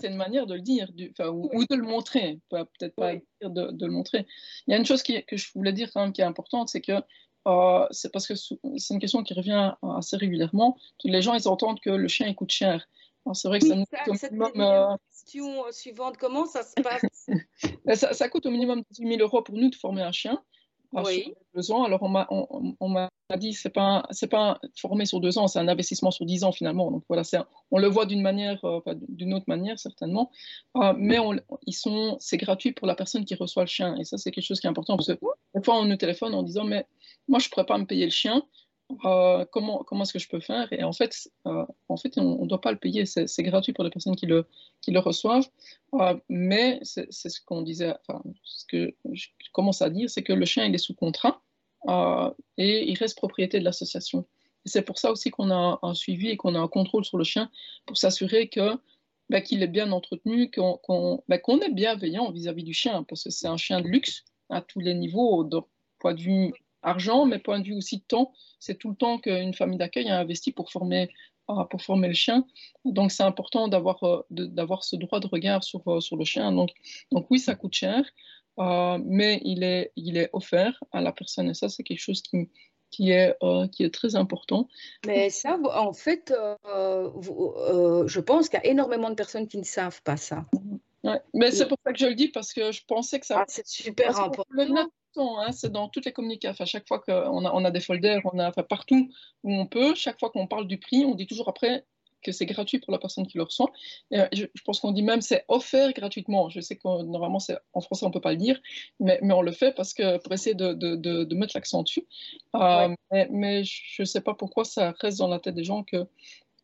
C'est 0.00 0.08
une 0.08 0.16
manière 0.16 0.46
de 0.46 0.54
le 0.54 0.60
dire, 0.60 0.92
du, 0.92 1.12
ou, 1.20 1.50
ou, 1.52 1.64
de 1.64 1.74
le 1.74 1.82
montrer, 1.82 2.38
peut-être 2.50 2.94
pas 2.94 3.14
de, 3.14 3.72
de, 3.72 3.86
le 3.86 3.90
montrer. 3.90 4.26
Il 4.66 4.70
y 4.70 4.74
a 4.74 4.76
une 4.76 4.86
chose 4.86 5.02
qui, 5.02 5.24
que 5.24 5.36
je 5.36 5.50
voulais 5.52 5.72
dire 5.72 5.90
quand 5.92 6.00
même 6.00 6.12
qui 6.12 6.20
est 6.20 6.24
importante, 6.24 6.68
c'est 6.68 6.80
que 6.80 7.02
euh, 7.48 7.86
c'est 7.90 8.12
parce 8.12 8.28
que 8.28 8.34
c'est 8.36 8.94
une 8.94 9.00
question 9.00 9.24
qui 9.24 9.34
revient 9.34 9.72
assez 9.96 10.16
régulièrement. 10.16 10.76
Les 11.02 11.20
gens, 11.20 11.34
ils 11.34 11.48
entendent 11.48 11.80
que 11.80 11.90
le 11.90 12.06
chien 12.06 12.32
coûte 12.34 12.52
cher. 12.52 12.88
C'est 13.32 13.48
vrai 13.48 13.58
que 13.58 13.66
ça 13.66 13.74
nous 13.74 13.84
coûte 13.84 14.08
au 14.08 14.12
minimum. 14.12 14.60
Euh, 14.60 14.96
question 15.10 15.64
suivante, 15.70 16.16
comment 16.16 16.46
ça 16.46 16.62
se 16.62 16.74
passe? 16.80 17.02
Ça, 17.94 18.14
ça, 18.14 18.28
coûte 18.28 18.46
au 18.46 18.50
minimum 18.50 18.82
18 18.90 19.16
000 19.16 19.20
euros 19.20 19.42
pour 19.42 19.54
nous 19.54 19.68
de 19.68 19.74
former 19.74 20.02
un 20.02 20.12
chien 20.12 20.42
oui. 20.92 21.34
deux 21.54 21.70
ans. 21.70 21.84
Alors, 21.84 22.02
on 22.02 22.08
m'a 22.08 22.26
on, 22.30 22.74
on 22.80 23.36
dit 23.36 23.52
c'est 23.52 23.70
pas 23.70 24.06
c'est 24.10 24.28
pas 24.28 24.58
formé 24.74 25.04
sur 25.04 25.20
deux 25.20 25.36
ans, 25.36 25.46
c'est 25.48 25.58
un 25.58 25.68
investissement 25.68 26.10
sur 26.10 26.24
dix 26.24 26.44
ans 26.44 26.52
finalement. 26.52 26.90
Donc 26.90 27.04
voilà, 27.08 27.22
on 27.70 27.78
le 27.78 27.86
voit 27.86 28.06
d'une 28.06 28.22
manière, 28.22 28.64
euh, 28.64 28.80
d'une 29.08 29.34
autre 29.34 29.44
manière 29.48 29.78
certainement, 29.78 30.30
euh, 30.76 30.94
mais 30.96 31.18
on, 31.18 31.36
ils 31.66 31.74
sont 31.74 32.16
c'est 32.20 32.38
gratuit 32.38 32.72
pour 32.72 32.86
la 32.86 32.94
personne 32.94 33.24
qui 33.26 33.34
reçoit 33.34 33.64
le 33.64 33.68
chien. 33.68 33.96
Et 33.96 34.04
ça 34.04 34.16
c'est 34.16 34.30
quelque 34.30 34.44
chose 34.44 34.60
qui 34.60 34.66
est 34.66 34.70
important 34.70 34.96
parce 34.96 35.08
que 35.08 35.18
des 35.54 35.62
fois 35.62 35.76
on 35.76 35.84
nous 35.84 35.96
téléphone 35.96 36.34
en 36.34 36.42
disant 36.42 36.64
mais 36.64 36.86
moi 37.28 37.38
je 37.38 37.50
pourrais 37.50 37.66
pas 37.66 37.76
me 37.76 37.84
payer 37.84 38.06
le 38.06 38.10
chien. 38.10 38.42
Euh, 39.04 39.44
comment, 39.52 39.84
comment 39.84 40.04
est-ce 40.04 40.14
que 40.14 40.18
je 40.18 40.28
peux 40.28 40.40
faire? 40.40 40.72
Et 40.72 40.82
en 40.82 40.92
fait, 40.92 41.28
euh, 41.46 41.66
en 41.88 41.96
fait 41.96 42.16
on 42.16 42.42
ne 42.42 42.46
doit 42.46 42.60
pas 42.60 42.72
le 42.72 42.78
payer, 42.78 43.04
c'est 43.04 43.42
gratuit 43.42 43.72
pour 43.72 43.84
les 43.84 43.90
personnes 43.90 44.16
qui 44.16 44.26
le, 44.26 44.46
qui 44.80 44.90
le 44.90 44.98
reçoivent. 44.98 45.48
Euh, 45.94 46.18
mais 46.28 46.80
c'est 46.82 47.10
ce 47.10 47.40
qu'on 47.44 47.62
disait, 47.62 47.94
enfin, 48.00 48.22
ce 48.42 48.64
que 48.66 48.94
je 49.12 49.28
commence 49.52 49.82
à 49.82 49.90
dire, 49.90 50.08
c'est 50.08 50.22
que 50.22 50.32
le 50.32 50.44
chien, 50.46 50.64
il 50.64 50.74
est 50.74 50.78
sous 50.78 50.94
contrat 50.94 51.42
et 52.56 52.90
il 52.90 52.96
reste 52.96 53.16
propriété 53.16 53.60
de 53.60 53.64
l'association. 53.64 54.26
Et 54.64 54.70
c'est 54.70 54.82
pour 54.82 54.98
ça 54.98 55.12
aussi 55.12 55.30
qu'on 55.30 55.50
a 55.50 55.78
un 55.82 55.94
suivi 55.94 56.28
et 56.28 56.36
qu'on 56.36 56.54
a 56.54 56.58
un 56.58 56.68
contrôle 56.68 57.04
sur 57.04 57.18
le 57.18 57.24
chien 57.24 57.50
pour 57.86 57.96
s'assurer 57.96 58.48
que 58.48 58.78
bah, 59.30 59.42
qu'il 59.42 59.62
est 59.62 59.68
bien 59.68 59.92
entretenu, 59.92 60.50
qu'on 60.50 61.22
bah, 61.28 61.36
est 61.36 61.74
bienveillant 61.74 62.30
vis-à-vis 62.30 62.64
du 62.64 62.72
chien, 62.72 63.02
parce 63.04 63.24
que 63.24 63.30
c'est 63.30 63.46
un 63.46 63.58
chien 63.58 63.82
de 63.82 63.86
luxe 63.86 64.24
à 64.48 64.62
tous 64.62 64.80
les 64.80 64.94
niveaux, 64.94 65.44
de 65.44 65.58
point 65.98 66.14
de 66.14 66.20
vue 66.20 66.54
argent, 66.88 67.26
mais 67.26 67.38
point 67.38 67.60
de 67.60 67.66
vue 67.66 67.76
aussi 67.76 67.98
de 67.98 68.04
temps. 68.04 68.32
C'est 68.58 68.78
tout 68.78 68.90
le 68.90 68.96
temps 68.96 69.18
qu'une 69.18 69.54
famille 69.54 69.78
d'accueil 69.78 70.08
a 70.08 70.18
investi 70.18 70.52
pour 70.52 70.70
former, 70.70 71.08
euh, 71.50 71.64
pour 71.70 71.82
former 71.82 72.08
le 72.08 72.14
chien. 72.14 72.44
Donc, 72.84 73.12
c'est 73.12 73.22
important 73.22 73.68
d'avoir 73.68 74.02
euh, 74.02 74.22
d'avoir 74.30 74.82
ce 74.84 74.96
droit 74.96 75.20
de 75.20 75.26
regard 75.26 75.62
sur, 75.62 75.82
euh, 75.86 76.00
sur 76.00 76.16
le 76.16 76.24
chien. 76.24 76.52
Donc, 76.52 76.70
donc 77.12 77.26
oui, 77.30 77.38
ça 77.38 77.54
coûte 77.54 77.74
cher, 77.74 78.02
mais 78.58 79.40
il 79.44 79.62
est, 79.62 79.92
il 79.96 80.16
est 80.16 80.30
offert 80.32 80.82
à 80.92 81.00
la 81.00 81.12
personne. 81.12 81.48
Et 81.50 81.54
ça, 81.54 81.68
c'est 81.68 81.84
quelque 81.84 82.00
chose 82.00 82.22
qui, 82.22 82.50
qui 82.90 83.10
est, 83.12 83.36
qui 83.72 83.84
est 83.84 83.94
très 83.94 84.16
important. 84.16 84.68
Mais 85.06 85.30
ça, 85.30 85.58
en 85.74 85.92
fait, 85.92 86.34
je 86.64 88.20
pense 88.20 88.48
qu'il 88.48 88.58
y 88.58 88.62
a 88.62 88.66
énormément 88.66 89.10
de 89.10 89.14
personnes 89.14 89.46
qui 89.46 89.58
ne 89.58 89.64
savent 89.64 90.02
pas 90.02 90.16
ça. 90.16 90.44
Ouais. 91.04 91.20
Mais 91.32 91.52
c'est 91.52 91.68
pour 91.68 91.78
ça 91.86 91.92
que 91.92 91.98
je 92.00 92.06
le 92.06 92.16
dis, 92.16 92.28
parce 92.28 92.52
que 92.52 92.72
je 92.72 92.84
pensais 92.84 93.20
que 93.20 93.26
ça... 93.26 93.42
Ah, 93.42 93.44
c'est 93.46 93.66
super 93.68 94.18
important. 94.18 94.90
Hein, 95.16 95.52
c'est 95.52 95.72
dans 95.72 95.88
toutes 95.88 96.06
les 96.06 96.12
communications. 96.12 96.62
À 96.62 96.66
chaque 96.66 96.86
fois 96.86 97.00
qu'on 97.00 97.44
a, 97.44 97.52
on 97.52 97.64
a 97.64 97.70
des 97.70 97.80
folders, 97.80 98.20
on 98.24 98.38
a, 98.38 98.48
enfin, 98.48 98.62
partout 98.62 99.10
où 99.42 99.52
on 99.52 99.66
peut, 99.66 99.94
chaque 99.94 100.18
fois 100.20 100.30
qu'on 100.30 100.46
parle 100.46 100.66
du 100.66 100.78
prix, 100.78 101.04
on 101.04 101.14
dit 101.14 101.26
toujours 101.26 101.48
après 101.48 101.84
que 102.22 102.32
c'est 102.32 102.46
gratuit 102.46 102.78
pour 102.80 102.92
la 102.92 102.98
personne 102.98 103.26
qui 103.26 103.38
le 103.38 103.44
reçoit. 103.44 103.70
Euh, 104.12 104.26
je, 104.32 104.46
pense 104.64 104.80
qu'on 104.80 104.92
dit 104.92 105.02
même 105.02 105.20
c'est 105.20 105.44
offert 105.48 105.92
gratuitement. 105.92 106.48
Je 106.48 106.60
sais 106.60 106.76
que 106.76 107.02
normalement 107.04 107.38
en 107.72 107.80
français 107.80 108.06
on 108.06 108.10
peut 108.10 108.20
pas 108.20 108.32
le 108.32 108.38
dire, 108.38 108.60
mais, 109.00 109.18
mais, 109.22 109.34
on 109.34 109.42
le 109.42 109.52
fait 109.52 109.72
parce 109.72 109.94
que 109.94 110.18
pour 110.18 110.32
essayer 110.32 110.54
de, 110.54 110.72
de, 110.72 110.96
de, 110.96 111.34
mettre 111.34 111.52
l'accent 111.54 111.82
dessus. 111.82 112.06
Euh, 112.56 112.94
mais, 113.30 113.62
je 113.64 114.02
ne 114.02 114.04
sais 114.04 114.20
pas 114.20 114.34
pourquoi 114.34 114.64
ça 114.64 114.94
reste 115.00 115.18
dans 115.18 115.28
la 115.28 115.38
tête 115.38 115.54
des 115.54 115.64
gens 115.64 115.84
que, 115.84 116.06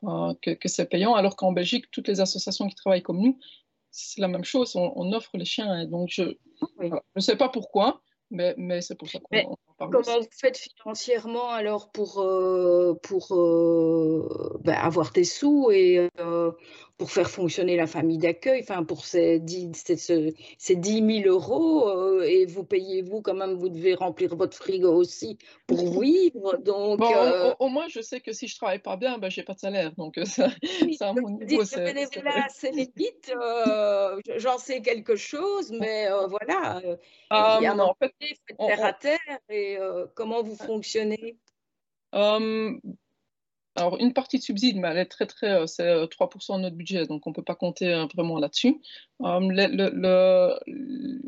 euh, 0.04 0.34
que, 0.42 0.50
que 0.50 0.68
c'est 0.68 0.86
payant, 0.86 1.14
alors 1.14 1.36
qu'en 1.36 1.52
Belgique 1.52 1.90
toutes 1.90 2.08
les 2.08 2.20
associations 2.20 2.68
qui 2.68 2.74
travaillent 2.74 3.02
comme 3.02 3.20
nous, 3.20 3.38
c'est 3.90 4.20
la 4.20 4.28
même 4.28 4.44
chose. 4.44 4.74
On, 4.74 5.12
offre 5.12 5.36
les 5.36 5.44
chiens. 5.44 5.84
donc 5.86 6.08
je 6.10 6.36
ne 6.80 7.20
sais 7.20 7.36
pas 7.36 7.48
pourquoi 7.48 8.02
mais, 8.34 8.80
c'est 8.80 8.96
pour 8.96 9.08
ça 9.08 9.18
qu'on 9.20 9.56
parle. 9.78 9.90
Comment 9.90 10.20
vous 10.20 10.28
faites 10.30 10.58
financièrement 10.58 11.50
alors 11.50 11.90
pour, 11.90 12.20
euh, 12.20 12.94
pour 13.02 13.34
euh, 13.36 14.58
ben, 14.62 14.74
avoir 14.74 15.12
des 15.12 15.24
sous 15.24 15.70
et 15.70 16.08
euh, 16.20 16.52
pour 16.96 17.10
faire 17.10 17.28
fonctionner 17.28 17.76
la 17.76 17.86
famille 17.86 18.18
d'accueil, 18.18 18.60
enfin 18.62 18.84
pour 18.84 19.04
ces 19.04 19.40
10, 19.40 19.72
ces 20.58 20.76
10 20.76 21.22
000 21.22 21.28
euros, 21.28 21.88
euh, 21.88 22.22
et 22.22 22.46
vous 22.46 22.62
payez 22.62 23.02
vous 23.02 23.20
quand 23.20 23.34
même, 23.34 23.54
vous 23.54 23.68
devez 23.68 23.94
remplir 23.94 24.36
votre 24.36 24.56
frigo 24.56 24.92
aussi 24.94 25.36
pour 25.66 25.76
vivre. 26.02 26.56
Donc, 26.58 27.00
euh, 27.02 27.54
au, 27.58 27.68
moins, 27.68 27.88
je 27.88 28.00
sais 28.00 28.20
que 28.20 28.32
si 28.32 28.46
je 28.46 28.56
travaille 28.56 28.78
pas 28.78 28.96
bien, 28.96 29.18
ben, 29.18 29.28
j'ai 29.28 29.42
pas 29.42 29.54
de 29.54 29.58
salaire. 29.58 29.92
Donc, 29.96 30.18
euh, 30.18 30.24
ça, 30.24 30.48
ça 30.96 31.08
à 31.08 31.12
mon 31.14 31.30
niveau, 31.30 31.64
c'est 31.64 31.92
limite. 32.70 33.34
J'en 34.36 34.58
sais 34.58 34.80
quelque 34.80 35.16
chose, 35.16 35.72
mais 35.72 36.08
voilà. 36.28 36.80
Ah, 37.30 37.58
il 37.60 37.64
y 37.64 37.66
a 37.66 37.72
un 37.72 37.78
en 37.80 37.94
fait, 37.94 38.12
terre 38.56 38.84
à 38.84 38.92
terre. 38.92 39.18
Et 39.48 39.78
comment 40.14 40.42
vous 40.42 40.56
fonctionnez? 40.56 41.38
Hum, 42.12 42.80
alors, 43.76 43.98
une 43.98 44.12
partie 44.12 44.38
de 44.38 44.42
subside, 44.42 44.76
mais 44.76 44.88
elle 44.88 44.98
est 44.98 45.06
très, 45.06 45.26
très, 45.26 45.50
euh, 45.50 45.66
c'est 45.66 45.84
3% 46.06 46.54
euh, 46.54 46.56
de 46.56 46.62
notre 46.62 46.76
budget, 46.76 47.06
donc 47.06 47.26
on 47.26 47.30
ne 47.30 47.34
peut 47.34 47.42
pas 47.42 47.56
compter 47.56 47.92
euh, 47.92 48.06
vraiment 48.14 48.38
là-dessus. 48.38 48.80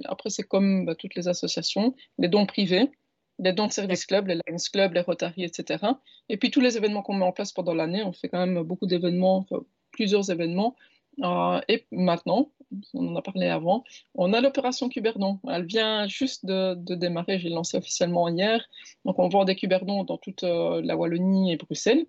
après, 0.05 0.31
c'est 0.31 0.45
comme 0.45 0.87
bah, 0.87 0.95
toutes 0.95 1.17
les 1.17 1.27
associations, 1.27 1.97
les 2.19 2.29
dons 2.29 2.47
privés, 2.47 2.91
les 3.41 3.53
dons 3.53 3.67
de 3.67 3.73
service 3.73 4.07
club, 4.07 4.29
les 4.29 4.37
Lions 4.37 4.57
Club, 4.73 4.95
les 4.95 5.01
Rotary, 5.01 5.43
etc. 5.45 5.85
Et 6.29 6.37
puis 6.37 6.51
tous 6.53 6.61
les 6.61 6.77
événements 6.77 7.03
qu'on 7.03 7.15
met 7.15 7.25
en 7.25 7.33
place 7.33 7.53
pendant 7.53 7.75
l'année, 7.75 8.03
on 8.05 8.13
fait 8.13 8.29
quand 8.29 8.47
même 8.47 8.63
beaucoup 8.63 8.87
d'événements, 8.87 9.45
plusieurs 9.91 10.31
événements. 10.31 10.77
et 11.69 11.85
maintenant, 11.91 12.53
on 12.95 13.09
en 13.09 13.17
a 13.17 13.23
parlé 13.23 13.47
avant, 13.47 13.85
on 14.15 14.33
a 14.33 14.41
l'opération 14.41 14.89
Cuberdon. 14.89 15.41
Elle 15.49 15.67
vient 15.67 16.07
juste 16.09 16.45
de, 16.47 16.75
démarrer, 16.95 17.39
j'ai 17.39 17.49
lancé 17.49 17.77
officiellement 17.77 18.29
hier. 18.29 18.65
Donc 19.05 19.19
on 19.19 19.29
vend 19.29 19.45
des 19.45 19.57
Cuberdons 19.57 20.05
dans 20.05 20.19
toute 20.19 20.43
la 20.43 20.97
Wallonie 20.97 21.53
et 21.53 21.57
Bruxelles. 21.57 22.07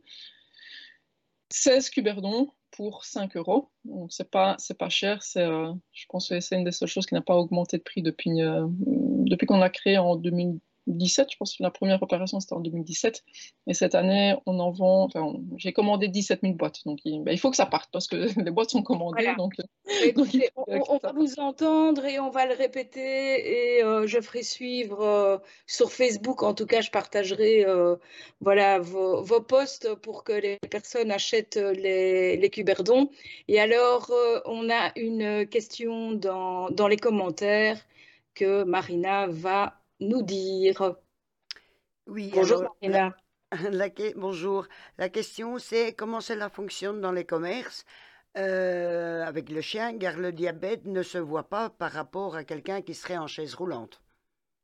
16 1.49 1.89
cuberdons 1.91 2.49
pour 2.71 3.05
5 3.05 3.37
euros. 3.37 3.69
Donc, 3.85 4.11
c'est 4.11 4.29
pas, 4.29 4.55
c'est 4.59 4.77
pas 4.77 4.89
cher. 4.89 5.23
C'est, 5.23 5.45
je 5.45 6.05
pense 6.09 6.29
que 6.29 6.39
c'est 6.39 6.55
une 6.55 6.63
des 6.63 6.71
seules 6.71 6.89
choses 6.89 7.05
qui 7.05 7.13
n'a 7.13 7.21
pas 7.21 7.35
augmenté 7.35 7.77
de 7.77 7.83
prix 7.83 8.01
depuis, 8.01 8.31
depuis 8.39 9.47
qu'on 9.47 9.57
l'a 9.57 9.69
créé 9.69 9.97
en 9.97 10.15
2000, 10.15 10.59
2017. 10.87 11.27
Je 11.31 11.37
pense 11.37 11.55
que 11.55 11.63
la 11.63 11.71
première 11.71 12.01
opération, 12.01 12.39
c'était 12.39 12.53
en 12.53 12.59
2017. 12.59 13.23
Et 13.67 13.73
cette 13.73 13.95
année, 13.95 14.35
on 14.45 14.59
en 14.59 14.71
vend, 14.71 15.03
enfin, 15.03 15.33
j'ai 15.57 15.73
commandé 15.73 16.07
17 16.07 16.41
000 16.41 16.53
boîtes. 16.55 16.79
Donc, 16.85 16.99
il, 17.05 17.23
ben, 17.23 17.31
il, 17.31 17.37
faut 17.37 17.49
que 17.49 17.55
ça 17.55 17.65
parte 17.65 17.89
parce 17.91 18.07
que 18.07 18.15
les 18.41 18.51
boîtes 18.51 18.71
sont 18.71 18.83
commandées. 18.83 19.33
Donc, 19.37 19.53
Écoutez, 20.03 20.49
on, 20.55 20.97
va 20.97 21.11
vous 21.11 21.39
entendre 21.39 22.05
et 22.05 22.19
on 22.19 22.29
va 22.29 22.45
le 22.45 22.53
répéter. 22.53 23.77
Et 23.77 23.83
euh, 23.83 24.07
je 24.07 24.19
ferai 24.19 24.43
suivre 24.43 25.01
euh, 25.01 25.37
sur 25.65 25.91
Facebook. 25.91 26.43
En 26.43 26.53
tout 26.53 26.65
cas, 26.65 26.81
je 26.81 26.91
partagerai 26.91 27.65
euh, 27.65 27.95
voilà, 28.41 28.79
vos, 28.79 29.21
vos, 29.23 29.41
posts 29.41 29.93
pour 29.95 30.23
que 30.23 30.33
les 30.33 30.57
personnes 30.69 31.11
achètent 31.11 31.57
les, 31.57 32.37
les 32.37 32.49
cuberdons. 32.49 33.09
Et 33.47 33.59
alors, 33.59 34.11
on 34.45 34.69
a 34.69 34.91
une 34.97 35.47
question 35.47 36.13
dans, 36.13 36.69
dans 36.69 36.87
les 36.87 36.97
commentaires 36.97 37.79
que 38.33 38.63
Marina 38.63 39.27
va 39.27 39.81
nous 39.99 40.21
dire. 40.21 40.95
Oui, 42.05 42.31
bonjour 42.33 42.63
Marina. 42.81 43.15
La, 43.71 43.89
bonjour. 44.15 44.67
La 44.97 45.09
question, 45.09 45.57
c'est 45.57 45.93
comment 45.93 46.21
cela 46.21 46.49
fonctionne 46.49 47.01
dans 47.01 47.11
les 47.11 47.25
commerces 47.25 47.85
euh, 48.37 49.23
avec 49.23 49.49
le 49.49 49.61
chien, 49.61 49.97
car 49.97 50.17
le 50.17 50.31
diabète 50.31 50.85
ne 50.85 51.01
se 51.01 51.17
voit 51.17 51.49
pas 51.49 51.69
par 51.69 51.91
rapport 51.91 52.35
à 52.35 52.43
quelqu'un 52.43 52.81
qui 52.81 52.93
serait 52.93 53.17
en 53.17 53.27
chaise 53.27 53.55
roulante. 53.55 54.01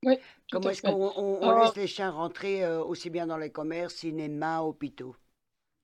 Oui. 0.03 0.15
Comment 0.51 0.69
est-ce 0.69 0.81
qu'on 0.81 1.61
laisse 1.61 1.75
les 1.75 1.87
chiens 1.87 2.11
rentrer 2.11 2.63
euh, 2.63 2.83
aussi 2.83 3.09
bien 3.09 3.25
dans 3.25 3.37
les 3.37 3.51
commerces, 3.51 3.95
cinéma, 3.95 4.61
hôpitaux? 4.61 5.15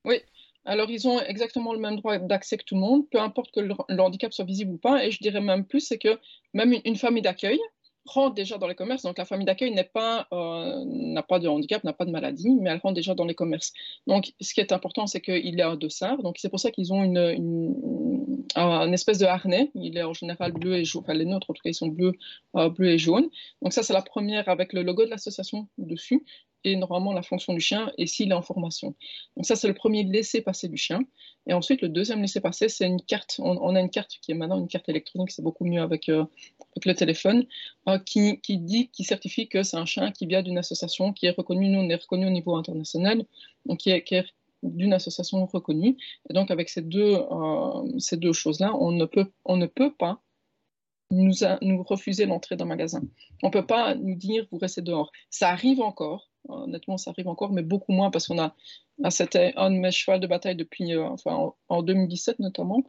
Oui. 0.04 0.20
Alors, 0.66 0.90
ils 0.90 1.08
ont 1.08 1.20
exactement 1.20 1.72
le 1.72 1.78
même 1.78 1.96
droit 1.96 2.18
d'accès 2.18 2.58
que 2.58 2.64
tout 2.64 2.74
le 2.74 2.82
monde, 2.82 3.08
peu 3.10 3.18
importe 3.18 3.50
que 3.50 3.60
le, 3.60 3.74
handicap 3.98 4.32
soit 4.32 4.44
visible 4.44 4.74
ou 4.74 4.78
pas. 4.78 5.04
Et 5.04 5.10
je 5.10 5.18
dirais 5.20 5.40
même 5.40 5.64
plus, 5.64 5.80
c'est 5.80 5.98
que 5.98 6.18
même 6.52 6.74
une 6.84 6.96
famille 6.96 7.22
d'accueil, 7.22 7.58
rentre 8.04 8.34
déjà 8.34 8.58
dans 8.58 8.66
les 8.66 8.74
commerces. 8.74 9.02
Donc 9.02 9.18
la 9.18 9.24
famille 9.24 9.46
d'accueil 9.46 9.70
euh, 9.72 10.84
n'a 10.86 11.22
pas 11.22 11.38
de 11.38 11.48
handicap, 11.48 11.84
n'a 11.84 11.92
pas 11.92 12.04
de 12.04 12.10
maladie, 12.10 12.50
mais 12.60 12.70
elle 12.70 12.78
rentre 12.78 12.94
déjà 12.94 13.14
dans 13.14 13.24
les 13.24 13.34
commerces. 13.34 13.72
Donc 14.06 14.32
ce 14.40 14.54
qui 14.54 14.60
est 14.60 14.72
important, 14.72 15.06
c'est 15.06 15.20
qu'il 15.20 15.58
est 15.58 15.62
un 15.62 15.76
dossard. 15.76 16.22
Donc 16.22 16.38
c'est 16.38 16.48
pour 16.48 16.60
ça 16.60 16.70
qu'ils 16.70 16.92
ont 16.92 17.02
une, 17.02 17.18
une, 17.18 18.44
un 18.54 18.92
espèce 18.92 19.18
de 19.18 19.26
harnais. 19.26 19.70
Il 19.74 19.96
est 19.96 20.02
en 20.02 20.14
général 20.14 20.52
bleu 20.52 20.76
et 20.76 20.84
jaune. 20.84 21.02
Enfin 21.02 21.14
les 21.14 21.24
nôtres 21.24 21.50
en 21.50 21.54
tout 21.54 21.62
cas 21.62 21.70
ils 21.70 21.74
sont 21.74 21.88
bleus, 21.88 22.14
euh, 22.56 22.68
bleu 22.68 22.88
et 22.90 22.98
jaune. 22.98 23.28
Donc 23.62 23.72
ça 23.72 23.82
c'est 23.82 23.92
la 23.92 24.02
première 24.02 24.48
avec 24.48 24.72
le 24.72 24.82
logo 24.82 25.04
de 25.04 25.10
l'association 25.10 25.68
dessus 25.78 26.24
et 26.64 26.76
normalement 26.76 27.12
la 27.12 27.22
fonction 27.22 27.54
du 27.54 27.60
chien 27.60 27.92
et 27.98 28.06
s'il 28.06 28.30
est 28.30 28.34
en 28.34 28.42
formation. 28.42 28.94
Donc 29.36 29.46
ça, 29.46 29.56
c'est 29.56 29.68
le 29.68 29.74
premier 29.74 30.04
laisser-passer 30.04 30.68
du 30.68 30.76
chien. 30.76 31.00
Et 31.46 31.52
ensuite, 31.52 31.80
le 31.82 31.88
deuxième 31.88 32.20
laisser-passer, 32.20 32.68
c'est 32.68 32.86
une 32.86 33.00
carte. 33.00 33.36
On, 33.38 33.74
a 33.74 33.80
une 33.80 33.90
carte 33.90 34.18
qui 34.22 34.32
est 34.32 34.34
maintenant 34.34 34.58
une 34.58 34.68
carte 34.68 34.88
électronique, 34.88 35.30
c'est 35.30 35.42
beaucoup 35.42 35.64
mieux 35.64 35.80
avec, 35.80 36.08
euh, 36.08 36.24
le 36.84 36.94
téléphone, 36.94 37.46
euh, 37.88 37.98
qui, 37.98 38.40
qui, 38.40 38.58
dit, 38.58 38.88
qui 38.88 39.04
certifie 39.04 39.48
que 39.48 39.62
c'est 39.62 39.76
un 39.76 39.86
chien 39.86 40.12
qui 40.12 40.26
vient 40.26 40.42
d'une 40.42 40.58
association 40.58 41.12
qui 41.12 41.26
est 41.26 41.36
reconnue, 41.36 41.68
nous 41.68 41.80
on 41.80 41.88
est 41.88 41.94
reconnu 41.94 42.26
au 42.26 42.30
niveau 42.30 42.56
international, 42.56 43.24
donc 43.66 43.78
qui 43.78 43.90
est, 43.90 44.24
d'une 44.62 44.92
association 44.92 45.44
reconnue. 45.46 45.96
Et 46.28 46.34
donc 46.34 46.50
avec 46.50 46.68
ces 46.68 46.82
deux, 46.82 47.14
euh, 47.14 47.98
deux 48.12 48.32
choses-là, 48.32 48.74
on 48.78 48.92
ne 48.92 49.06
peut, 49.06 49.30
on 49.44 49.56
ne 49.56 49.66
peut 49.66 49.92
pas 49.92 50.20
nous, 51.10 51.32
nous 51.62 51.82
refuser 51.82 52.26
l'entrée 52.26 52.56
d'un 52.56 52.64
magasin. 52.64 53.02
On 53.42 53.48
ne 53.48 53.52
peut 53.52 53.66
pas 53.66 53.94
nous 53.94 54.14
dire 54.14 54.46
vous 54.50 54.58
restez 54.58 54.82
dehors. 54.82 55.10
Ça 55.30 55.50
arrive 55.50 55.80
encore, 55.80 56.29
Honnêtement, 56.48 56.96
ça 56.96 57.10
arrive 57.10 57.28
encore, 57.28 57.52
mais 57.52 57.62
beaucoup 57.62 57.92
moins 57.92 58.10
parce 58.10 58.26
qu'on 58.26 58.40
a, 58.40 58.54
c'était 59.10 59.52
un 59.56 59.70
de 59.70 59.76
mes 59.76 59.90
chevaux 59.90 60.18
de 60.18 60.26
bataille 60.26 60.56
depuis, 60.56 60.94
euh, 60.94 61.04
enfin, 61.04 61.52
en, 61.68 61.82
2017 61.82 62.38
notamment. 62.38 62.82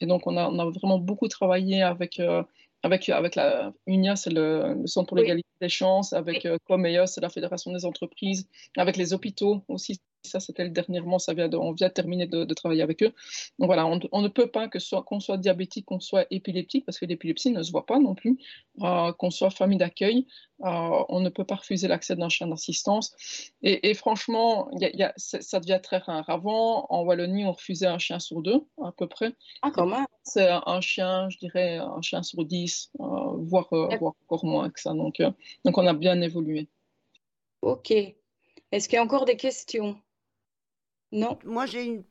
Et 0.00 0.06
donc, 0.06 0.26
on 0.26 0.36
a, 0.36 0.48
on 0.48 0.58
a 0.58 0.70
vraiment 0.70 0.98
beaucoup 0.98 1.28
travaillé 1.28 1.82
avec, 1.82 2.20
euh, 2.20 2.42
avec, 2.82 3.08
avec 3.08 3.34
la 3.36 3.72
UNIA, 3.86 4.16
c'est 4.16 4.30
le, 4.30 4.82
Centre 4.86 5.08
pour 5.08 5.16
l'égalité 5.16 5.48
des 5.60 5.68
chances, 5.68 6.12
avec. 6.12 6.44
Euh, 6.46 6.58
c'est 7.06 7.20
la 7.20 7.30
Fédération 7.30 7.72
des 7.72 7.84
entreprises, 7.84 8.48
avec 8.76 8.96
les 8.96 9.14
hôpitaux 9.14 9.62
aussi, 9.68 10.00
ça, 10.26 10.40
c'était 10.40 10.68
dernièrement, 10.68 11.18
ça 11.18 11.34
vient 11.34 11.48
de, 11.48 11.56
on 11.56 11.72
vient 11.72 11.88
de 11.88 11.92
terminer 11.92 12.26
de, 12.26 12.54
travailler 12.54 12.82
avec 12.82 13.02
eux. 13.02 13.12
Donc 13.58 13.66
voilà, 13.66 13.86
on, 13.86 14.22
ne 14.22 14.28
peut 14.28 14.48
pas 14.48 14.68
que 14.68 14.78
soit, 14.78 15.02
qu'on 15.02 15.20
soit 15.20 15.38
diabétique, 15.38 15.86
qu'on 15.86 16.00
soit 16.00 16.26
épileptique, 16.30 16.84
parce 16.84 16.98
que 16.98 17.06
l'épilepsie 17.06 17.50
ne 17.50 17.62
se 17.62 17.70
voit 17.70 17.86
pas 17.86 17.98
non 17.98 18.14
plus, 18.14 18.38
euh, 18.82 19.12
qu'on 19.12 19.30
soit 19.30 19.50
famille 19.50 19.78
d'accueil, 19.78 20.26
euh, 20.64 21.04
on 21.08 21.20
ne 21.20 21.28
peut 21.28 21.44
pas 21.44 21.56
refuser 21.56 21.88
l'accès 21.88 22.16
d'un 22.16 22.28
chien 22.28 22.46
d'assistance. 22.46 23.14
Et, 23.62 23.94
franchement, 23.94 24.68
y 24.72 25.02
a, 25.02 25.12
ça 25.16 25.60
devient 25.60 25.80
très 25.82 25.98
rare. 25.98 26.28
Avant, 26.28 26.86
en 26.90 27.02
Wallonie, 27.02 27.44
on 27.44 27.52
refusait 27.52 27.86
un 27.86 27.98
chien 27.98 28.18
sur 28.18 28.42
deux, 28.42 28.60
à 28.82 28.92
peu 28.92 29.06
près. 29.06 29.32
Ah, 29.62 29.70
comment 29.70 30.06
C'est 30.22 30.48
un 30.48 30.80
chien, 30.80 31.28
je 31.30 31.38
dirais, 31.38 31.76
un 31.76 32.02
chien 32.02 32.22
sur 32.22 32.44
dix, 32.44 32.90
euh, 33.00 33.04
voire, 33.38 33.68
voire, 33.70 34.14
encore 34.24 34.44
moins 34.44 34.70
que 34.70 34.80
ça. 34.80 34.92
Donc, 34.92 35.22
donc 35.64 35.78
on 35.78 35.86
a 35.86 35.94
bien 35.94 36.20
évolué. 36.20 36.68
Ok. 37.62 37.92
Est-ce 38.72 38.88
qu'il 38.88 38.96
y 38.96 38.98
a 38.98 39.02
encore 39.02 39.24
des 39.24 39.36
questions? 39.36 40.00
Non. 41.12 41.38
Moi, 41.44 41.66
j'ai 41.66 41.84
une, 41.84 42.04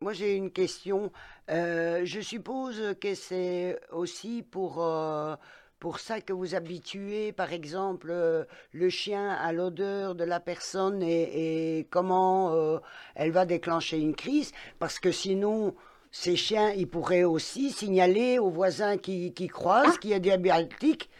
moi, 0.00 0.12
j'ai 0.12 0.36
une 0.36 0.50
question. 0.50 1.10
Euh, 1.50 2.02
je 2.04 2.20
suppose 2.20 2.94
que 3.00 3.14
c'est 3.14 3.80
aussi 3.90 4.42
pour, 4.42 4.84
euh, 4.84 5.34
pour 5.80 5.98
ça 5.98 6.20
que 6.20 6.32
vous 6.32 6.54
habituez, 6.54 7.32
par 7.32 7.52
exemple, 7.52 8.08
euh, 8.10 8.44
le 8.72 8.88
chien 8.90 9.30
à 9.30 9.52
l'odeur 9.52 10.14
de 10.14 10.24
la 10.24 10.38
personne 10.38 11.02
et, 11.02 11.86
comment 11.90 12.80
elle 13.14 13.30
va 13.30 13.46
déclencher 13.46 13.98
une 13.98 14.14
crise. 14.14 14.52
Parce 14.78 14.98
que 14.98 15.10
sinon, 15.10 15.74
ces 16.10 16.36
chiens, 16.36 16.70
ils 16.70 16.88
pourraient 16.88 17.24
aussi 17.24 17.70
signaler 17.70 18.38
aux 18.38 18.50
voisins 18.50 18.96
qui, 18.98 19.32
qui 19.32 19.48
croisent 19.48 19.94
ah. 19.94 19.98
qu'il 19.98 20.10
y 20.10 20.14
a 20.14 20.18
diabétique 20.18 21.10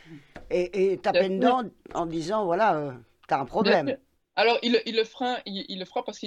et, 0.51 0.93
et 0.93 0.99
taper 0.99 1.29
dedans 1.29 1.63
en 1.95 2.07
disant 2.07 2.45
voilà, 2.45 2.95
tu 3.27 3.35
as 3.35 3.41
un 3.41 3.47
problème. 3.47 3.97
Alors, 4.37 4.59
il, 4.63 4.73
le 4.73 5.05
fera, 5.05 5.39
il, 5.47 5.79
le 5.79 5.85
fera 5.87 6.05
parce 6.05 6.19
que 6.19 6.27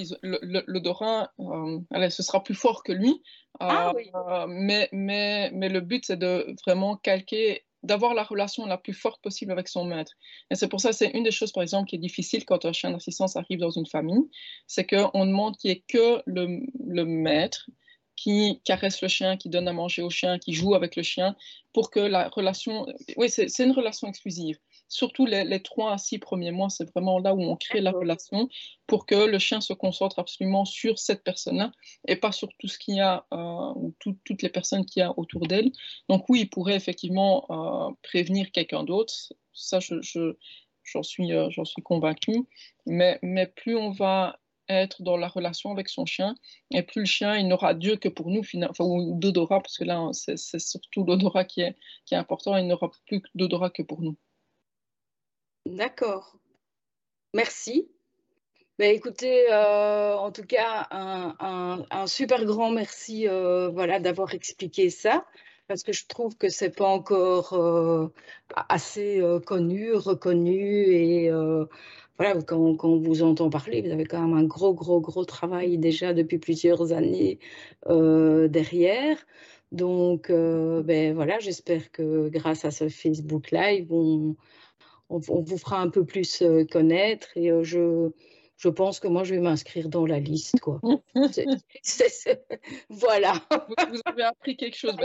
l'odorat, 0.67 1.32
euh, 1.39 2.10
ce 2.10 2.24
sera 2.24 2.43
plus 2.43 2.56
fort 2.56 2.84
que 2.84 2.91
lui. 2.91 3.22
Ah 3.60 3.93
euh, 3.95 4.45
mais, 4.48 4.89
mais, 4.91 5.52
mais 5.54 5.69
le 5.69 5.80
but, 5.80 6.06
c'est 6.06 6.17
de 6.17 6.56
vraiment 6.65 6.98
calquer, 6.98 7.65
d'avoir 7.84 8.15
la 8.15 8.24
relation 8.24 8.65
la 8.65 8.80
plus 8.80 8.93
forte 8.93 9.22
possible 9.22 9.52
avec 9.52 9.67
son 9.67 9.86
maître. 9.86 10.13
Et 10.50 10.56
c'est 10.56 10.67
pour 10.67 10.82
ça, 10.82 10.91
c'est 10.91 11.12
une 11.12 11.24
des 11.24 11.32
choses, 11.32 11.52
par 11.52 11.62
exemple, 11.62 11.88
qui 11.88 11.98
est 11.98 12.00
difficile 12.00 12.45
quand 12.45 12.65
un 12.65 12.74
chien 12.74 12.89
d'assistance 12.89 13.36
arrive 13.36 13.60
dans 13.60 13.69
une 13.69 13.86
famille, 13.86 14.28
c'est 14.65 14.88
qu'on 14.88 15.26
demande 15.26 15.56
qu'il 15.58 15.69
n'y 15.69 15.78
ait 15.78 15.84
que 15.88 16.24
le, 16.26 16.62
le 16.84 17.06
maître 17.06 17.69
qui 18.15 18.60
caresse 18.65 19.02
le 19.02 19.08
chien, 19.08 19.38
qui 19.38 19.50
donne 19.50 19.67
à 19.67 19.74
manger 19.74 20.02
au 20.02 20.10
chien, 20.10 20.39
qui 20.39 20.52
joue 20.54 20.74
avec 20.76 20.95
le 20.95 21.04
chien, 21.04 21.36
pour 21.74 21.89
que 21.91 22.00
la 22.00 22.28
relation... 22.30 22.86
Oui, 23.15 23.30
c'est 23.30 23.48
une 23.60 23.72
relation 23.72 24.08
exclusive 24.08 24.58
surtout 24.89 25.25
les, 25.25 25.62
trois 25.62 25.93
à 25.93 25.97
six 25.97 26.19
premiers 26.19 26.52
mois, 26.52 26.69
c'est 26.69 26.89
vraiment 26.91 27.19
là 27.19 27.34
où 27.34 27.41
on 27.41 27.56
crée 27.56 27.80
la 27.80 27.91
relation 27.91 28.49
pour 28.88 29.06
que 29.06 29.15
le 29.15 29.39
chien 29.39 29.62
se 29.62 29.73
concentre 29.73 30.19
absolument 30.19 30.65
sur 30.65 30.97
cette 30.99 31.23
personne-là 31.23 31.71
et 32.08 32.15
pas 32.15 32.32
sur 32.32 32.49
tout 32.58 32.67
ce 32.67 32.78
qu'il 32.78 32.95
y 32.95 32.99
a, 32.99 33.25
euh, 33.32 33.73
ou 33.75 33.95
toutes 33.99 34.41
les 34.41 34.49
personnes 34.49 34.86
qu'il 34.86 35.02
y 35.02 35.04
a 35.04 35.17
autour 35.17 35.47
d'elle. 35.47 35.71
Donc 36.10 36.28
oui, 36.28 36.41
il 36.41 36.49
pourrait 36.49 36.75
effectivement 36.75 37.45
euh, 37.49 37.93
prévenir 38.02 38.52
quelqu'un 38.52 38.84
d'autre. 38.84 39.13
Ça, 39.54 39.80
je, 39.80 39.95
j'en 40.84 41.04
suis, 41.04 41.32
euh, 41.34 41.49
j'en 41.52 41.65
suis 41.65 41.84
convaincue. 41.84 42.47
Mais, 42.86 43.19
mais 43.21 43.45
plus 43.45 43.75
on 43.75 43.91
va 43.91 44.39
être 44.69 45.02
dans 45.02 45.17
la 45.17 45.28
relation 45.28 45.71
avec 45.71 45.89
son 45.89 46.06
chien, 46.06 46.36
et 46.71 46.84
plus 46.84 47.02
le 47.02 47.06
chien, 47.06 47.36
il 47.38 47.47
n'aura 47.47 47.73
Dieu 47.73 47.95
que 47.95 48.08
pour 48.08 48.30
nous, 48.30 48.43
enfin, 48.69 48.84
ou 48.86 49.17
d'odorat, 49.17 49.62
parce 49.62 49.78
que 49.78 49.84
là, 49.84 50.10
c'est, 50.13 50.38
surtout 50.38 51.04
l'odorat 51.04 51.43
qui 51.43 51.62
est, 51.62 51.75
qui 52.06 52.13
est 52.13 52.17
important, 52.17 52.56
il 52.56 52.67
n'aura 52.67 52.91
plus 53.08 53.21
d'odorat 53.34 53.71
que 53.71 53.82
pour 53.82 54.02
nous. 54.02 54.15
D'accord. 55.69 56.36
Merci. 57.36 57.91
Ben, 58.79 58.95
écoutez, 58.95 59.51
euh, 59.51 60.15
en 60.17 60.32
tout 60.32 60.45
cas, 60.45 60.88
un, 60.89 62.08
super 62.08 62.43
grand 62.45 62.71
merci 62.71 63.27
euh, 63.27 63.69
voilà, 63.69 63.99
d'avoir 63.99 64.34
expliqué 64.34 64.89
ça, 64.89 65.27
parce 65.67 65.84
que 65.84 65.93
je 65.93 66.08
trouve 66.08 66.36
que 66.38 66.49
ce 66.49 66.65
n'est 66.65 66.71
pas 66.71 66.88
encore 66.88 67.53
euh, 67.53 68.08
assez 68.69 69.21
connu, 69.45 69.93
reconnu, 69.93 70.86
et 70.91 71.29
voilà, 72.17 72.41
quand, 72.41 72.75
quand, 72.75 72.89
on 72.89 73.01
vous 73.01 73.21
entend 73.21 73.51
parler, 73.51 73.84
vous 73.84 73.91
avez 73.91 74.05
quand 74.05 74.21
même 74.25 74.38
un 74.38 74.45
gros, 74.45 74.73
gros, 74.73 75.01
gros 75.01 75.25
travail 75.25 75.77
déjà 75.77 76.13
depuis 76.13 76.39
plusieurs 76.39 76.93
années 76.93 77.38
derrière. 77.86 79.17
Donc, 79.71 80.32
ben, 80.32 81.13
voilà, 81.13 81.38
j'espère 81.39 81.91
que 81.91 82.29
grâce 82.29 82.65
à 82.65 82.71
ce 82.71 82.89
Facebook 82.89 83.51
Live, 83.51 83.93
on 83.93 84.36
on, 85.10 85.19
vous 85.19 85.58
fera 85.58 85.82
un 85.82 85.89
peu 85.89 86.06
plus 86.06 86.41
euh, 86.41 86.65
connaître 86.65 87.28
et 87.36 87.52
euh, 87.52 87.63
je, 87.63 88.12
je 88.57 88.70
pense 88.70 88.99
que 88.99 89.07
moi, 89.07 89.24
je 89.24 89.36
vais 89.36 89.41
m'inscrire 89.41 89.89
dans 89.89 90.05
la 90.05 90.20
liste. 90.20 90.60
Quoi. 90.60 90.80
voilà. 92.89 93.34
Vous, 93.89 94.01
avez 94.05 94.24
appris 94.24 94.55
quelque 94.55 94.78
chose. 94.78 94.95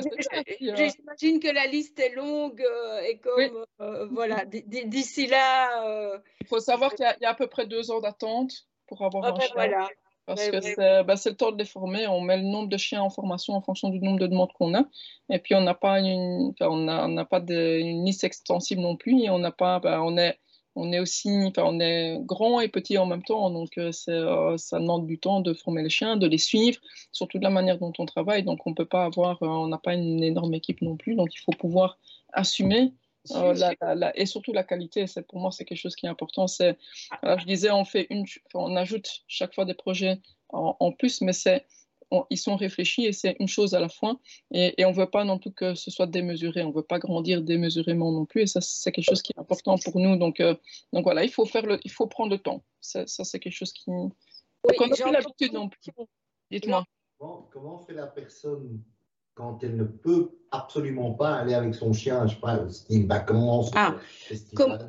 J'imagine 0.60 1.40
que 1.40 1.52
la 1.52 1.66
liste 1.66 1.98
est 1.98 2.14
longue 2.14 2.62
euh, 2.62 3.00
et 3.00 3.18
comme, 3.18 3.64
voilà, 4.12 4.44
d'ici 4.44 5.26
là... 5.26 6.20
Il 6.40 6.46
faut 6.46 6.60
savoir 6.60 6.94
qu'il 6.94 7.06
y, 7.20 7.24
a 7.24 7.30
à 7.30 7.34
peu 7.34 7.46
près 7.46 7.66
deux 7.66 7.90
ans 7.90 8.00
d'attente 8.00 8.66
pour 8.86 9.02
avoir 9.02 9.24
ah 9.24 9.28
un 9.28 9.32
ben 9.32 9.46
Voilà. 9.54 9.88
Parce 10.26 10.48
que 10.48 11.02
bah, 11.02 11.16
c'est 11.16 11.30
le 11.30 11.36
temps 11.36 11.52
de 11.52 11.58
les 11.58 11.64
former. 11.64 12.06
On 12.06 12.20
met 12.20 12.36
le 12.36 12.44
nombre 12.44 12.68
de 12.68 12.76
chiens 12.76 13.02
en 13.02 13.10
formation 13.10 13.54
en 13.54 13.60
fonction 13.60 13.90
du 13.90 14.00
nombre 14.00 14.18
de 14.18 14.26
demandes 14.26 14.52
qu'on 14.54 14.74
a. 14.74 14.84
Et 15.30 15.38
puis, 15.38 15.54
on 15.54 15.60
n'a 15.60 15.74
pas, 15.74 16.00
une, 16.00 16.54
on 16.60 16.76
n'a 16.76 17.24
pas 17.24 17.40
de, 17.40 17.78
une 17.78 18.04
liste 18.04 18.24
extensible 18.24 18.80
non 18.80 18.96
plus. 18.96 19.20
Et 19.20 19.30
on 19.30 19.38
n'a 19.38 19.52
pas, 19.52 19.80
bah, 19.80 20.00
on 20.02 20.16
est 20.16 20.38
on 20.76 20.92
est 20.92 20.98
aussi, 20.98 21.30
enfin, 21.46 21.62
on 21.66 21.78
est 21.80 22.18
grand 22.22 22.60
et 22.60 22.68
petit 22.68 22.98
en 22.98 23.06
même 23.06 23.22
temps, 23.22 23.50
donc 23.50 23.78
euh, 23.78 23.90
euh, 24.08 24.56
ça 24.56 24.80
demande 24.80 25.06
du 25.06 25.18
temps 25.18 25.40
de 25.40 25.54
former 25.54 25.82
les 25.82 25.90
chiens, 25.90 26.16
de 26.16 26.26
les 26.26 26.38
suivre, 26.38 26.80
surtout 27.12 27.38
de 27.38 27.44
la 27.44 27.50
manière 27.50 27.78
dont 27.78 27.92
on 27.98 28.06
travaille. 28.06 28.42
Donc 28.42 28.66
on 28.66 28.74
peut 28.74 28.84
pas 28.84 29.04
avoir, 29.04 29.42
euh, 29.42 29.46
on 29.46 29.68
n'a 29.68 29.78
pas 29.78 29.94
une 29.94 30.22
énorme 30.22 30.54
équipe 30.54 30.82
non 30.82 30.96
plus, 30.96 31.14
donc 31.14 31.34
il 31.34 31.38
faut 31.38 31.52
pouvoir 31.52 31.98
assumer. 32.32 32.92
Et 34.14 34.26
surtout 34.26 34.52
la 34.52 34.64
qualité, 34.64 35.06
c'est 35.06 35.26
pour 35.26 35.38
moi 35.38 35.50
c'est 35.50 35.64
quelque 35.64 35.78
chose 35.78 35.96
qui 35.96 36.06
est 36.06 36.10
important. 36.10 36.46
C'est, 36.46 36.76
je 37.22 37.44
disais, 37.46 37.70
on 37.70 37.84
fait 37.84 38.06
une, 38.10 38.26
on 38.54 38.76
ajoute 38.76 39.08
chaque 39.28 39.54
fois 39.54 39.64
des 39.64 39.74
projets 39.74 40.20
en 40.50 40.92
plus, 40.92 41.20
mais 41.20 41.32
c'est 41.32 41.64
ils 42.30 42.38
sont 42.38 42.56
réfléchis 42.56 43.06
et 43.06 43.12
c'est 43.12 43.36
une 43.40 43.48
chose 43.48 43.74
à 43.74 43.80
la 43.80 43.88
fois. 43.88 44.18
Et, 44.52 44.84
on 44.84 44.90
ne 44.90 44.94
veut 44.94 45.10
pas 45.10 45.24
non 45.24 45.38
plus 45.38 45.52
que 45.52 45.74
ce 45.74 45.90
soit 45.90 46.06
démesuré. 46.06 46.62
On 46.62 46.68
ne 46.68 46.74
veut 46.74 46.82
pas 46.82 46.98
grandir 46.98 47.42
démesurément 47.42 48.12
non 48.12 48.26
plus. 48.26 48.42
Et 48.42 48.46
ça, 48.46 48.60
c'est 48.60 48.92
quelque 48.92 49.04
chose 49.04 49.22
qui 49.22 49.32
est 49.36 49.40
important 49.40 49.76
pour 49.78 49.98
nous. 49.98 50.16
Donc, 50.16 50.40
euh, 50.40 50.54
donc 50.92 51.04
voilà, 51.04 51.24
il 51.24 51.30
faut, 51.30 51.46
faire 51.46 51.66
le, 51.66 51.78
il 51.84 51.90
faut 51.90 52.06
prendre 52.06 52.30
le 52.30 52.38
temps. 52.38 52.62
Ça, 52.80 53.06
c'est 53.06 53.38
quelque 53.38 53.56
chose 53.56 53.72
qui. 53.72 53.90
Oui, 53.90 54.76
on 54.80 54.86
n'a 54.86 54.96
plus 54.96 55.12
l'habitude 55.12 55.52
non 55.52 55.68
plus. 55.68 55.92
Dites-moi. 56.50 56.84
Comment, 57.18 57.78
fait 57.78 57.94
la 57.94 58.06
personne 58.06 58.82
quand 59.34 59.58
elle 59.62 59.76
ne 59.76 59.84
peut 59.84 60.30
absolument 60.52 61.12
pas 61.12 61.34
aller 61.34 61.54
avec 61.54 61.74
son 61.74 61.92
chien, 61.92 62.26
je 62.26 62.34
sais 62.34 62.40
pas, 62.40 62.68
style 62.68 63.06
vacances, 63.06 63.70
ah, 63.74 63.96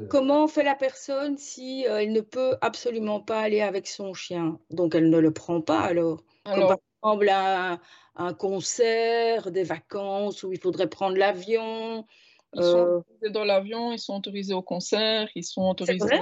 Comment 0.09 0.47
fait 0.47 0.63
la 0.63 0.75
personne 0.75 1.37
si 1.37 1.87
euh, 1.87 2.01
elle 2.01 2.11
ne 2.11 2.21
peut 2.21 2.55
absolument 2.61 3.19
pas 3.19 3.41
aller 3.41 3.61
avec 3.61 3.87
son 3.87 4.13
chien? 4.13 4.59
Donc 4.69 4.93
elle 4.93 5.09
ne 5.09 5.17
le 5.17 5.31
prend 5.31 5.61
pas 5.61 5.81
alors, 5.81 6.21
alors 6.45 6.77
à 7.01 7.79
un 8.15 8.33
concert, 8.33 9.51
des 9.51 9.63
vacances 9.63 10.43
où 10.43 10.51
il 10.51 10.59
faudrait 10.59 10.89
prendre 10.89 11.17
l'avion. 11.17 12.05
Ils 12.53 12.63
sont 12.63 12.77
euh 12.77 12.97
autorisés 12.97 13.31
dans 13.31 13.43
l'avion, 13.43 13.91
ils 13.91 13.99
sont 13.99 14.17
autorisés 14.17 14.53
au 14.53 14.61
concert, 14.61 15.27
ils 15.35 15.43
sont 15.43 15.69
autorisés. 15.69 16.05
Vrai? 16.05 16.21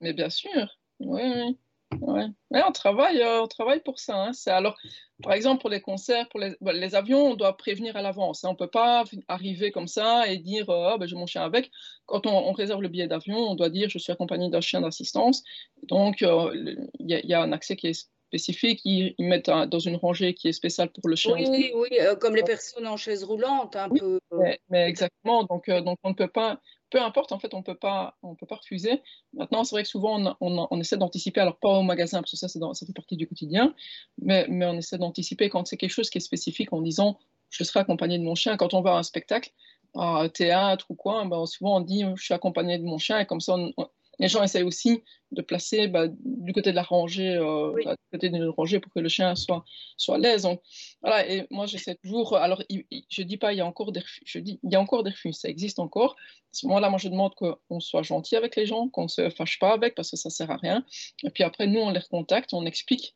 Mais 0.00 0.12
bien 0.12 0.30
sûr, 0.30 0.78
oui, 1.00 1.58
oui. 2.00 2.22
on 2.50 2.72
travaille, 2.72 3.20
euh, 3.20 3.42
on 3.42 3.46
travaille 3.46 3.80
pour 3.80 3.98
ça. 3.98 4.26
Hein. 4.26 4.30
alors, 4.46 4.76
par 5.22 5.32
exemple, 5.32 5.60
pour 5.60 5.70
les 5.70 5.80
concerts, 5.80 6.28
pour 6.28 6.40
les, 6.40 6.54
les 6.60 6.94
avions, 6.94 7.32
on 7.32 7.34
doit 7.34 7.56
prévenir 7.56 7.96
à 7.96 8.02
l'avance. 8.02 8.44
Hein. 8.44 8.48
On 8.48 8.52
ne 8.52 8.56
peut 8.56 8.70
pas 8.70 9.04
arriver 9.28 9.70
comme 9.70 9.88
ça 9.88 10.28
et 10.28 10.38
dire 10.38 10.66
oh, 10.68 10.96
ben, 10.98 11.06
j'ai 11.06 11.16
mon 11.16 11.26
chien 11.26 11.42
avec. 11.42 11.70
Quand 12.06 12.26
on, 12.26 12.52
réserve 12.52 12.82
le 12.82 12.88
billet 12.88 13.06
d'avion, 13.06 13.36
on 13.36 13.54
doit 13.54 13.70
dire 13.70 13.88
je 13.88 13.98
suis 13.98 14.12
accompagné 14.12 14.50
d'un 14.50 14.60
chien 14.60 14.80
d'assistance. 14.80 15.42
Donc, 15.84 16.22
il 16.22 16.86
y, 17.00 17.34
a 17.34 17.42
un 17.42 17.52
accès 17.52 17.76
qui 17.76 17.88
est 17.88 18.08
spécifiques, 18.32 18.80
ils, 18.84 19.14
mettent 19.18 19.50
dans 19.50 19.78
une 19.78 19.96
rangée 19.96 20.32
qui 20.32 20.48
est 20.48 20.52
spéciale 20.52 20.88
pour 20.88 21.06
le 21.08 21.16
chien. 21.16 21.34
Oui, 21.34 21.46
oui, 21.50 21.72
oui 21.74 21.88
euh, 22.00 22.16
comme 22.16 22.34
les 22.34 22.42
personnes 22.42 22.86
en 22.86 22.96
chaise 22.96 23.24
roulante, 23.24 23.76
un 23.76 23.90
peu. 23.90 24.18
Mais, 24.70 24.88
exactement, 24.88 25.44
donc, 25.44 25.68
euh, 25.68 25.82
donc 25.82 25.98
on 26.02 26.10
ne 26.10 26.14
peut 26.14 26.28
pas, 26.28 26.58
peu 26.92 27.00
importe, 27.00 27.32
en 27.32 27.38
fait, 27.38 27.54
on 27.54 27.58
ne 27.58 27.62
peut 27.62 27.74
pas 27.74 28.14
refuser. 28.50 29.02
Maintenant, 29.32 29.64
c'est 29.64 29.74
vrai 29.74 29.82
que 29.82 29.88
souvent, 29.88 30.36
on, 30.40 30.80
essaie 30.80 30.98
d'anticiper, 30.98 31.40
alors 31.40 31.56
pas 31.56 31.70
au 31.70 31.82
magasin, 31.82 32.20
parce 32.20 32.32
que 32.32 32.36
ça, 32.36 32.48
ça 32.48 32.86
fait 32.86 32.92
partie 32.92 33.16
du 33.16 33.26
quotidien, 33.26 33.74
mais, 34.20 34.46
mais 34.50 34.66
on 34.66 34.74
essaie 34.74 34.98
d'anticiper 34.98 35.48
quand 35.48 35.66
c'est 35.66 35.78
quelque 35.78 35.90
chose 35.90 36.10
qui 36.10 36.18
est 36.18 36.20
spécifique 36.20 36.70
en 36.74 36.82
disant, 36.82 37.18
je 37.48 37.64
serai 37.64 37.80
accompagné 37.80 38.18
de 38.18 38.24
mon 38.24 38.34
chien. 38.34 38.58
Quand 38.58 38.74
on 38.74 38.82
va 38.82 38.92
à 38.92 38.98
un 38.98 39.02
spectacle, 39.02 39.52
à 39.94 40.20
un 40.20 40.28
théâtre 40.28 40.86
ou 40.90 40.94
quoi, 40.94 41.24
ben, 41.24 41.46
souvent 41.46 41.78
on 41.78 41.80
dit, 41.80 42.04
je 42.14 42.22
suis 42.22 42.34
accompagné 42.34 42.78
de 42.78 42.84
mon 42.84 42.98
chien, 42.98 43.18
et 43.20 43.26
comme 43.26 43.40
ça, 43.40 43.54
on, 43.56 43.72
les 44.18 44.28
gens 44.28 44.42
essayent 44.42 44.62
aussi 44.62 45.02
de 45.30 45.42
placer 45.42 45.88
bah, 45.88 46.06
du 46.08 46.52
côté 46.52 46.70
de 46.70 46.76
la 46.76 46.82
rangée, 46.82 47.34
euh, 47.34 47.72
bah, 47.84 47.92
du 47.92 48.08
côté 48.12 48.28
d'une 48.28 48.48
rangée 48.48 48.78
pour 48.80 48.92
que 48.92 49.00
le 49.00 49.08
chien 49.08 49.34
soit, 49.34 49.64
soit 49.96 50.16
à 50.16 50.18
l'aise. 50.18 50.46
voilà, 51.00 51.28
et 51.28 51.46
moi 51.50 51.66
j'essaie 51.66 51.96
toujours. 51.96 52.36
Alors, 52.36 52.62
je 53.08 53.22
dis 53.22 53.36
pas 53.38 53.52
il 53.52 53.56
y 53.56 53.60
a 53.60 53.66
encore 53.66 53.92
des 53.92 54.00
refus, 54.00 54.22
je 54.24 54.38
dis 54.38 54.60
il 54.62 54.72
y 54.72 54.76
a 54.76 54.80
encore 54.80 55.02
des 55.02 55.10
refus, 55.10 55.32
ça 55.32 55.48
existe 55.48 55.78
encore. 55.78 56.12
À 56.12 56.54
ce 56.54 56.66
moment-là, 56.66 56.90
moi 56.90 56.98
je 56.98 57.08
demande 57.08 57.34
qu'on 57.34 57.80
soit 57.80 58.02
gentil 58.02 58.36
avec 58.36 58.56
les 58.56 58.66
gens, 58.66 58.88
qu'on 58.88 59.04
ne 59.04 59.08
se 59.08 59.30
fâche 59.30 59.58
pas 59.58 59.72
avec 59.72 59.94
parce 59.94 60.10
que 60.10 60.16
ça 60.16 60.30
sert 60.30 60.50
à 60.50 60.56
rien. 60.56 60.84
Et 61.24 61.30
puis 61.30 61.42
après, 61.44 61.66
nous 61.66 61.80
on 61.80 61.90
les 61.90 62.00
recontacte, 62.00 62.52
on 62.52 62.66
explique 62.66 63.14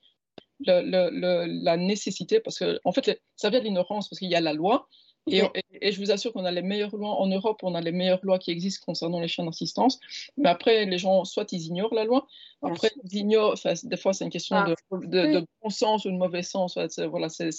la 0.61 1.76
nécessité 1.76 2.40
parce 2.40 2.59
que 2.59 2.80
en 2.84 2.92
fait 2.92 3.20
ça 3.36 3.51
vient 3.51 3.61
de 3.61 3.64
l'ignorance 3.64 4.09
parce 4.09 4.18
qu'il 4.18 4.30
y 4.30 4.34
a 4.34 4.40
la 4.40 4.55
loi 4.55 4.88
et, 5.27 5.93
je 5.93 5.99
vous 5.99 6.11
assure 6.11 6.33
qu'on 6.33 6.45
a 6.45 6.51
les 6.51 6.62
meilleures 6.62 6.95
lois 6.95 7.20
en 7.20 7.27
Europe, 7.27 7.61
on 7.62 7.74
a 7.74 7.81
les 7.81 7.93
meilleures 7.93 8.20
lois 8.22 8.39
qui 8.39 8.51
existent 8.51 8.85
concernant 8.85 9.20
les 9.20 9.29
chiens 9.29 9.45
d'assistance. 9.45 9.99
Mais 10.37 10.49
après, 10.49 10.87
les 10.87 10.99
gens, 10.99 11.24
soit 11.24 11.53
ils 11.53 11.66
ignorent 11.66 11.95
la 11.95 12.05
loi, 12.05 12.27
après 12.62 12.91
ils 13.05 13.18
ignorent, 13.18 13.57
des 13.85 13.97
fois 13.97 14.12
c'est 14.12 14.24
une 14.24 14.31
question 14.31 14.57
ah, 14.57 14.74
de, 14.93 15.47
bon 15.62 15.70
sens 15.70 16.05
ou 16.05 16.11
de 16.11 16.16
mauvais 16.16 16.43
sens, 16.43 16.79
voilà, 17.11 17.29
ça 17.29 17.51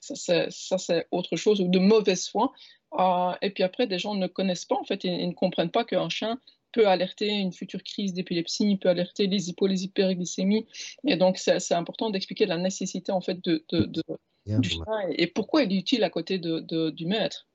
c'est 0.00 1.06
autre 1.10 1.36
chose, 1.36 1.60
ou 1.60 1.68
de 1.68 1.78
mauvaise 1.78 2.28
foi. 2.28 2.52
Euh, 2.98 3.32
et 3.42 3.50
puis 3.50 3.62
après, 3.62 3.86
des 3.86 3.98
gens 3.98 4.14
ne 4.14 4.26
connaissent 4.26 4.64
pas, 4.64 4.76
en 4.76 4.84
fait, 4.84 5.04
ils, 5.04 5.28
ne 5.28 5.34
comprennent 5.34 5.70
pas 5.70 5.84
qu'un 5.84 6.08
chien 6.08 6.40
peut 6.72 6.88
alerter 6.88 7.28
une 7.28 7.52
future 7.52 7.82
crise 7.82 8.12
d'épilepsie, 8.12 8.76
peut 8.76 8.88
alerter 8.88 9.26
les 9.26 9.48
hypo, 9.48 9.66
les 9.66 9.84
hyperglycémies. 9.84 10.66
Et 11.06 11.16
donc, 11.16 11.38
c'est 11.38 11.72
important 11.72 12.10
d'expliquer 12.10 12.46
la 12.46 12.58
nécessité, 12.58 13.12
en 13.12 13.20
fait, 13.20 13.42
de, 13.44 13.64
de 13.70 14.02
et 15.10 15.26
pourquoi 15.26 15.62
il 15.62 15.72
est 15.72 15.78
utile 15.78 16.04
à 16.04 16.10
côté 16.10 16.38
de, 16.38 16.90
du 16.90 17.06
maître? 17.06 17.46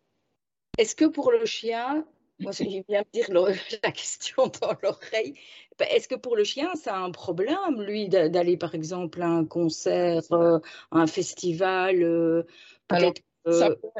Est-ce 0.77 0.95
que 0.95 1.05
pour 1.05 1.31
le 1.31 1.45
chien, 1.45 2.05
moi 2.39 2.51
je 2.51 2.63
viens 2.63 2.81
me 2.89 3.11
dire 3.13 3.27
la 3.83 3.91
question 3.91 4.51
dans 4.61 4.73
l'oreille, 4.81 5.33
ben, 5.77 5.87
est-ce 5.91 6.07
que 6.07 6.15
pour 6.15 6.35
le 6.35 6.43
chien, 6.43 6.69
c'est 6.75 6.89
un 6.89 7.11
problème, 7.11 7.81
lui, 7.81 8.07
d'aller 8.07 8.57
par 8.57 8.75
exemple 8.75 9.21
à 9.21 9.27
un 9.27 9.45
concert, 9.45 10.21
euh, 10.31 10.59
à 10.91 10.99
un 10.99 11.07
festival 11.07 12.03
euh, 12.03 12.43
euh, 12.91 13.11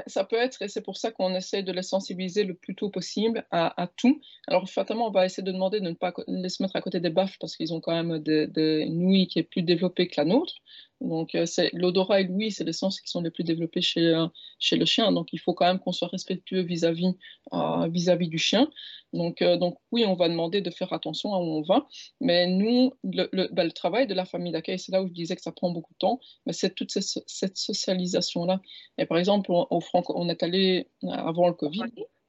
ça, 0.06 0.24
peut, 0.24 0.38
être, 0.38 0.62
et 0.62 0.68
c'est 0.68 0.84
pour 0.84 0.98
ça 0.98 1.12
qu'on 1.12 1.34
essaie 1.34 1.64
de 1.64 1.72
les 1.72 1.82
sensibiliser 1.82 2.44
le 2.44 2.54
plus 2.54 2.76
tôt 2.76 2.90
possible 2.90 3.46
à, 3.50 3.88
tout. 3.96 4.22
Alors, 4.48 4.70
fatalement, 4.70 5.08
on 5.08 5.12
va 5.12 5.26
essayer 5.26 5.42
de 5.42 5.52
demander 5.52 5.80
de 5.80 5.90
ne 5.90 5.96
pas 5.96 6.14
les 6.28 6.50
se 6.50 6.62
mettre 6.62 6.76
à 6.76 6.82
côté 6.82 7.00
des 7.00 7.10
baffes 7.10 7.38
parce 7.40 7.56
qu'ils 7.56 7.74
ont 7.74 7.82
quand 7.82 7.92
même 7.92 8.20
des, 8.20 8.46
des, 8.46 8.82
une 8.82 9.04
ouïe 9.04 9.28
qui 9.28 9.40
est 9.40 9.44
plus 9.44 9.64
développée 9.64 10.08
que 10.08 10.14
la 10.18 10.26
nôtre. 10.26 10.54
Donc, 11.02 11.34
euh, 11.34 11.46
l'odorat 11.74 12.22
et 12.22 12.24
l'ouïe, 12.26 12.52
c'est 12.52 12.64
les 12.64 12.74
sens 12.74 13.02
qui 13.02 13.10
sont 13.10 13.22
les 13.22 13.32
plus 13.32 13.44
développés 13.44 13.82
chez, 13.82 14.06
euh, 14.06 14.28
chez 14.60 14.78
le 14.78 14.86
chien. 14.86 15.12
Donc, 15.12 15.34
il 15.34 15.40
faut 15.40 15.54
quand 15.54 15.66
même 15.66 15.80
qu'on 15.80 15.92
soit 15.92 16.08
respectueux 16.08 16.62
vis-à-vis 16.62 17.16
euh, 17.54 17.88
vis-à-vis 17.88 18.28
du 18.28 18.38
chien. 18.38 18.70
Donc, 19.12 19.44
donc, 19.44 19.78
oui, 19.92 20.06
on 20.06 20.14
va 20.14 20.30
demander 20.30 20.62
de 20.62 20.70
faire 20.70 20.94
attention 20.94 21.34
à 21.34 21.40
où 21.40 21.44
on 21.44 21.62
va. 21.64 21.88
Mais 22.22 22.48
nous, 22.48 22.94
le, 23.04 23.28
le, 23.34 23.72
travail 23.72 24.08
de 24.08 24.14
la 24.14 24.26
famille 24.26 24.54
d'accueil, 24.54 24.80
c'est 24.80 24.92
là 24.92 25.02
où 25.04 25.08
je 25.08 25.14
disais 25.14 25.36
que 25.36 25.42
ça 25.42 25.52
prend 25.52 25.72
beaucoup 25.72 25.94
de 25.94 25.98
temps, 25.98 26.20
mais 26.46 26.54
c'est 26.54 26.74
toute 26.74 26.92
cette, 26.92 27.58
socialisation-là. 27.58 28.62
Et 28.98 29.06
par 29.06 29.18
exemple, 29.18 29.52
au 29.52 29.82
Franco, 29.82 30.14
on 30.16 30.30
est 30.30 30.44
allé 30.44 30.88
avant 31.04 31.48
le 31.48 31.54
Covid. 31.54 31.82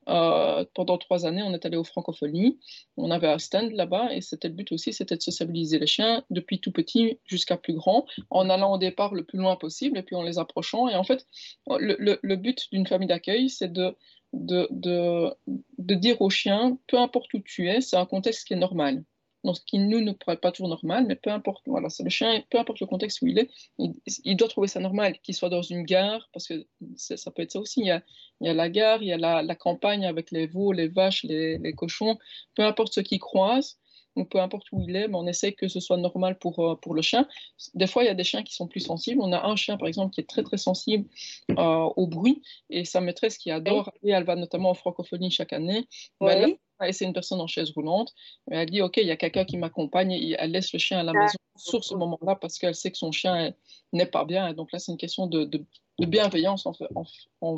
Euh, 0.09 0.64
pendant 0.74 0.98
trois 0.98 1.26
années, 1.26 1.42
on 1.42 1.53
est 1.55 1.64
allé 1.64 1.76
aux 1.76 1.84
Francophonies. 1.84 2.59
On 2.96 3.11
avait 3.11 3.28
un 3.28 3.38
stand 3.38 3.72
là-bas 3.72 4.12
et 4.12 4.20
c'était 4.20 4.48
le 4.48 4.55
but 4.55 4.72
aussi, 4.72 4.92
c'était 4.92 5.16
de 5.16 5.22
sociabiliser 5.22 5.78
les 5.78 5.86
chiens 5.86 6.24
depuis 6.30 6.61
tout 6.61 6.72
petit 6.72 7.18
jusqu'à 7.26 7.57
plus 7.57 7.74
grand, 7.74 8.07
en 8.30 8.50
allant 8.50 8.74
au 8.74 8.78
départ 8.78 9.14
le 9.14 9.24
plus 9.24 9.38
loin 9.38 9.57
possible 9.57 9.98
et 9.98 10.03
puis 10.03 10.16
en 10.16 10.22
les 10.22 10.38
approchant. 10.38 10.88
Et 10.88 10.94
en 10.94 11.05
fait, 11.05 11.26
le, 11.68 12.34
but 12.36 12.68
d'une 12.72 12.86
famille 12.86 13.09
d'accueil, 13.09 13.48
c'est 13.48 13.72
de, 13.72 13.96
de 14.32 15.94
dire 15.94 16.20
aux 16.20 16.30
chiens, 16.30 16.78
peu 16.88 16.98
importe 16.98 17.32
où 17.34 17.40
tu 17.40 17.68
es, 17.68 17.80
c'est 17.80 17.96
un 17.96 18.07
contexte 18.07 18.46
qui 18.46 18.55
est 18.55 18.57
normal 18.57 19.05
donc 19.45 19.57
ce 19.57 19.62
qui 19.64 19.78
nous 19.78 20.01
ne 20.01 20.12
paraît 20.12 20.36
pas 20.36 20.53
toujours 20.53 20.68
normal, 20.68 21.05
mais 21.07 21.16
peu 21.16 21.30
importe, 21.30 21.62
voilà, 21.66 21.90
c'est 21.90 22.05
le 22.05 22.11
chien, 22.11 22.43
peu 22.51 22.59
importe 22.59 22.80
le 22.80 22.86
contexte 22.86 23.22
où 23.22 23.26
il 23.26 23.38
est, 23.38 23.51
il, 23.78 24.36
doit 24.36 24.49
trouver 24.49 24.68
ça 24.68 24.80
normal, 24.80 25.18
qu'il 25.22 25.34
soit 25.34 25.49
dans 25.49 25.62
une 25.62 25.82
gare, 25.82 26.28
parce 26.32 26.47
que 26.47 26.66
ça 26.97 27.30
peut 27.30 27.43
être 27.43 27.53
ça 27.53 27.61
aussi, 27.61 27.80
il 27.80 27.86
y 27.86 27.90
a, 27.90 28.03
la 28.40 28.68
gare, 28.68 29.03
il 29.03 29.09
y 29.09 29.12
a 29.12 29.18
la, 29.18 29.55
campagne 29.55 30.07
avec 30.07 30.30
les 30.30 30.47
veaux, 30.47 30.72
les 30.72 30.88
vaches, 30.88 31.24
les, 31.24 31.59
les 31.59 31.72
cochons, 31.72 32.18
peu 32.55 32.64
importe 32.64 32.95
ce 32.95 33.01
qui 33.01 33.18
croise, 33.18 33.78
ou 34.17 34.25
peu 34.25 34.41
importe 34.41 34.67
où 34.73 34.83
il 34.83 34.95
est, 34.97 35.09
mais 35.09 35.17
on 35.17 35.27
essaie 35.27 35.53
que 35.53 35.69
ce 35.69 35.81
soit 35.81 35.97
normal 35.97 36.39
pour, 36.39 36.59
euh, 36.61 36.75
pour 36.77 36.95
le 36.95 37.03
chien. 37.03 37.27
Des 37.75 37.87
fois, 37.87 38.05
il 38.05 38.07
y 38.07 38.11
a 38.11 38.15
des 38.15 38.25
chiens 38.25 38.43
qui 38.43 38.55
sont 38.55 38.67
plus 38.67 38.81
sensibles. 38.81 39.21
On 39.23 39.33
a 39.33 39.47
un 39.47 39.57
chien, 39.57 39.77
par 39.77 39.89
exemple, 39.89 40.13
qui 40.13 40.21
est 40.21 40.29
très, 40.29 40.43
très 40.43 40.59
sensible 40.59 41.09
euh, 41.51 41.89
au 41.97 42.07
bruit, 42.07 42.43
et 42.71 42.85
sa 42.85 43.01
maîtresse 43.01 43.39
qui 43.39 43.51
adore, 43.51 43.93
elle 44.07 44.25
va 44.25 44.37
notamment 44.37 44.71
en 44.71 44.75
francophonie 44.75 45.31
chaque 45.31 45.53
année, 45.53 45.87
ben 46.21 46.57
et 46.85 46.93
c'est 46.93 47.05
une 47.05 47.13
personne 47.13 47.41
en 47.41 47.47
chaise 47.47 47.71
roulante. 47.71 48.13
Elle 48.51 48.69
dit, 48.69 48.83
OK, 48.83 48.97
il 48.97 49.07
y 49.07 49.13
a 49.13 49.17
quelqu'un 49.17 49.45
qui 49.45 49.57
m'accompagne, 49.57 50.13
et 50.13 50.35
elle 50.39 50.51
laisse 50.51 50.73
le 50.73 50.79
chien 50.81 50.99
à 50.99 51.03
la 51.05 51.13
maison 51.13 51.39
sur 51.57 51.84
ce 51.84 51.94
moment-là 51.94 52.36
parce 52.36 52.59
qu'elle 52.59 52.74
sait 52.74 52.90
que 52.90 52.98
son 52.98 53.12
chien 53.12 53.53
n'est 53.92 54.07
pas 54.07 54.24
bien. 54.24 54.48
Et 54.48 54.55
donc 54.55 54.72
là, 54.72 54.78
c'est 54.78 54.92
une 54.92 54.98
question 54.98 55.26
de, 55.26 55.44
de, 55.44 55.64
bienveillance 56.00 56.66
en, 56.66 56.72
en, 56.94 57.05
en 57.40 57.55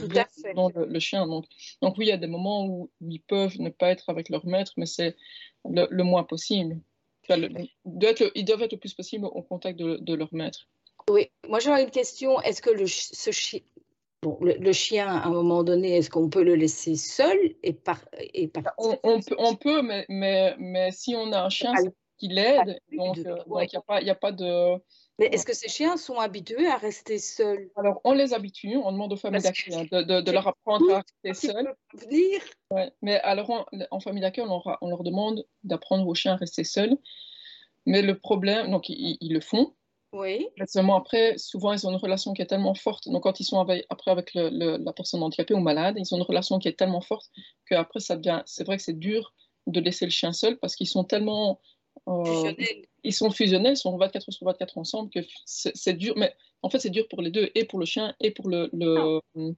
dans 0.54 0.70
le, 0.74 0.98
chien. 0.98 1.26
Donc, 1.26 1.46
donc 1.80 1.96
oui, 1.96 2.06
il 2.06 2.08
y 2.08 2.12
a 2.12 2.16
des 2.16 2.26
moments 2.26 2.66
où, 2.66 2.90
ils 3.00 3.20
peuvent 3.20 3.58
ne 3.60 3.70
pas 3.70 3.90
être 3.90 4.10
avec 4.10 4.28
leur 4.28 4.46
maître, 4.46 4.72
mais 4.76 4.86
c'est 4.86 5.16
le, 5.64 6.02
moins 6.02 6.24
possible. 6.24 6.78
ils 7.28 8.44
doivent 8.44 8.62
être 8.62 8.72
le 8.72 8.78
plus 8.78 8.94
possible 8.94 9.26
au 9.26 9.42
contact 9.42 9.78
de, 9.78 9.96
de 9.96 10.14
leur 10.14 10.32
maître. 10.32 10.68
Oui, 11.08 11.30
moi 11.48 11.58
j'aurais 11.58 11.84
une 11.84 11.90
question. 11.90 12.40
Est-ce 12.40 12.62
que 12.62 12.70
le, 12.70 12.86
ce, 12.86 13.30
chien 13.30 13.60
le, 14.40 14.72
chien, 14.72 15.08
à 15.08 15.26
un 15.26 15.30
moment 15.30 15.62
donné, 15.62 15.96
est-ce 15.96 16.10
qu'on 16.10 16.30
peut 16.30 16.42
le 16.42 16.54
laisser 16.54 16.96
seul 16.96 17.36
et, 17.62 17.72
par, 17.72 18.00
et 18.18 18.50
on, 18.78 18.98
on, 19.02 19.20
peut, 19.20 19.36
on, 19.38 19.54
peut, 19.54 19.82
mais, 19.82 20.06
mais, 20.08 20.54
mais 20.58 20.90
si 20.92 21.14
on 21.14 21.32
a 21.32 21.42
un 21.42 21.48
chien, 21.50 21.72
qui 22.18 22.28
l'aident. 22.28 22.78
Donc, 22.92 23.16
il 23.16 23.22
n'y 23.22 23.76
a, 23.76 23.80
pas, 23.80 23.98
a 23.98 24.14
pas 24.14 24.32
de. 24.32 24.80
Mais 25.18 25.26
est-ce 25.26 25.46
que 25.46 25.54
ces 25.54 25.68
chiens 25.68 25.96
sont 25.96 26.18
habitués 26.18 26.66
à 26.66 26.76
rester 26.76 27.18
seuls? 27.18 27.70
Alors, 27.76 28.00
on 28.04 28.12
les 28.12 28.34
habitue, 28.34 28.76
on 28.76 28.90
demande 28.92 29.12
aux 29.12 29.16
familles 29.16 29.42
d'accueil 29.42 29.74
hein, 29.74 29.86
de, 29.90 30.20
de, 30.20 30.30
leur 30.32 30.48
apprendre 30.48 30.92
à 30.92 31.02
rester 31.24 31.48
seuls. 31.52 31.74
Venir. 31.94 32.40
Ouais. 32.70 32.92
Mais 33.00 33.20
alors, 33.20 33.66
en, 33.90 34.00
famille 34.00 34.22
d'accueil, 34.22 34.44
on, 34.48 34.60
on, 34.80 34.88
leur 34.88 35.02
demande 35.04 35.44
d'apprendre 35.62 36.06
aux 36.06 36.14
chiens 36.14 36.32
à 36.32 36.36
rester 36.36 36.64
seuls. 36.64 36.96
Mais 37.86 38.02
le 38.02 38.18
problème, 38.18 38.70
donc 38.70 38.88
ils, 38.88 39.32
le 39.32 39.40
font. 39.40 39.74
Oui. 40.12 40.48
seulement 40.68 40.96
après, 40.96 41.36
souvent, 41.38 41.72
ils 41.72 41.86
ont 41.86 41.90
une 41.90 41.96
relation 41.96 42.34
qui 42.34 42.42
est 42.42 42.46
tellement 42.46 42.74
forte. 42.74 43.08
Donc, 43.08 43.24
quand 43.24 43.40
ils 43.40 43.44
sont 43.44 43.60
avec, 43.60 43.84
après 43.90 44.10
avec 44.10 44.32
le, 44.34 44.78
la 44.78 44.92
personne 44.92 45.22
handicapée 45.22 45.54
ou 45.54 45.60
malade, 45.60 45.96
ils 45.98 46.14
ont 46.14 46.18
une 46.18 46.24
relation 46.24 46.58
qui 46.58 46.68
est 46.68 46.78
tellement 46.78 47.00
forte 47.00 47.30
qu'après, 47.68 48.00
ça 48.00 48.16
devient. 48.16 48.42
C'est 48.46 48.64
vrai 48.64 48.76
que 48.76 48.82
c'est 48.82 48.98
dur 48.98 49.34
de 49.66 49.80
laisser 49.80 50.04
le 50.04 50.10
chien 50.10 50.32
seul 50.32 50.58
parce 50.58 50.76
qu'ils 50.76 50.88
sont 50.88 51.04
tellement 51.04 51.60
euh, 52.08 52.52
ils 53.02 53.12
sont 53.12 53.30
fusionnels, 53.30 53.74
ils 53.74 53.76
sont 53.76 53.96
24 53.96 54.30
sur 54.30 54.46
24 54.46 54.78
ensemble, 54.78 55.10
que 55.10 55.20
c'est 55.44 55.94
dur, 55.94 56.14
mais 56.16 56.34
en 56.62 56.70
fait 56.70 56.78
c'est 56.78 56.90
dur 56.90 57.06
pour 57.08 57.22
les 57.22 57.30
deux, 57.30 57.50
et 57.54 57.64
pour 57.64 57.78
le 57.78 57.86
chien, 57.86 58.14
et 58.20 58.30
pour, 58.30 58.48
le, 58.48 58.68
le 58.72 59.20
ah. 59.34 59.50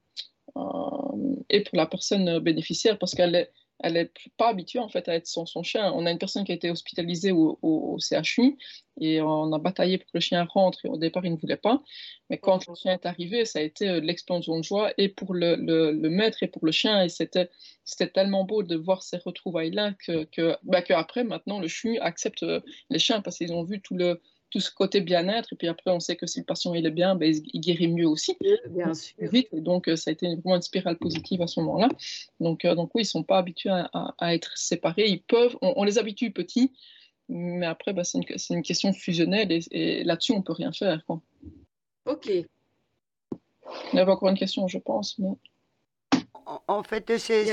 euh, 0.56 1.36
et 1.48 1.62
pour 1.62 1.76
la 1.76 1.86
personne 1.86 2.38
bénéficiaire, 2.38 2.98
parce 2.98 3.14
qu'elle 3.14 3.34
est, 3.34 3.50
elle 3.80 3.92
n'est 3.94 4.10
pas 4.36 4.48
habituée 4.48 4.78
en 4.78 4.88
fait 4.88 5.08
à 5.08 5.14
être 5.14 5.26
sans 5.26 5.46
son 5.46 5.62
chien. 5.62 5.92
On 5.92 6.06
a 6.06 6.10
une 6.10 6.18
personne 6.18 6.44
qui 6.44 6.52
a 6.52 6.54
été 6.54 6.70
hospitalisée 6.70 7.32
au, 7.32 7.98
CHU 7.98 8.56
et 9.00 9.20
on 9.20 9.52
a 9.52 9.58
bataillé 9.58 9.98
pour 9.98 10.06
que 10.06 10.12
le 10.14 10.20
chien 10.20 10.44
rentre 10.44 10.84
et 10.84 10.88
au 10.88 10.96
départ 10.96 11.24
il 11.24 11.32
ne 11.32 11.36
voulait 11.36 11.56
pas. 11.56 11.82
Mais 12.30 12.38
quand 12.38 12.66
le 12.66 12.74
chien 12.74 12.94
est 12.94 13.06
arrivé, 13.06 13.44
ça 13.44 13.58
a 13.58 13.62
été 13.62 13.88
euh, 13.88 14.00
l'explosion 14.00 14.58
de 14.58 14.64
joie 14.64 14.92
et 14.98 15.08
pour 15.08 15.34
le, 15.34 15.56
le, 15.56 16.08
maître 16.08 16.42
et 16.42 16.48
pour 16.48 16.64
le 16.64 16.72
chien. 16.72 17.04
Et 17.04 17.08
c'était, 17.08 17.50
tellement 18.14 18.44
beau 18.44 18.62
de 18.62 18.76
voir 18.76 19.02
ces 19.02 19.18
retrouvailles-là 19.18 19.92
que, 20.04 20.24
que, 20.24 20.56
bah, 20.62 20.82
que 20.82 20.94
après 20.94 21.24
maintenant 21.24 21.60
le 21.60 21.68
CHU 21.68 21.98
accepte 21.98 22.42
euh, 22.42 22.60
les 22.90 22.98
chiens 22.98 23.20
parce 23.20 23.36
qu'ils 23.38 23.52
ont 23.52 23.62
vu 23.62 23.80
tout 23.80 23.94
le, 23.94 24.20
tout 24.50 24.60
ce 24.60 24.70
côté 24.70 25.00
bien-être. 25.00 25.52
Et 25.52 25.56
puis 25.56 25.68
après, 25.68 25.90
on 25.90 26.00
sait 26.00 26.16
que 26.16 26.26
si 26.26 26.40
le 26.40 26.44
patient 26.44 26.74
il 26.74 26.86
est 26.86 26.90
bien, 26.90 27.14
ben, 27.14 27.34
il 27.52 27.60
guérit 27.60 27.88
mieux 27.88 28.08
aussi. 28.08 28.36
Bien 28.70 28.94
sûr. 28.94 29.14
Vite. 29.18 29.48
Et 29.52 29.60
donc, 29.60 29.88
euh, 29.88 29.96
ça 29.96 30.10
a 30.10 30.12
été 30.12 30.26
vraiment 30.36 30.56
une 30.56 30.62
spirale 30.62 30.96
positive 30.96 31.42
à 31.42 31.46
ce 31.46 31.60
moment-là. 31.60 31.88
Donc, 32.40 32.64
euh, 32.64 32.74
donc 32.74 32.94
oui, 32.94 33.02
ils 33.02 33.06
ne 33.06 33.10
sont 33.10 33.22
pas 33.22 33.38
habitués 33.38 33.70
à, 33.70 34.34
être 34.34 34.56
séparés. 34.56 35.08
Ils 35.08 35.22
peuvent, 35.22 35.56
on, 35.62 35.84
les 35.84 35.98
habitue 35.98 36.30
petits, 36.30 36.72
mais 37.28 37.66
après, 37.66 37.92
ben, 37.92 38.04
c'est 38.04 38.18
une, 38.18 38.24
une, 38.56 38.62
question 38.62 38.92
fusionnelle 38.92 39.48
et, 39.50 40.04
là-dessus, 40.04 40.32
on 40.32 40.38
ne 40.38 40.42
peut 40.42 40.52
rien 40.52 40.72
faire. 40.72 41.04
Quoi. 41.06 41.20
Ok. 42.06 42.26
Il 42.28 42.46
y 43.94 43.98
avait 43.98 44.12
encore 44.12 44.28
une 44.28 44.38
question, 44.38 44.68
je 44.68 44.78
pense. 44.78 45.18
Mais... 45.18 45.30
En 46.68 46.84
fait, 46.84 47.18
c'est 47.18 47.52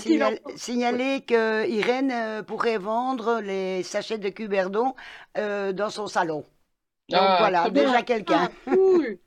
signaler 0.55 1.21
que 1.21 1.67
Irène 1.67 2.11
euh, 2.11 2.43
pourrait 2.43 2.77
vendre 2.77 3.41
les 3.41 3.81
sachets 3.81 4.19
de 4.19 4.29
Cuberdon 4.29 4.93
dans 5.35 5.89
son 5.89 6.05
salon. 6.05 6.45
Donc 7.09 7.19
ah, 7.21 7.37
voilà, 7.39 7.69
déjà 7.69 8.01
quelqu'un. 8.01 8.49
Ah, 8.49 8.71
cool. 8.71 9.19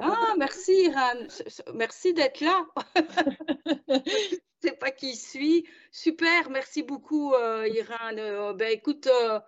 Ah, 0.00 0.34
merci 0.38 0.84
Irène. 0.84 1.28
Merci 1.74 2.12
d'être 2.12 2.40
là. 2.40 2.66
Je 3.88 4.68
sais 4.68 4.76
pas 4.76 4.90
qui 4.90 5.16
suis. 5.16 5.66
Super, 5.90 6.50
merci 6.50 6.82
beaucoup 6.82 7.32
euh, 7.34 7.66
Irène. 7.68 8.18
Euh, 8.18 8.52
ben, 8.52 8.70
écoute, 8.70 9.06
euh, 9.06 9.40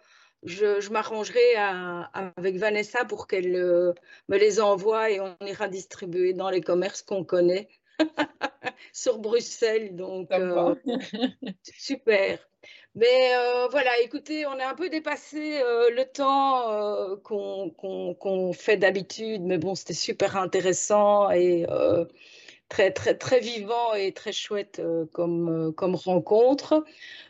je, 0.45 0.81
je 0.81 0.91
m'arrangerai 0.91 1.57
avec 1.57 2.57
Vanessa 2.57 3.05
pour 3.05 3.27
qu'elle 3.27 3.53
me 3.53 4.39
les 4.39 4.61
envoie 4.61 5.11
et 5.11 5.21
on 5.21 5.37
ira 5.45 5.69
distribuer 5.69 6.33
dans 6.33 6.49
les 6.49 6.61
commerces 6.61 7.03
qu'on 7.03 7.25
connaît 7.25 7.69
sur 8.93 9.19
Bruxelles. 9.19 9.97
Donc, 9.97 10.31
super. 11.63 12.39
Mais 12.95 13.35
euh, 13.35 13.69
voilà, 13.71 13.91
écoutez, 14.01 14.47
on 14.47 14.59
a 14.59 14.67
un 14.67 14.75
peu 14.75 14.89
dépassé 14.89 15.61
euh, 15.63 15.91
le 15.91 16.05
temps 16.05 16.73
euh, 16.73 17.17
qu'on 17.17 18.53
fait 18.53 18.77
d'habitude, 18.77 19.43
mais 19.43 19.59
bon, 19.59 19.75
c'était 19.75 19.95
super 19.95 20.37
intéressant 20.37 21.31
et 21.31 21.65
très, 22.69 22.93
très, 22.93 23.17
très 23.17 23.41
vivant 23.41 23.95
et 23.95 24.13
très 24.13 24.33
chouette 24.33 24.83
comme, 25.13 25.73
comme 25.77 25.95
rencontre. 25.95 26.85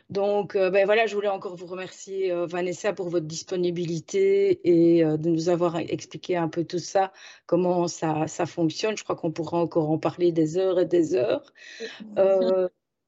Donc, 0.09 0.55
ben 0.55 0.85
voilà, 0.85 1.05
je 1.05 1.15
voulais 1.15 1.27
encore 1.27 1.55
vous 1.55 1.67
remercier, 1.67 2.33
Vanessa, 2.47 2.93
pour 2.93 3.09
votre 3.09 3.27
disponibilité 3.27 4.59
et 4.63 5.03
de 5.03 5.29
nous 5.29 5.49
avoir 5.49 5.77
expliqué 5.77 6.35
un 6.35 6.47
peu 6.47 6.63
tout 6.63 6.79
ça, 6.79 7.11
comment 7.45 7.87
ça, 7.87 8.27
ça 8.27 8.45
fonctionne. 8.45 8.97
Je 8.97 9.03
crois 9.03 9.15
qu'on 9.15 9.31
pourra 9.31 9.59
encore 9.59 9.91
en 9.91 9.99
parler 9.99 10.31
des 10.31 10.57
heures 10.57 10.79
et 10.79 10.85
des 10.85 11.15
heures. 11.15 11.53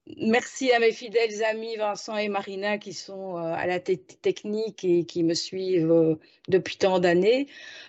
Merci 0.08 0.72
à 0.72 0.80
mes 0.80 0.92
fidèles 0.92 1.44
amis 1.44 1.76
Vincent 1.76 2.18
et 2.18 2.28
Marina 2.28 2.80
qui 2.80 2.92
sont 2.92 3.38
euh, 3.38 3.54
à 3.54 3.68
la 3.68 3.80
technique 3.80 4.84
et 4.84 5.06
qui 5.06 5.24
me 5.24 5.36
suivent 5.36 5.92
euh, 5.92 6.16
depuis 6.48 6.78
tant 6.78 6.98
d'années. 6.98 7.46